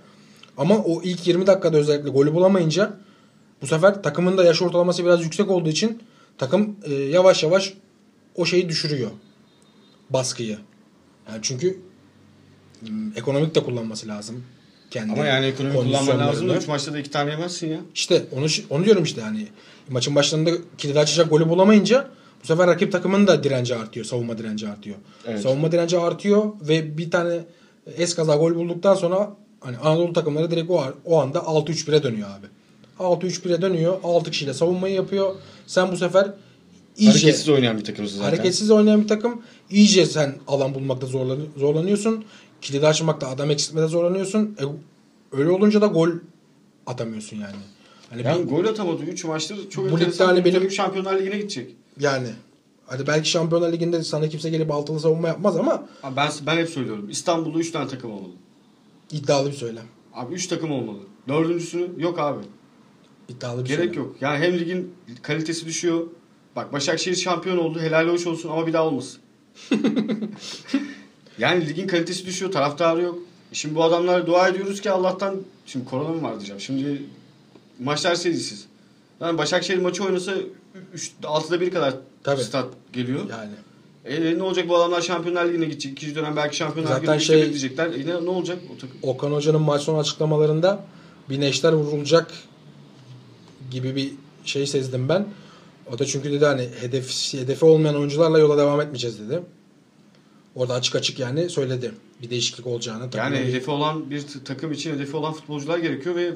Ama 0.58 0.78
o 0.78 1.02
ilk 1.02 1.26
20 1.26 1.46
dakikada 1.46 1.76
özellikle 1.76 2.10
golü 2.10 2.34
bulamayınca 2.34 2.92
bu 3.62 3.66
sefer 3.66 4.02
takımın 4.02 4.38
da 4.38 4.44
yaş 4.44 4.62
ortalaması 4.62 5.04
biraz 5.04 5.24
yüksek 5.24 5.50
olduğu 5.50 5.68
için 5.68 5.98
takım 6.38 6.76
e, 6.84 6.94
yavaş 6.94 7.42
yavaş 7.42 7.74
o 8.34 8.44
şeyi 8.44 8.68
düşürüyor. 8.68 9.10
Baskıyı. 10.10 10.58
Yani 11.28 11.38
çünkü 11.42 11.80
ekonomik 13.16 13.54
de 13.54 13.62
kullanması 13.62 14.08
lazım. 14.08 14.44
Kendi 14.90 15.12
Ama 15.12 15.26
yani 15.26 15.46
ekonomi 15.46 15.74
kullanman 15.74 15.94
lazım 15.94 16.18
da 16.18 16.24
kondisyonlarını. 16.24 16.62
3 16.62 16.68
maçta 16.68 16.92
da 16.92 16.98
2 16.98 17.10
tane 17.10 17.30
yemezsin 17.30 17.68
ya. 17.68 17.78
İşte 17.94 18.24
onu 18.32 18.46
onu 18.70 18.84
diyorum 18.84 19.04
işte 19.04 19.20
hani 19.20 19.48
maçın 19.88 20.14
başlarında 20.14 20.50
kilidi 20.78 20.98
açacak 20.98 21.30
golü 21.30 21.48
bulamayınca 21.48 22.08
bu 22.42 22.46
sefer 22.46 22.66
rakip 22.66 22.92
takımın 22.92 23.26
da 23.26 23.44
direnci 23.44 23.74
artıyor. 23.76 24.06
Savunma 24.06 24.38
direnci 24.38 24.68
artıyor. 24.68 24.96
Evet. 25.26 25.40
Savunma 25.40 25.72
direnci 25.72 25.98
artıyor 25.98 26.52
ve 26.60 26.98
bir 26.98 27.10
tane 27.10 27.40
eskaza 27.96 28.36
gol 28.36 28.54
bulduktan 28.54 28.94
sonra 28.94 29.36
hani 29.60 29.76
Anadolu 29.76 30.12
takımları 30.12 30.50
direkt 30.50 30.70
o, 30.70 30.84
o 31.04 31.20
anda 31.20 31.38
6-3-1'e 31.38 32.02
dönüyor 32.02 32.28
abi. 32.28 32.46
6-3-1'e 32.98 33.62
dönüyor. 33.62 33.98
6 34.04 34.30
kişiyle 34.30 34.54
savunmayı 34.54 34.94
yapıyor. 34.94 35.34
Sen 35.66 35.92
bu 35.92 35.96
sefer 35.96 36.30
iyice 36.96 37.12
Hareketsiz 37.18 37.48
oynayan 37.48 37.78
bir 37.78 37.84
takımız 37.84 38.10
zaten. 38.12 38.24
hareketsiz 38.24 38.70
oynayan 38.70 39.02
bir 39.02 39.08
takım. 39.08 39.42
İyice 39.70 40.06
sen 40.06 40.34
alan 40.48 40.74
bulmakta 40.74 41.06
zorlan- 41.06 41.46
zorlanıyorsun. 41.56 42.24
Kilidi 42.60 42.86
açmakta, 42.86 43.28
adam 43.28 43.50
eksiltmede 43.50 43.86
zorlanıyorsun. 43.86 44.56
E, 44.60 44.64
öyle 45.36 45.50
olunca 45.50 45.80
da 45.80 45.86
gol 45.86 46.08
atamıyorsun 46.86 47.36
yani. 47.36 47.56
Hani 48.10 48.22
Yani 48.22 48.44
bir- 48.44 48.48
gol 48.50 48.64
atamadı 48.64 49.02
3 49.02 49.24
maçtır. 49.24 49.70
Çok 49.70 49.90
Bu 49.90 50.00
ligde 50.00 50.24
hani 50.24 50.44
benim- 50.44 50.70
Şampiyonlar 50.70 51.20
Ligi'ne 51.20 51.36
gidecek. 51.36 51.70
yani 52.00 52.28
hadi 52.86 53.06
belki 53.06 53.30
Şampiyonlar 53.30 53.72
Ligi'nde 53.72 54.04
sana 54.04 54.28
kimse 54.28 54.50
gelip 54.50 54.70
altılı 54.70 55.00
savunma 55.00 55.28
yapmaz 55.28 55.56
ama 55.56 55.86
Abi 56.02 56.16
ben 56.16 56.30
ben 56.46 56.56
hep 56.56 56.68
söylüyorum. 56.68 57.08
İstanbul'da 57.10 57.58
3 57.58 57.70
tane 57.70 57.88
takım 57.88 58.12
olmalı. 58.12 58.32
iddialı 59.12 59.48
bir 59.48 59.56
söylem. 59.56 59.84
Abi 60.14 60.34
3 60.34 60.46
takım 60.46 60.72
olmalı. 60.72 60.98
Dördüncüsünü 61.28 61.88
yok 61.98 62.18
abi. 62.18 62.40
İddialı 63.28 63.64
bir 63.64 63.68
Gerek 63.68 63.84
söylem. 63.84 64.02
yok. 64.04 64.16
Yani 64.20 64.44
hem 64.44 64.58
ligin 64.58 64.94
kalitesi 65.22 65.66
düşüyor. 65.66 66.06
Bak 66.56 66.72
Başakşehir 66.72 67.16
şampiyon 67.16 67.56
oldu. 67.58 67.80
Helal 67.80 68.08
hoş 68.08 68.26
olsun 68.26 68.48
ama 68.48 68.66
bir 68.66 68.72
daha 68.72 68.84
olmasın. 68.86 69.20
yani 71.38 71.68
ligin 71.68 71.86
kalitesi 71.86 72.26
düşüyor. 72.26 72.52
Taraftarı 72.52 73.02
yok. 73.02 73.18
Şimdi 73.52 73.74
bu 73.74 73.84
adamlar 73.84 74.26
dua 74.26 74.48
ediyoruz 74.48 74.80
ki 74.80 74.90
Allah'tan 74.90 75.36
şimdi 75.66 75.84
korona 75.84 76.08
mı 76.08 76.22
var 76.22 76.32
diyeceğim. 76.36 76.60
Şimdi 76.60 77.02
maçlar 77.80 78.14
serisiz. 78.14 78.66
Yani 79.20 79.38
Başakşehir 79.38 79.78
maçı 79.78 80.04
oynasa 80.04 80.32
3 80.94 81.12
6'da 81.22 81.60
1 81.60 81.70
kadar 81.70 81.94
Tabii. 82.24 82.42
stat 82.44 82.66
geliyor. 82.92 83.20
Yani 83.30 83.50
E, 84.04 84.38
ne 84.38 84.42
olacak 84.42 84.68
bu 84.68 84.76
adamlar 84.76 85.00
Şampiyonlar 85.00 85.44
Ligi'ne 85.48 85.64
gidecek. 85.64 85.92
İkinci 85.92 86.14
dönem 86.14 86.36
belki 86.36 86.56
Şampiyonlar 86.56 86.90
Zaten 86.90 87.06
Ligi'ne 87.06 87.20
şey- 87.20 87.38
şey... 87.38 87.46
gidecekler. 87.48 87.86
E, 87.86 88.06
ne, 88.06 88.24
ne 88.24 88.30
olacak 88.30 88.58
o 88.74 88.78
takım? 88.78 88.98
Okan 89.02 89.30
Hoca'nın 89.32 89.62
maç 89.62 89.82
sonu 89.82 89.98
açıklamalarında 89.98 90.84
bir 91.30 91.40
neşter 91.40 91.72
vurulacak 91.72 92.30
gibi 93.72 93.96
bir 93.96 94.12
şey 94.44 94.66
sezdim 94.66 95.08
ben. 95.08 95.26
O 95.92 95.98
da 95.98 96.06
çünkü 96.06 96.32
dedi 96.32 96.44
hani 96.44 96.68
hedef, 96.80 97.34
hedefi 97.34 97.64
olmayan 97.64 97.96
oyuncularla 97.96 98.38
yola 98.38 98.58
devam 98.58 98.80
etmeyeceğiz 98.80 99.18
dedi. 99.20 99.42
Orada 100.54 100.74
açık 100.74 100.94
açık 100.96 101.18
yani 101.18 101.50
söyledi. 101.50 101.92
Bir 102.22 102.30
değişiklik 102.30 102.66
olacağını. 102.66 103.08
Yani 103.16 103.38
bir- 103.38 103.44
hedefi 103.44 103.70
olan 103.70 104.10
bir 104.10 104.22
takım 104.44 104.72
için 104.72 104.94
hedefi 104.94 105.16
olan 105.16 105.32
futbolcular 105.32 105.78
gerekiyor 105.78 106.14
ve 106.16 106.30
ve 106.32 106.34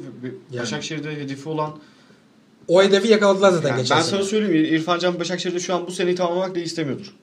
Yani. 0.52 0.62
Başakşehir'de 0.62 1.16
hedefi 1.16 1.48
olan 1.48 1.78
O 2.68 2.82
hedefi 2.82 3.08
yakaladılar 3.08 3.50
zaten 3.52 3.68
Yani 3.68 3.80
geçen 3.82 3.96
ben 3.98 4.02
sene. 4.02 4.10
sana 4.18 4.28
söyleyeyim 4.28 4.74
İrfan 4.74 4.98
Can 4.98 5.20
Başakşehir'de 5.20 5.60
şu 5.60 5.74
an 5.74 5.86
bu 5.86 5.90
seneyi 5.90 6.16
tamamlamak 6.16 6.54
da 6.54 6.58
istemiyordur. 6.60 7.14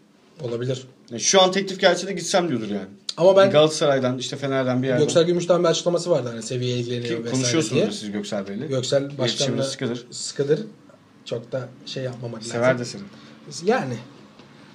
Olabilir. 0.41 0.83
Yani 1.09 1.21
şu 1.21 1.41
an 1.41 1.51
teklif 1.51 1.79
gelse 1.79 2.07
de 2.07 2.13
gitsem 2.13 2.49
diyordur 2.49 2.69
yani. 2.69 2.87
Ama 3.17 3.37
ben 3.37 3.51
Galatasaray'dan 3.51 4.17
işte 4.17 4.37
Fener'den 4.37 4.83
bir 4.83 4.87
yerden. 4.87 5.01
Göksel 5.01 5.23
Gümüş'ten 5.23 5.63
bir 5.63 5.67
açıklaması 5.69 6.09
vardı 6.09 6.29
hani 6.31 6.43
seviye 6.43 6.77
ilgileniyor 6.77 7.07
Ki 7.07 7.17
vesaire 7.17 7.31
konuşuyorsunuz 7.31 7.81
diye. 7.81 7.91
siz 7.91 8.11
Göksel 8.11 8.47
Bey'le. 8.47 8.67
Göksel 8.67 9.17
başkanla 9.17 9.63
sıkıdır. 9.63 10.05
sıkıdır. 10.11 10.65
Çok 11.25 11.51
da 11.51 11.69
şey 11.85 12.03
yapmamak 12.03 12.39
lazım. 12.39 12.51
Sever 12.51 12.79
de 12.79 12.85
seni. 12.85 13.01
Yani 13.65 13.97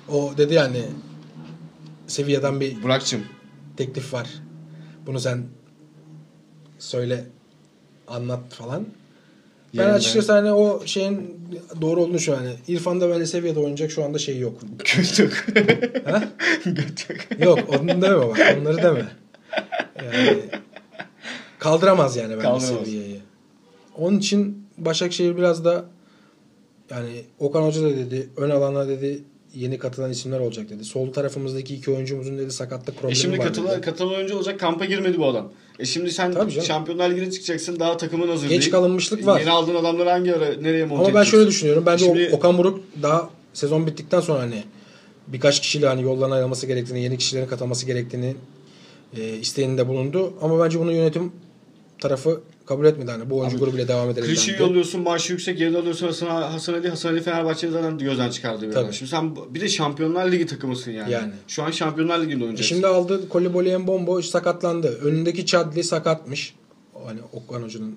o 0.09 0.32
dedi 0.36 0.55
yani 0.55 0.84
seviyeden 2.07 2.61
bir 2.61 2.82
Burak'cığım 2.82 3.24
teklif 3.76 4.12
var. 4.14 4.28
Bunu 5.07 5.20
sen 5.20 5.45
söyle 6.78 7.24
anlat 8.09 8.53
falan. 8.53 8.86
Ben 9.75 9.79
Yerinde. 9.83 9.97
açıkçası 9.97 10.33
hani 10.33 10.53
o 10.53 10.83
şeyin 10.87 11.37
doğru 11.81 12.03
olduğunu 12.03 12.19
şu 12.19 12.37
hani 12.37 12.51
İrfan'da 12.69 13.09
böyle 13.09 13.27
seviyede 13.27 13.59
oynayacak 13.61 13.91
şu 13.91 14.05
anda 14.05 14.19
şey 14.19 14.39
yok. 14.39 14.61
Götük. 14.97 15.47
ha? 16.07 16.29
Götük. 16.64 17.29
Yok 17.39 17.59
onu 17.69 17.89
deme 17.89 18.16
bak 18.29 18.57
onları 18.61 18.77
deme. 18.77 19.07
Yani 20.05 20.39
kaldıramaz 21.59 22.16
yani 22.16 22.31
bence 22.31 22.43
Kaldıramaz. 22.43 22.87
seviyeyi. 22.87 23.21
Onun 23.97 24.19
için 24.19 24.69
Başakşehir 24.79 25.37
biraz 25.37 25.64
da 25.64 25.85
yani 26.91 27.23
Okan 27.39 27.62
Hoca 27.62 27.83
da 27.83 27.91
dedi 27.97 28.29
ön 28.37 28.51
alana 28.51 28.89
dedi 28.89 29.23
yeni 29.55 29.79
katılan 29.79 30.11
isimler 30.11 30.41
olacak 30.41 30.71
dedi. 30.71 30.85
Sol 30.85 31.13
tarafımızdaki 31.13 31.75
iki 31.75 31.91
oyuncumuzun 31.91 32.39
dedi 32.39 32.53
sakatlık 32.53 32.95
problemi 32.97 33.13
E 33.13 33.15
şimdi 33.15 33.39
var 33.39 33.47
katılan, 33.47 33.73
dedi. 33.73 33.81
katılan 33.81 34.15
oyuncu 34.15 34.37
olacak 34.37 34.61
kampa 34.61 34.85
girmedi 34.85 35.19
bu 35.19 35.27
adam. 35.27 35.53
E 35.79 35.85
şimdi 35.85 36.11
sen 36.11 36.33
Tabii 36.33 36.51
canım. 36.53 36.67
Şampiyonlar 36.67 37.11
Ligi'ne 37.11 37.31
çıkacaksın 37.31 37.81
daha 37.81 37.97
takımın 37.97 38.29
hazır 38.29 38.49
Geç 38.49 38.61
değil. 38.61 38.71
kalınmışlık 38.73 39.27
var. 39.27 39.41
Yeni 39.41 39.51
aldığın 39.51 39.75
adamları 39.75 40.11
hangi 40.11 40.35
ara 40.35 40.47
nereye 40.61 40.85
monte 40.85 41.05
Ama 41.05 41.15
ben 41.19 41.25
şöyle 41.25 41.47
düşünüyorum. 41.49 41.83
Bence 41.87 42.05
Şimdi- 42.05 42.31
Okan 42.33 42.59
Buruk 42.59 42.81
daha 43.03 43.31
sezon 43.53 43.87
bittikten 43.87 44.21
sonra 44.21 44.41
hani 44.41 44.65
birkaç 45.27 45.61
kişiyle 45.61 45.87
hani 45.87 46.03
yoldan 46.03 46.31
ayrılması 46.31 46.67
gerektiğini, 46.67 47.03
yeni 47.03 47.19
kişilerin 47.19 47.47
katılması 47.47 47.87
gerektiğini 47.87 48.37
e, 49.17 49.37
isteğinde 49.37 49.89
bulundu. 49.89 50.33
Ama 50.43 50.65
bence 50.65 50.81
bunu 50.81 50.93
yönetim 50.93 51.33
tarafı 52.01 52.41
kabul 52.67 52.85
etmedi. 52.85 53.11
Hani 53.11 53.31
bu 53.31 53.39
oyuncu 53.39 53.57
Abi, 53.57 53.65
grubuyla 53.65 53.89
devam 53.89 54.11
edelim. 54.11 54.29
Klişeyi 54.29 54.59
yolluyorsun 54.61 55.01
maaşı 55.01 55.33
yüksek 55.33 55.61
yerine 55.61 55.79
alıyorsun 55.79 56.07
Hasan, 56.07 56.43
Hasan 56.43 56.75
Ali. 56.75 56.89
Hasan 56.89 57.11
Ali 57.11 57.23
Fenerbahçe'yi 57.23 57.73
zaten 57.73 57.99
gözden 57.99 58.31
çıkardı. 58.31 58.69
bir 58.69 58.73
Tabii. 58.73 58.93
Şimdi 58.93 59.11
sen 59.11 59.37
bir 59.37 59.61
de 59.61 59.69
Şampiyonlar 59.69 60.33
Ligi 60.33 60.47
takımısın 60.47 60.91
yani. 60.91 61.13
Yani. 61.13 61.33
Şu 61.49 61.63
an 61.63 61.71
Şampiyonlar 61.71 62.19
Ligi'nde 62.19 62.35
E 62.35 62.45
oynayacaksın. 62.45 62.75
şimdi 62.75 62.87
aldı 62.87 63.29
Koliboli 63.29 63.79
Mbombo 63.79 64.23
sakatlandı. 64.23 64.99
Önündeki 64.99 65.47
Chadli 65.47 65.85
sakatmış. 65.85 66.55
Hani 67.07 67.21
Okan 67.33 67.63
Hoca'nın 67.63 67.97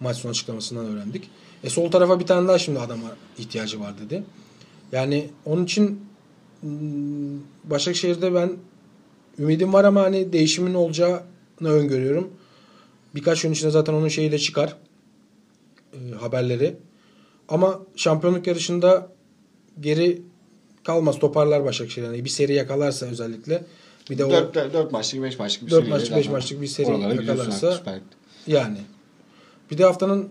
maç 0.00 0.16
sonu 0.16 0.30
açıklamasından 0.30 0.86
öğrendik. 0.86 1.30
E 1.64 1.70
sol 1.70 1.90
tarafa 1.90 2.20
bir 2.20 2.26
tane 2.26 2.48
daha 2.48 2.58
şimdi 2.58 2.78
adama 2.78 3.08
ihtiyacı 3.38 3.80
var 3.80 3.94
dedi. 4.04 4.22
Yani 4.92 5.28
onun 5.44 5.64
için 5.64 6.00
hmm, 6.60 6.70
Başakşehir'de 7.64 8.34
ben 8.34 8.52
ümidim 9.38 9.72
var 9.72 9.84
ama 9.84 10.02
hani 10.02 10.32
değişimin 10.32 10.74
olacağını 10.74 11.20
öngörüyorum. 11.60 12.30
Birkaç 13.16 13.42
gün 13.42 13.52
içinde 13.52 13.70
zaten 13.70 13.92
onun 13.92 14.08
şeyi 14.08 14.32
de 14.32 14.38
çıkar. 14.38 14.76
e, 15.92 16.14
haberleri. 16.14 16.76
Ama 17.48 17.80
şampiyonluk 17.96 18.46
yarışında 18.46 19.12
geri 19.80 20.22
kalmaz 20.84 21.18
toparlar 21.18 21.64
Başakşehir. 21.64 22.06
Yani 22.06 22.24
bir 22.24 22.30
seri 22.30 22.54
yakalarsa 22.54 23.06
özellikle 23.06 23.64
bir 24.10 24.18
de 24.18 24.24
o 24.24 24.30
4, 24.30 24.54
4 24.54 24.92
maçlık 24.92 25.22
5 25.22 25.38
maçlık 25.38 25.66
bir 25.66 25.70
Dört 25.70 25.78
seriyle 25.80 25.90
maçlık, 25.94 26.16
beş 26.16 26.24
zaten 26.24 26.32
maçlık 26.32 26.60
bir 26.62 26.66
seri 26.66 26.86
yakalarsa- 26.90 28.00
yani. 28.46 28.78
Bir 29.70 29.78
de 29.78 29.84
haftanın 29.84 30.28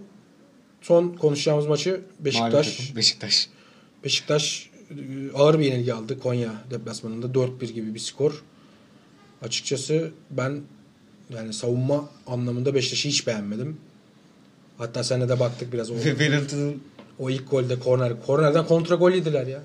son 0.81 1.09
konuşacağımız 1.13 1.65
maçı 1.67 2.01
Beşiktaş. 2.19 2.95
Beşiktaş. 2.95 3.49
Beşiktaş 4.03 4.69
e, 4.91 4.95
ağır 5.35 5.59
bir 5.59 5.65
yenilgi 5.65 5.93
aldı 5.93 6.19
Konya 6.19 6.53
deplasmanında 6.71 7.27
4-1 7.27 7.65
gibi 7.73 7.93
bir 7.93 7.99
skor. 7.99 8.43
Açıkçası 9.41 10.11
ben 10.31 10.61
yani 11.33 11.53
savunma 11.53 12.09
anlamında 12.27 12.75
Beşiktaş'ı 12.75 13.07
hiç 13.09 13.27
beğenmedim. 13.27 13.77
Hatta 14.77 15.03
senle 15.03 15.29
de 15.29 15.39
baktık 15.39 15.73
biraz 15.73 15.91
o, 15.91 15.95
Wellington'ın 15.99 16.83
o 17.19 17.29
ilk 17.29 17.51
golde 17.51 17.79
korner. 17.79 18.13
Kornerden 18.25 18.65
kontra 18.65 18.95
gol 18.95 19.11
yediler 19.11 19.47
ya. 19.47 19.59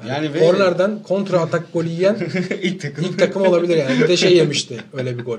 Yani, 0.00 0.10
Yani 0.10 0.34
ve- 0.34 0.38
kornerden 0.38 1.02
kontra 1.02 1.40
atak 1.40 1.72
golü 1.72 1.88
yiyen 1.88 2.16
ilk 2.62 2.80
takım. 2.80 3.04
ilk 3.04 3.18
takım 3.18 3.42
olabilir 3.42 3.76
yani. 3.76 4.00
Bir 4.02 4.08
de 4.08 4.16
şey 4.16 4.36
yemişti 4.36 4.80
öyle 4.92 5.18
bir 5.18 5.24
gol. 5.24 5.38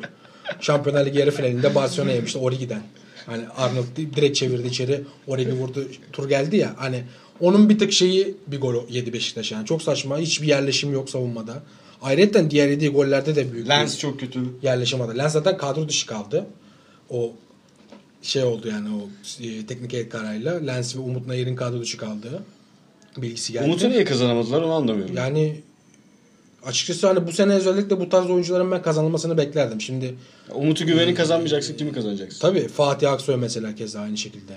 Şampiyonlar 0.61 1.05
Ligi 1.05 1.19
yarı 1.19 1.31
finalinde 1.31 1.75
Barcelona 1.75 2.11
yemişti 2.11 2.37
Origi'den. 2.39 2.81
Hani 3.25 3.43
Arnold 3.57 3.85
di- 3.95 4.15
direkt 4.15 4.37
çevirdi 4.37 4.67
içeri. 4.67 5.01
Origi 5.27 5.53
vurdu. 5.53 5.87
Tur 6.13 6.29
geldi 6.29 6.57
ya. 6.57 6.73
Hani 6.77 7.03
onun 7.39 7.69
bir 7.69 7.79
tık 7.79 7.91
şeyi 7.93 8.35
bir 8.47 8.61
gol 8.61 8.89
yedi 8.89 9.13
Beşiktaş 9.13 9.51
yani. 9.51 9.65
Çok 9.65 9.81
saçma. 9.81 10.17
Hiçbir 10.17 10.47
yerleşim 10.47 10.93
yok 10.93 11.09
savunmada. 11.09 11.63
Ayrıca 12.03 12.49
diğer 12.49 12.67
yediği 12.67 12.89
gollerde 12.89 13.35
de 13.35 13.53
büyük 13.53 13.69
Lens 13.69 13.97
çok 13.97 14.19
kötü. 14.19 14.39
yerleşim 14.61 14.99
vardı. 14.99 15.17
Lens 15.17 15.33
zaten 15.33 15.57
kadro 15.57 15.89
dışı 15.89 16.07
kaldı. 16.07 16.45
O 17.09 17.31
şey 18.21 18.43
oldu 18.43 18.67
yani 18.67 18.87
o 18.95 19.09
e, 19.43 19.65
teknik 19.65 19.93
heyet 19.93 20.09
kararıyla. 20.09 20.53
Lens 20.53 20.95
ve 20.95 20.99
Umut 20.99 21.27
Nayır'ın 21.27 21.55
kadro 21.55 21.81
dışı 21.81 21.97
kaldığı 21.97 22.43
bilgisi 23.17 23.53
geldi. 23.53 23.65
Umut'u 23.65 23.89
niye 23.89 24.05
kazanamadılar 24.05 24.61
onu 24.61 24.73
anlamıyorum. 24.73 25.17
Yani 25.17 25.61
açıkçası 26.65 27.07
hani 27.07 27.27
bu 27.27 27.31
sene 27.31 27.53
özellikle 27.53 27.99
bu 27.99 28.09
tarz 28.09 28.29
oyuncuların 28.29 28.71
ben 28.71 28.81
kazanılmasını 28.81 29.37
beklerdim. 29.37 29.81
Şimdi 29.81 30.15
Umut'u 30.55 30.85
güveni 30.85 31.13
kazanmayacaksın 31.13 31.77
kimi 31.77 31.91
kazanacaksın? 31.91 32.39
tabii 32.39 32.67
Fatih 32.67 33.11
Aksoy 33.11 33.35
mesela 33.35 33.75
keza 33.75 33.99
aynı 33.99 34.17
şekilde. 34.17 34.53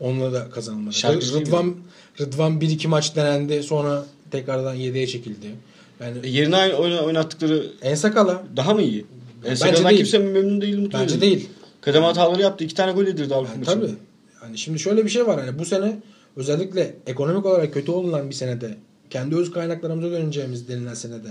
Onunla 0.00 0.32
da 0.32 0.50
kazanılmadı. 0.50 0.94
Şarkıcı 0.94 1.40
Rıdvan 1.40 1.74
Rıdvan 2.20 2.60
1-2 2.60 2.88
maç 2.88 3.16
denendi 3.16 3.62
sonra 3.62 4.06
tekrardan 4.30 4.76
7'ye 4.76 5.06
çekildi. 5.06 5.54
Yani 6.00 6.18
E, 6.22 6.28
yerine 6.28 6.56
aynı 6.56 6.74
oyna- 6.74 7.00
oynattıkları 7.02 7.66
Ensakala 7.82 8.42
daha 8.56 8.74
mı 8.74 8.82
iyi? 8.82 9.06
Ensaka'dan 9.44 9.84
değil. 9.84 9.96
kimse 9.96 10.18
memnun 10.18 10.60
değil 10.60 10.78
mutlu 10.78 10.98
bence 10.98 11.20
değil. 11.20 11.36
değil. 11.36 11.48
Kademe 11.80 12.06
hataları 12.06 12.42
yaptı. 12.42 12.64
iki 12.64 12.74
tane 12.74 12.92
gol 12.92 13.04
yedirdi 13.06 13.34
Avrupa 13.34 13.52
Yani 13.52 13.58
maçında. 13.64 13.86
tabii. 13.86 13.94
Hani 14.40 14.58
şimdi 14.58 14.78
şöyle 14.78 15.04
bir 15.04 15.10
şey 15.10 15.26
var 15.26 15.40
hani 15.40 15.58
bu 15.58 15.64
sene 15.64 15.96
özellikle 16.36 16.94
ekonomik 17.06 17.46
olarak 17.46 17.74
kötü 17.74 17.90
olunan 17.90 18.28
bir 18.30 18.34
senede 18.34 18.74
kendi 19.10 19.36
öz 19.36 19.50
kaynaklarımıza 19.50 20.10
döneceğimiz 20.10 20.68
denilen 20.68 20.94
senede 20.94 21.28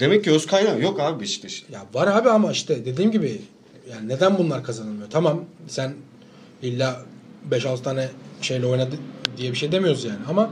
Demek 0.00 0.24
ki 0.24 0.30
öz 0.30 0.46
kaynağı 0.46 0.80
yok 0.80 1.00
abi 1.00 1.20
Beşiktaş'ın. 1.20 1.72
Ya 1.72 1.86
var 1.94 2.06
abi 2.06 2.28
ama 2.30 2.52
işte 2.52 2.84
dediğim 2.84 3.10
gibi 3.10 3.40
yani 3.90 4.08
neden 4.08 4.38
bunlar 4.38 4.64
kazanılmıyor? 4.64 5.10
Tamam 5.10 5.44
sen 5.68 5.94
illa 6.62 7.02
5-6 7.50 7.82
tane 7.82 8.08
şeyle 8.42 8.66
oynadı 8.66 8.96
diye 9.36 9.52
bir 9.52 9.56
şey 9.56 9.72
demiyoruz 9.72 10.04
yani 10.04 10.18
ama 10.28 10.50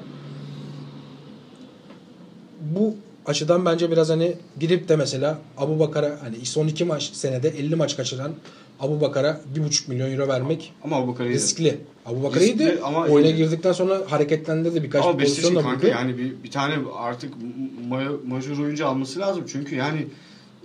bu 2.60 2.94
açıdan 3.26 3.66
bence 3.66 3.90
biraz 3.90 4.10
hani 4.10 4.36
gidip 4.60 4.88
de 4.88 4.96
mesela 4.96 5.38
Abu 5.58 5.78
Bakar'a 5.78 6.18
hani 6.22 6.46
son 6.46 6.66
iki 6.66 6.84
maç 6.84 7.10
senede 7.12 7.48
50 7.48 7.76
maç 7.76 7.96
kaçıran 7.96 8.32
Abu 8.80 9.00
Bakar'a 9.00 9.40
1,5 9.56 9.88
milyon 9.90 10.10
euro 10.12 10.28
vermek 10.28 10.72
Ama 10.84 10.96
Abu 10.96 11.12
Bakar'ı 11.12 11.28
riskli. 11.28 11.78
Abu 12.06 12.22
Bakar 12.22 12.40
iyiydi. 12.40 12.78
ama 12.84 13.00
Oyuna 13.06 13.28
iyiydi. 13.28 13.36
girdikten 13.36 13.72
sonra 13.72 14.00
hareketlendi 14.08 14.74
de 14.74 14.82
birkaç 14.82 15.04
Ama 15.04 15.16
pozisyon 15.16 15.56
da 15.56 15.64
buldu. 15.64 15.86
yani 15.86 16.18
bir, 16.18 16.42
bir 16.44 16.50
tane 16.50 16.74
artık 16.96 17.34
ma- 17.90 18.26
majör 18.28 18.58
oyuncu 18.58 18.86
alması 18.86 19.20
lazım. 19.20 19.44
Çünkü 19.52 19.76
yani 19.76 20.06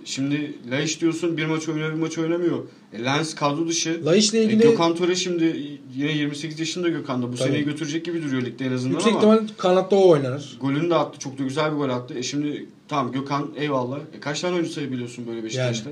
şimdi 0.04 0.54
Laiş 0.70 1.00
diyorsun 1.00 1.36
bir 1.36 1.46
maç 1.46 1.68
oynuyor 1.68 1.90
bir 1.90 1.98
maç 1.98 2.18
oynamıyor. 2.18 2.58
E, 2.92 3.04
Lens 3.04 3.34
kadro 3.34 3.68
dışı. 3.68 4.06
Laiç'le 4.06 4.34
E, 4.34 4.42
ilgili 4.42 4.62
Gökhan 4.62 4.94
Töre 4.96 5.14
şimdi 5.14 5.56
yine 5.96 6.12
28 6.12 6.60
yaşında 6.60 6.88
Gökhan 6.88 7.22
da. 7.22 7.32
Bu 7.32 7.36
Tabii. 7.36 7.48
seneyi 7.48 7.64
götürecek 7.64 8.04
gibi 8.04 8.22
duruyor 8.22 8.42
ligde 8.42 8.64
en 8.66 8.72
azından 8.72 8.94
yüksek 8.94 9.12
ama. 9.12 9.18
ihtimal 9.34 9.48
kanatta 9.58 9.96
o 9.96 10.08
oynanır. 10.08 10.56
Golünü 10.60 10.90
de 10.90 10.94
attı. 10.94 11.18
Çok 11.18 11.38
da 11.38 11.42
güzel 11.42 11.72
bir 11.72 11.76
gol 11.76 11.88
attı. 11.88 12.14
E 12.14 12.22
şimdi 12.22 12.66
tamam 12.88 13.12
Gökhan 13.12 13.50
eyvallah. 13.56 13.98
E 14.16 14.20
kaç 14.20 14.40
tane 14.40 14.54
oyuncu 14.54 14.70
sayabiliyorsun 14.72 15.26
böyle 15.26 15.44
Beşiktaş'ta? 15.44 15.90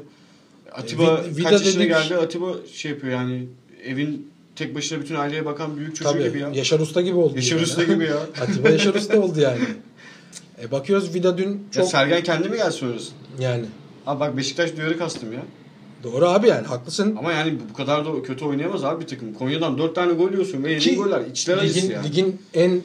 Atiba 0.73 1.03
Vi- 1.03 1.37
Vida 1.37 1.51
kaç 1.51 1.67
yaşına 1.67 1.83
dedik- 1.83 1.89
geldi? 2.09 2.15
Atiba 2.17 2.47
şey 2.73 2.91
yapıyor 2.91 3.13
yani 3.13 3.47
evin 3.85 4.31
tek 4.57 4.75
başına 4.75 5.01
bütün 5.01 5.15
aileye 5.15 5.45
bakan 5.45 5.77
büyük 5.77 5.97
çocuk 5.97 6.13
Tabii. 6.13 6.25
gibi 6.29 6.39
ya. 6.39 6.51
Yaşar 6.55 6.81
Usta 6.81 7.01
gibi 7.01 7.17
oldu. 7.17 7.37
Yaşar 7.37 7.57
yani. 7.57 7.65
Usta 7.65 7.83
gibi 7.83 8.05
ya. 8.05 8.17
Atiba 8.41 8.69
Yaşar 8.69 8.95
Usta 8.95 9.21
oldu 9.21 9.41
yani. 9.41 9.59
E 10.63 10.71
bakıyoruz 10.71 11.15
Vida 11.15 11.39
dün 11.39 11.49
Ya 11.51 11.57
çok 11.73 11.89
Sergen 11.89 12.23
kendi 12.23 12.49
mi 12.49 12.57
gelsin 12.57 12.87
orası? 12.93 13.11
yani 13.41 13.65
Abi 14.09 14.21
bak 14.21 14.37
Beşiktaş 14.37 14.77
duyarı 14.77 14.99
kastım 14.99 15.33
ya. 15.33 15.43
doğru 16.03 16.29
abi 16.29 16.49
yani 16.49 16.67
haklısın. 16.67 17.17
Ama 17.17 17.33
yani 17.33 17.59
bu 17.71 17.77
kadar 17.77 18.07
da 18.07 18.23
kötü 18.23 18.45
oynayamaz 18.45 18.85
abi 18.85 19.03
bir 19.03 19.07
takım. 19.07 19.35
Konya'dan 19.35 19.79
4 19.79 19.95
tane 19.95 20.13
gol 20.13 20.31
yiyorsun 20.33 20.65
ve 20.65 20.73
yediğin 20.73 21.03
goller 21.03 21.21
içler 21.21 21.69
ligin, 21.69 21.91
yani. 21.91 22.09
ligin 22.09 22.43
en 22.55 22.83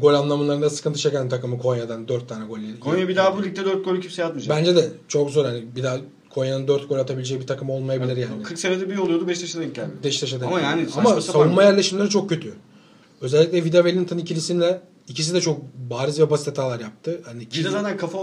gol 0.00 0.14
anlamlarında 0.14 0.70
sıkıntı 0.70 0.98
çeken 0.98 1.28
takımı 1.28 1.58
Konya'dan 1.58 2.08
4 2.08 2.28
tane 2.28 2.46
gol 2.46 2.58
yedi. 2.58 2.80
Konya 2.80 3.08
bir 3.08 3.16
daha 3.16 3.36
bu 3.36 3.42
ligde 3.42 3.64
4 3.64 3.84
gol 3.84 4.00
kimseye 4.00 4.24
atmayacak. 4.24 4.56
Bence 4.56 4.76
de 4.76 4.88
çok 5.08 5.30
zor 5.30 5.44
hani 5.44 5.64
bir 5.76 5.82
daha 5.82 5.96
Konya'nın 6.30 6.68
4 6.68 6.88
gol 6.88 6.98
atabileceği 6.98 7.40
bir 7.40 7.46
takım 7.46 7.70
olmayabilir 7.70 8.16
yani. 8.16 8.42
40 8.42 8.58
senede 8.58 8.90
bir 8.90 8.98
oluyordu 8.98 9.28
Beşiktaş'a 9.28 9.60
denk 9.60 9.74
geldi. 9.74 9.90
Beşiktaş'a 10.04 10.40
denk 10.40 10.48
Ama 10.48 10.60
yani 10.60 10.86
Ama 10.96 11.08
sapan- 11.08 11.20
savunma 11.20 11.62
yerleşimleri 11.62 12.08
çok 12.08 12.28
kötü. 12.28 12.54
Özellikle 13.20 13.64
Vida 13.64 13.76
Wellington 13.82 14.18
ikilisinde 14.18 14.80
ikisi 15.08 15.34
de 15.34 15.40
çok 15.40 15.60
bariz 15.90 16.20
ve 16.20 16.30
basit 16.30 16.46
hatalar 16.46 16.80
yaptı. 16.80 17.20
Hani 17.24 17.50
de 17.50 17.70
zaten 17.70 17.96
kafa 17.96 18.18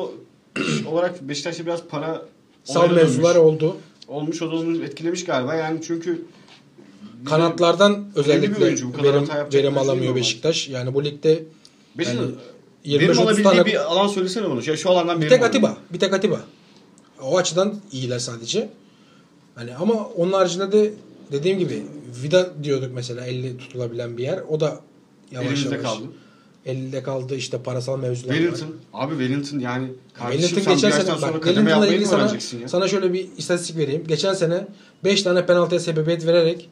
olarak 0.85 1.21
Beşiktaş'ta 1.21 1.65
biraz 1.65 1.83
para 1.83 2.25
sal 2.63 2.91
mevzular 2.91 3.35
oldu. 3.35 3.77
olmuş 4.07 4.41
o 4.41 4.51
da 4.51 4.55
onu 4.55 4.83
etkilemiş 4.83 5.25
galiba. 5.25 5.55
Yani 5.55 5.79
çünkü 5.83 6.25
Kanatlardan 7.25 8.05
özellikle 8.15 8.65
verim, 8.65 8.93
verim 9.53 9.75
oyuncu 9.75 9.79
alamıyor 9.79 10.15
Beşiktaş. 10.15 10.69
Yani 10.69 10.93
bu 10.93 11.05
ligde 11.05 11.43
Beşiktaş 11.97 12.17
yani 12.85 12.99
benim 13.01 13.11
25-30 13.13 13.21
alabildiği 13.21 13.43
tane 13.43 13.65
bir 13.65 13.91
alan 13.91 14.07
söylesene 14.07 14.49
bunu. 14.49 14.61
Ya 14.69 14.77
şu 14.77 14.89
alandan 14.89 15.21
Bir 15.21 15.29
tek. 15.29 15.43
Atiba. 15.43 15.77
Bir 15.93 15.99
tek 15.99 16.13
Atiba. 16.13 16.41
O 17.21 17.37
açıdan 17.37 17.75
iyiler 17.91 18.19
sadece. 18.19 18.69
Hani 19.55 19.75
ama 19.75 19.93
onun 19.93 20.31
haricinde 20.31 20.71
de 20.71 20.93
dediğim 21.31 21.59
gibi 21.59 21.83
Vida 22.23 22.63
diyorduk 22.63 22.91
mesela 22.93 23.25
50 23.25 23.57
tutulabilen 23.57 24.17
bir 24.17 24.23
yer. 24.23 24.39
O 24.49 24.59
da 24.59 24.79
yavaş 25.31 25.47
Elimizde 25.47 25.75
yavaş. 25.75 25.91
kaldı. 25.91 26.05
50'de 26.65 27.03
kaldı 27.03 27.35
işte 27.35 27.57
parasal 27.57 27.99
mevzular 27.99 28.33
var. 28.33 28.39
Wellington. 28.39 28.75
Abi 28.93 29.11
Wellington 29.11 29.59
yani 29.59 29.87
kardeşim 30.13 30.41
Wellington 30.41 30.75
sen 30.75 30.89
geçen 30.89 31.05
sene 31.05 31.17
sonra 31.19 31.33
bak 31.33 31.43
kademe 31.43 31.71
yapmayı 31.71 31.99
mı 31.99 32.05
sana, 32.05 32.31
ya? 32.61 32.67
sana 32.67 32.87
şöyle 32.87 33.13
bir 33.13 33.27
istatistik 33.37 33.77
vereyim. 33.77 34.03
Geçen 34.07 34.33
sene 34.33 34.67
5 35.03 35.23
tane 35.23 35.45
penaltıya 35.45 35.79
sebebiyet 35.79 36.25
vererek 36.25 36.69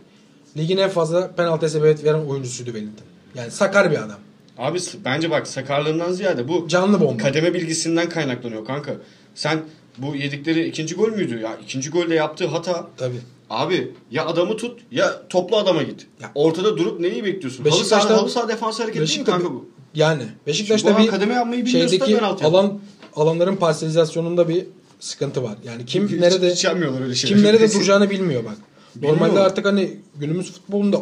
ligin 0.57 0.77
en 0.77 0.89
fazla 0.89 1.31
penaltıya 1.35 1.69
sebebiyet 1.69 2.03
veren 2.03 2.25
oyuncusuydu 2.25 2.69
Wellington. 2.69 3.05
Yani 3.35 3.51
sakar 3.51 3.91
bir 3.91 3.97
adam. 3.97 4.19
Abi 4.57 4.79
bence 5.05 5.31
bak 5.31 5.47
sakarlığından 5.47 6.11
ziyade 6.11 6.47
bu 6.47 6.67
Canlı 6.67 7.01
bomba. 7.01 7.23
kademe 7.23 7.53
bilgisinden 7.53 8.09
kaynaklanıyor 8.09 8.65
kanka. 8.65 8.95
Sen 9.35 9.61
bu 9.97 10.15
yedikleri 10.15 10.67
ikinci 10.67 10.95
gol 10.95 11.09
müydü? 11.09 11.39
Ya 11.39 11.57
ikinci 11.63 11.89
golde 11.89 12.15
yaptığı 12.15 12.47
hata 12.47 12.87
Tabii. 12.97 13.19
Abi 13.49 13.91
ya 14.11 14.25
adamı 14.25 14.57
tut 14.57 14.79
ya 14.91 15.27
toplu 15.29 15.57
adama 15.57 15.83
git. 15.83 16.07
Ya. 16.21 16.31
Ortada 16.35 16.77
durup 16.77 16.99
neyi 16.99 17.23
bekliyorsun? 17.23 17.65
Beşiktaş'ta- 17.65 17.95
halı 17.95 18.07
saha, 18.07 18.17
halı 18.21 18.29
saha 18.29 18.47
defans 18.47 18.79
hareketi 18.79 19.07
değil 19.07 19.19
mi 19.19 19.25
kanka 19.25 19.53
bu? 19.53 19.69
Yani 19.93 20.23
Beşiktaş'ta 20.47 20.97
bir 20.97 21.07
kademe 21.07 21.33
yapmayı 21.33 21.67
şeydeki 21.67 22.21
alan 22.21 22.79
alanların 23.15 23.55
parselizasyonunda 23.55 24.49
bir 24.49 24.65
sıkıntı 24.99 25.43
var. 25.43 25.55
Yani 25.65 25.85
kim 25.85 26.07
Hiç- 26.07 26.19
nerede 26.19 26.51
hiç 26.51 26.65
öyle 26.65 27.15
şeyler. 27.15 27.37
kim 27.37 27.45
nerede 27.45 27.73
duracağını 27.73 28.09
bilmiyor 28.09 28.45
bak. 28.45 28.57
Bilmiyor. 28.95 29.13
Normalde 29.13 29.39
artık 29.39 29.65
hani 29.65 29.97
günümüz 30.15 30.51
futbolunda 30.51 31.01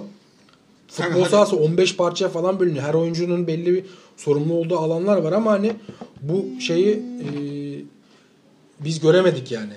futbol 0.87 1.25
sahası 1.29 1.55
15 1.55 1.95
parçaya 1.95 2.29
falan 2.29 2.59
bölünüyor. 2.59 2.83
Her 2.83 2.93
oyuncunun 2.93 3.47
belli 3.47 3.73
bir 3.73 3.83
sorumlu 4.17 4.53
olduğu 4.53 4.77
alanlar 4.77 5.17
var 5.17 5.31
ama 5.31 5.51
hani 5.51 5.73
bu 6.21 6.45
şeyi 6.59 6.93
e, 6.95 7.27
biz 8.79 8.99
göremedik 8.99 9.51
yani. 9.51 9.73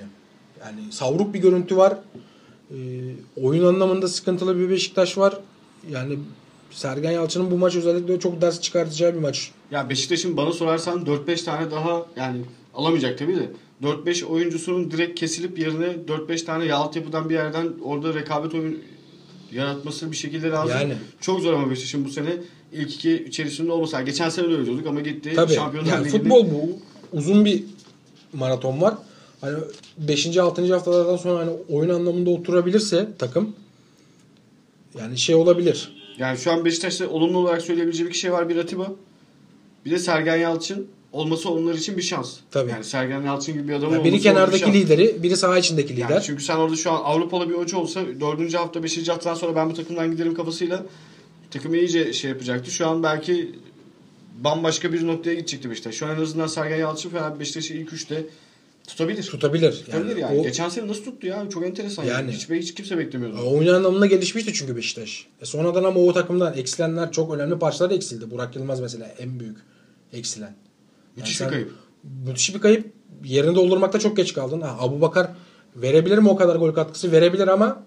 Yani 0.60 0.92
savruk 0.92 1.34
bir 1.34 1.38
görüntü 1.38 1.76
var. 1.76 1.94
E, 2.70 2.76
oyun 3.42 3.64
anlamında 3.64 4.08
sıkıntılı 4.08 4.58
bir 4.58 4.70
Beşiktaş 4.70 5.18
var. 5.18 5.38
Yani 5.90 6.18
Sergen 6.70 7.10
Yalçın'ın 7.10 7.50
bu 7.50 7.58
maç 7.58 7.76
özellikle 7.76 8.20
çok 8.20 8.40
ders 8.40 8.60
çıkartacağı 8.60 9.14
bir 9.14 9.18
maç. 9.18 9.50
Ya 9.70 9.90
Beşiktaş'ın 9.90 10.36
bana 10.36 10.52
sorarsan 10.52 11.04
4-5 11.04 11.44
tane 11.44 11.70
daha 11.70 12.06
yani 12.16 12.40
alamayacak 12.74 13.18
tabii 13.18 13.36
de 13.36 13.50
4-5 13.82 14.24
oyuncusunun 14.24 14.90
direkt 14.90 15.20
kesilip 15.20 15.58
yerine 15.58 15.86
4-5 16.08 16.44
tane 16.44 16.64
ya 16.64 16.76
altyapıdan 16.76 17.28
bir 17.30 17.34
yerden 17.34 17.68
orada 17.84 18.14
rekabet 18.14 18.54
oyun 18.54 18.78
yaratması 19.52 20.12
bir 20.12 20.16
şekilde 20.16 20.50
lazım. 20.50 20.76
Yani. 20.80 20.94
Çok 21.20 21.40
zor 21.40 21.52
ama 21.52 21.70
Beşiktaş'ın 21.70 22.04
bu 22.04 22.10
sene 22.10 22.36
ilk 22.72 22.94
iki 22.94 23.24
içerisinde 23.24 23.72
olmasa. 23.72 24.02
Geçen 24.02 24.28
sene 24.28 24.48
de 24.48 24.56
öyle 24.56 24.88
ama 24.88 25.00
gitti 25.00 25.32
Tabii. 25.36 25.54
Şampiyonlar 25.54 25.92
Yani 25.92 26.08
futbol 26.08 26.46
bu. 26.50 26.78
Uzun 27.12 27.44
bir 27.44 27.64
maraton 28.32 28.80
var. 28.80 28.94
Hani 29.40 29.58
5. 29.98 30.36
6. 30.36 30.72
haftalardan 30.72 31.16
sonra 31.16 31.38
hani 31.38 31.50
oyun 31.68 31.90
anlamında 31.90 32.30
oturabilirse 32.30 33.08
takım 33.18 33.54
yani 34.98 35.18
şey 35.18 35.34
olabilir. 35.34 35.99
Yani 36.20 36.38
şu 36.38 36.52
an 36.52 36.64
Beşiktaş'ta 36.64 37.08
olumlu 37.08 37.38
olarak 37.38 37.62
söyleyebileceğim 37.62 38.08
iki 38.08 38.18
şey 38.18 38.32
var. 38.32 38.48
Bir 38.48 38.56
Atiba. 38.56 38.92
Bir 39.84 39.90
de 39.90 39.98
Sergen 39.98 40.36
Yalçın 40.36 40.88
olması 41.12 41.50
onlar 41.50 41.74
için 41.74 41.96
bir 41.96 42.02
şans. 42.02 42.36
Tabii. 42.50 42.70
Yani 42.70 42.84
Sergen 42.84 43.22
Yalçın 43.22 43.54
gibi 43.54 43.68
bir 43.68 43.72
adam 43.74 43.92
Yani 43.92 44.04
biri 44.04 44.12
bir 44.12 44.22
kenardaki 44.22 44.58
şans. 44.58 44.74
lideri, 44.74 45.22
biri 45.22 45.36
saha 45.36 45.58
içindeki 45.58 45.92
Yani 45.92 46.04
lider. 46.04 46.22
çünkü 46.22 46.44
sen 46.44 46.56
orada 46.56 46.76
şu 46.76 46.90
an 46.90 47.00
Avrupalı 47.04 47.50
bir 47.50 47.54
hoca 47.54 47.78
olsa 47.78 48.00
dördüncü 48.20 48.56
hafta, 48.56 48.82
beşinci 48.82 49.12
haftadan 49.12 49.34
sonra 49.34 49.56
ben 49.56 49.70
bu 49.70 49.74
takımdan 49.74 50.10
giderim 50.10 50.34
kafasıyla 50.34 50.86
takımı 51.50 51.76
iyice 51.76 52.12
şey 52.12 52.30
yapacaktı. 52.30 52.70
Şu 52.70 52.88
an 52.88 53.02
belki 53.02 53.52
bambaşka 54.44 54.92
bir 54.92 55.06
noktaya 55.06 55.34
gidecekti 55.34 55.70
Beşiktaş. 55.70 55.94
Şu 55.94 56.06
an 56.06 56.16
en 56.16 56.22
azından 56.22 56.46
Sergen 56.46 56.76
Yalçın 56.76 57.10
falan 57.10 57.40
Beşiktaş'ı 57.40 57.74
ilk 57.74 57.92
üçte 57.92 58.24
tutabilir. 58.90 59.22
Tutabilir. 59.22 59.72
Tutabilir 59.72 60.16
Yani, 60.16 60.20
yani. 60.20 60.40
o, 60.40 60.42
Geçen 60.42 60.68
sene 60.68 60.88
nasıl 60.88 61.04
tuttu 61.04 61.26
ya? 61.26 61.48
Çok 61.50 61.66
enteresan. 61.66 62.04
Yani. 62.04 62.12
Yani. 62.12 62.32
Hiç, 62.32 62.50
hiç 62.50 62.74
kimse 62.74 62.98
beklemiyordu. 62.98 63.50
oyun 63.56 63.74
anlamında 63.74 64.06
gelişmişti 64.06 64.52
çünkü 64.54 64.76
Beşiktaş. 64.76 65.26
E 65.42 65.44
sonradan 65.44 65.84
ama 65.84 66.00
o 66.00 66.12
takımdan 66.12 66.54
eksilenler 66.56 67.12
çok 67.12 67.34
önemli 67.34 67.58
parçalar 67.58 67.90
eksildi. 67.90 68.30
Burak 68.30 68.56
Yılmaz 68.56 68.80
mesela 68.80 69.06
en 69.18 69.40
büyük 69.40 69.58
eksilen. 70.12 70.54
Müthiş 71.16 71.36
sen- 71.36 71.48
bir 71.48 71.52
kayıp. 71.52 71.72
Müthiş 72.26 72.54
bir 72.54 72.60
kayıp. 72.60 72.92
Yerini 73.24 73.54
doldurmakta 73.54 73.98
çok 73.98 74.16
geç 74.16 74.34
kaldın. 74.34 74.60
Ha, 74.60 74.76
Abu 74.80 75.00
Bakar 75.00 75.28
verebilir 75.76 76.18
mi 76.18 76.28
o 76.28 76.36
kadar 76.36 76.56
gol 76.56 76.72
katkısı? 76.72 77.12
Verebilir 77.12 77.48
ama 77.48 77.82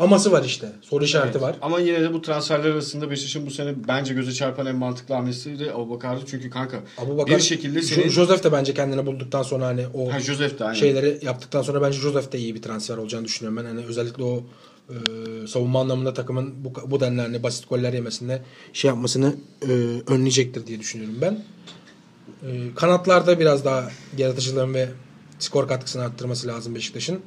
aması 0.00 0.32
var 0.32 0.44
işte. 0.44 0.72
Soru 0.82 1.04
işareti 1.04 1.30
Evet. 1.30 1.42
var. 1.42 1.56
Ama 1.62 1.80
yine 1.80 2.00
de 2.00 2.12
bu 2.12 2.22
transferler 2.22 2.70
arasında 2.70 3.10
Beşiktaş'ın 3.10 3.46
bu 3.46 3.50
sene 3.50 3.74
bence 3.88 4.14
göze 4.14 4.32
çarpan 4.32 4.66
en 4.66 4.76
mantıklı 4.76 5.14
hamlesi 5.14 5.58
de 5.58 5.72
Abubakar'dı. 5.72 6.20
Çünkü 6.26 6.50
kanka 6.50 6.80
Abu 6.98 7.18
Bakar, 7.18 7.36
bir 7.36 7.42
şekilde 7.42 7.82
senin... 7.82 8.08
Joseph 8.08 8.44
de 8.44 8.52
bence 8.52 8.74
kendini 8.74 9.06
bulduktan 9.06 9.42
sonra 9.42 9.66
hani 9.66 9.86
o 9.94 10.12
ha, 10.12 10.20
Joseph 10.20 10.58
de 10.58 10.64
aynen. 10.64 10.74
şeyleri 10.74 11.18
yaptıktan 11.22 11.62
sonra 11.62 11.82
bence 11.82 11.98
Joseph 11.98 12.32
de 12.32 12.38
iyi 12.38 12.54
bir 12.54 12.62
transfer 12.62 12.96
olacağını 12.96 13.24
düşünüyorum 13.24 13.56
ben. 13.56 13.68
Hani 13.68 13.84
özellikle 13.84 14.22
o 14.24 14.44
e, 14.90 14.94
savunma 15.46 15.80
anlamında 15.80 16.14
takımın 16.14 16.64
bu, 16.64 16.72
bu 16.90 17.00
denli 17.00 17.20
hani 17.20 17.42
basit 17.42 17.68
goller 17.68 17.92
yemesinde 17.92 18.42
şey 18.72 18.88
yapmasını 18.88 19.34
e, 19.62 19.72
önleyecektir 20.06 20.66
diye 20.66 20.80
düşünüyorum 20.80 21.16
ben. 21.20 21.44
E, 22.42 22.74
kanatlarda 22.74 23.40
biraz 23.40 23.64
daha 23.64 23.90
yaratıcılığın 24.18 24.74
ve 24.74 24.88
skor 25.38 25.68
katkısını 25.68 26.02
arttırması 26.02 26.48
lazım 26.48 26.74
Beşiktaş'ın. 26.74 27.20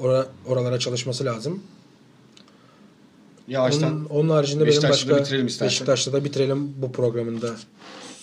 Ora, 0.00 0.26
oralara 0.46 0.78
çalışması 0.78 1.24
lazım. 1.24 1.62
Yavaştan 3.48 3.92
Onun, 3.92 4.04
onun 4.04 4.28
haricinde 4.28 4.66
benim 4.66 4.82
başka 4.82 5.16
bitirelim 5.18 5.46
istersen. 5.46 5.66
Beşiktaş'ta 5.68 6.12
da 6.12 6.24
bitirelim 6.24 6.74
bu 6.82 6.92
programın 6.92 7.42
da 7.42 7.50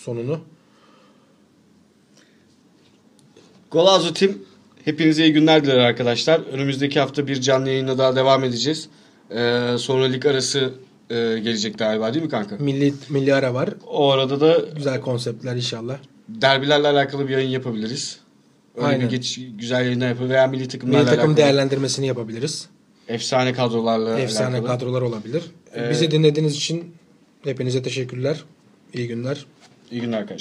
sonunu. 0.02 0.40
Golazo 3.70 4.12
Team 4.12 4.32
hepinize 4.84 5.24
iyi 5.24 5.32
günler 5.32 5.64
diler 5.64 5.78
arkadaşlar. 5.78 6.40
Önümüzdeki 6.40 7.00
hafta 7.00 7.26
bir 7.26 7.40
canlı 7.40 7.68
yayınla 7.68 7.98
daha 7.98 8.16
devam 8.16 8.44
edeceğiz. 8.44 8.88
Ee, 9.30 9.74
sonra 9.78 10.04
lig 10.04 10.26
arası 10.26 10.74
e, 11.10 11.14
gelecek 11.14 11.78
galiba 11.78 12.14
değil 12.14 12.24
mi 12.24 12.30
kanka? 12.30 12.56
Milli 12.56 12.94
milli 13.08 13.34
ara 13.34 13.54
var. 13.54 13.70
O 13.86 14.10
arada 14.10 14.40
da 14.40 14.58
Güzel 14.76 15.00
konseptler 15.00 15.56
inşallah. 15.56 15.98
derbilerle 16.28 16.88
alakalı 16.88 17.28
bir 17.28 17.32
yayın 17.32 17.48
yapabiliriz. 17.48 18.18
Öyle 18.76 18.86
Aynen. 18.86 19.00
bir 19.00 19.10
geç, 19.10 19.40
güzel 19.58 19.84
yayınlar 19.84 20.08
yapabiliriz. 20.08 20.30
Veya 20.32 20.46
milli 20.46 20.68
takımlarla 20.68 20.98
Milli 20.98 21.06
takım 21.10 21.20
alakalı. 21.30 21.36
değerlendirmesini 21.36 22.06
yapabiliriz. 22.06 22.68
Efsane 23.14 23.52
kadrolarla 23.52 24.20
Efsane 24.20 24.56
alakalı. 24.56 24.66
kadrolar 24.66 25.02
olabilir. 25.02 25.42
Ee, 25.76 25.90
Bizi 25.90 26.10
dinlediğiniz 26.10 26.56
için 26.56 26.94
hepinize 27.44 27.82
teşekkürler. 27.82 28.44
İyi 28.94 29.08
günler. 29.08 29.46
İyi 29.90 30.00
günler 30.00 30.18
arkadaşlar. 30.18 30.38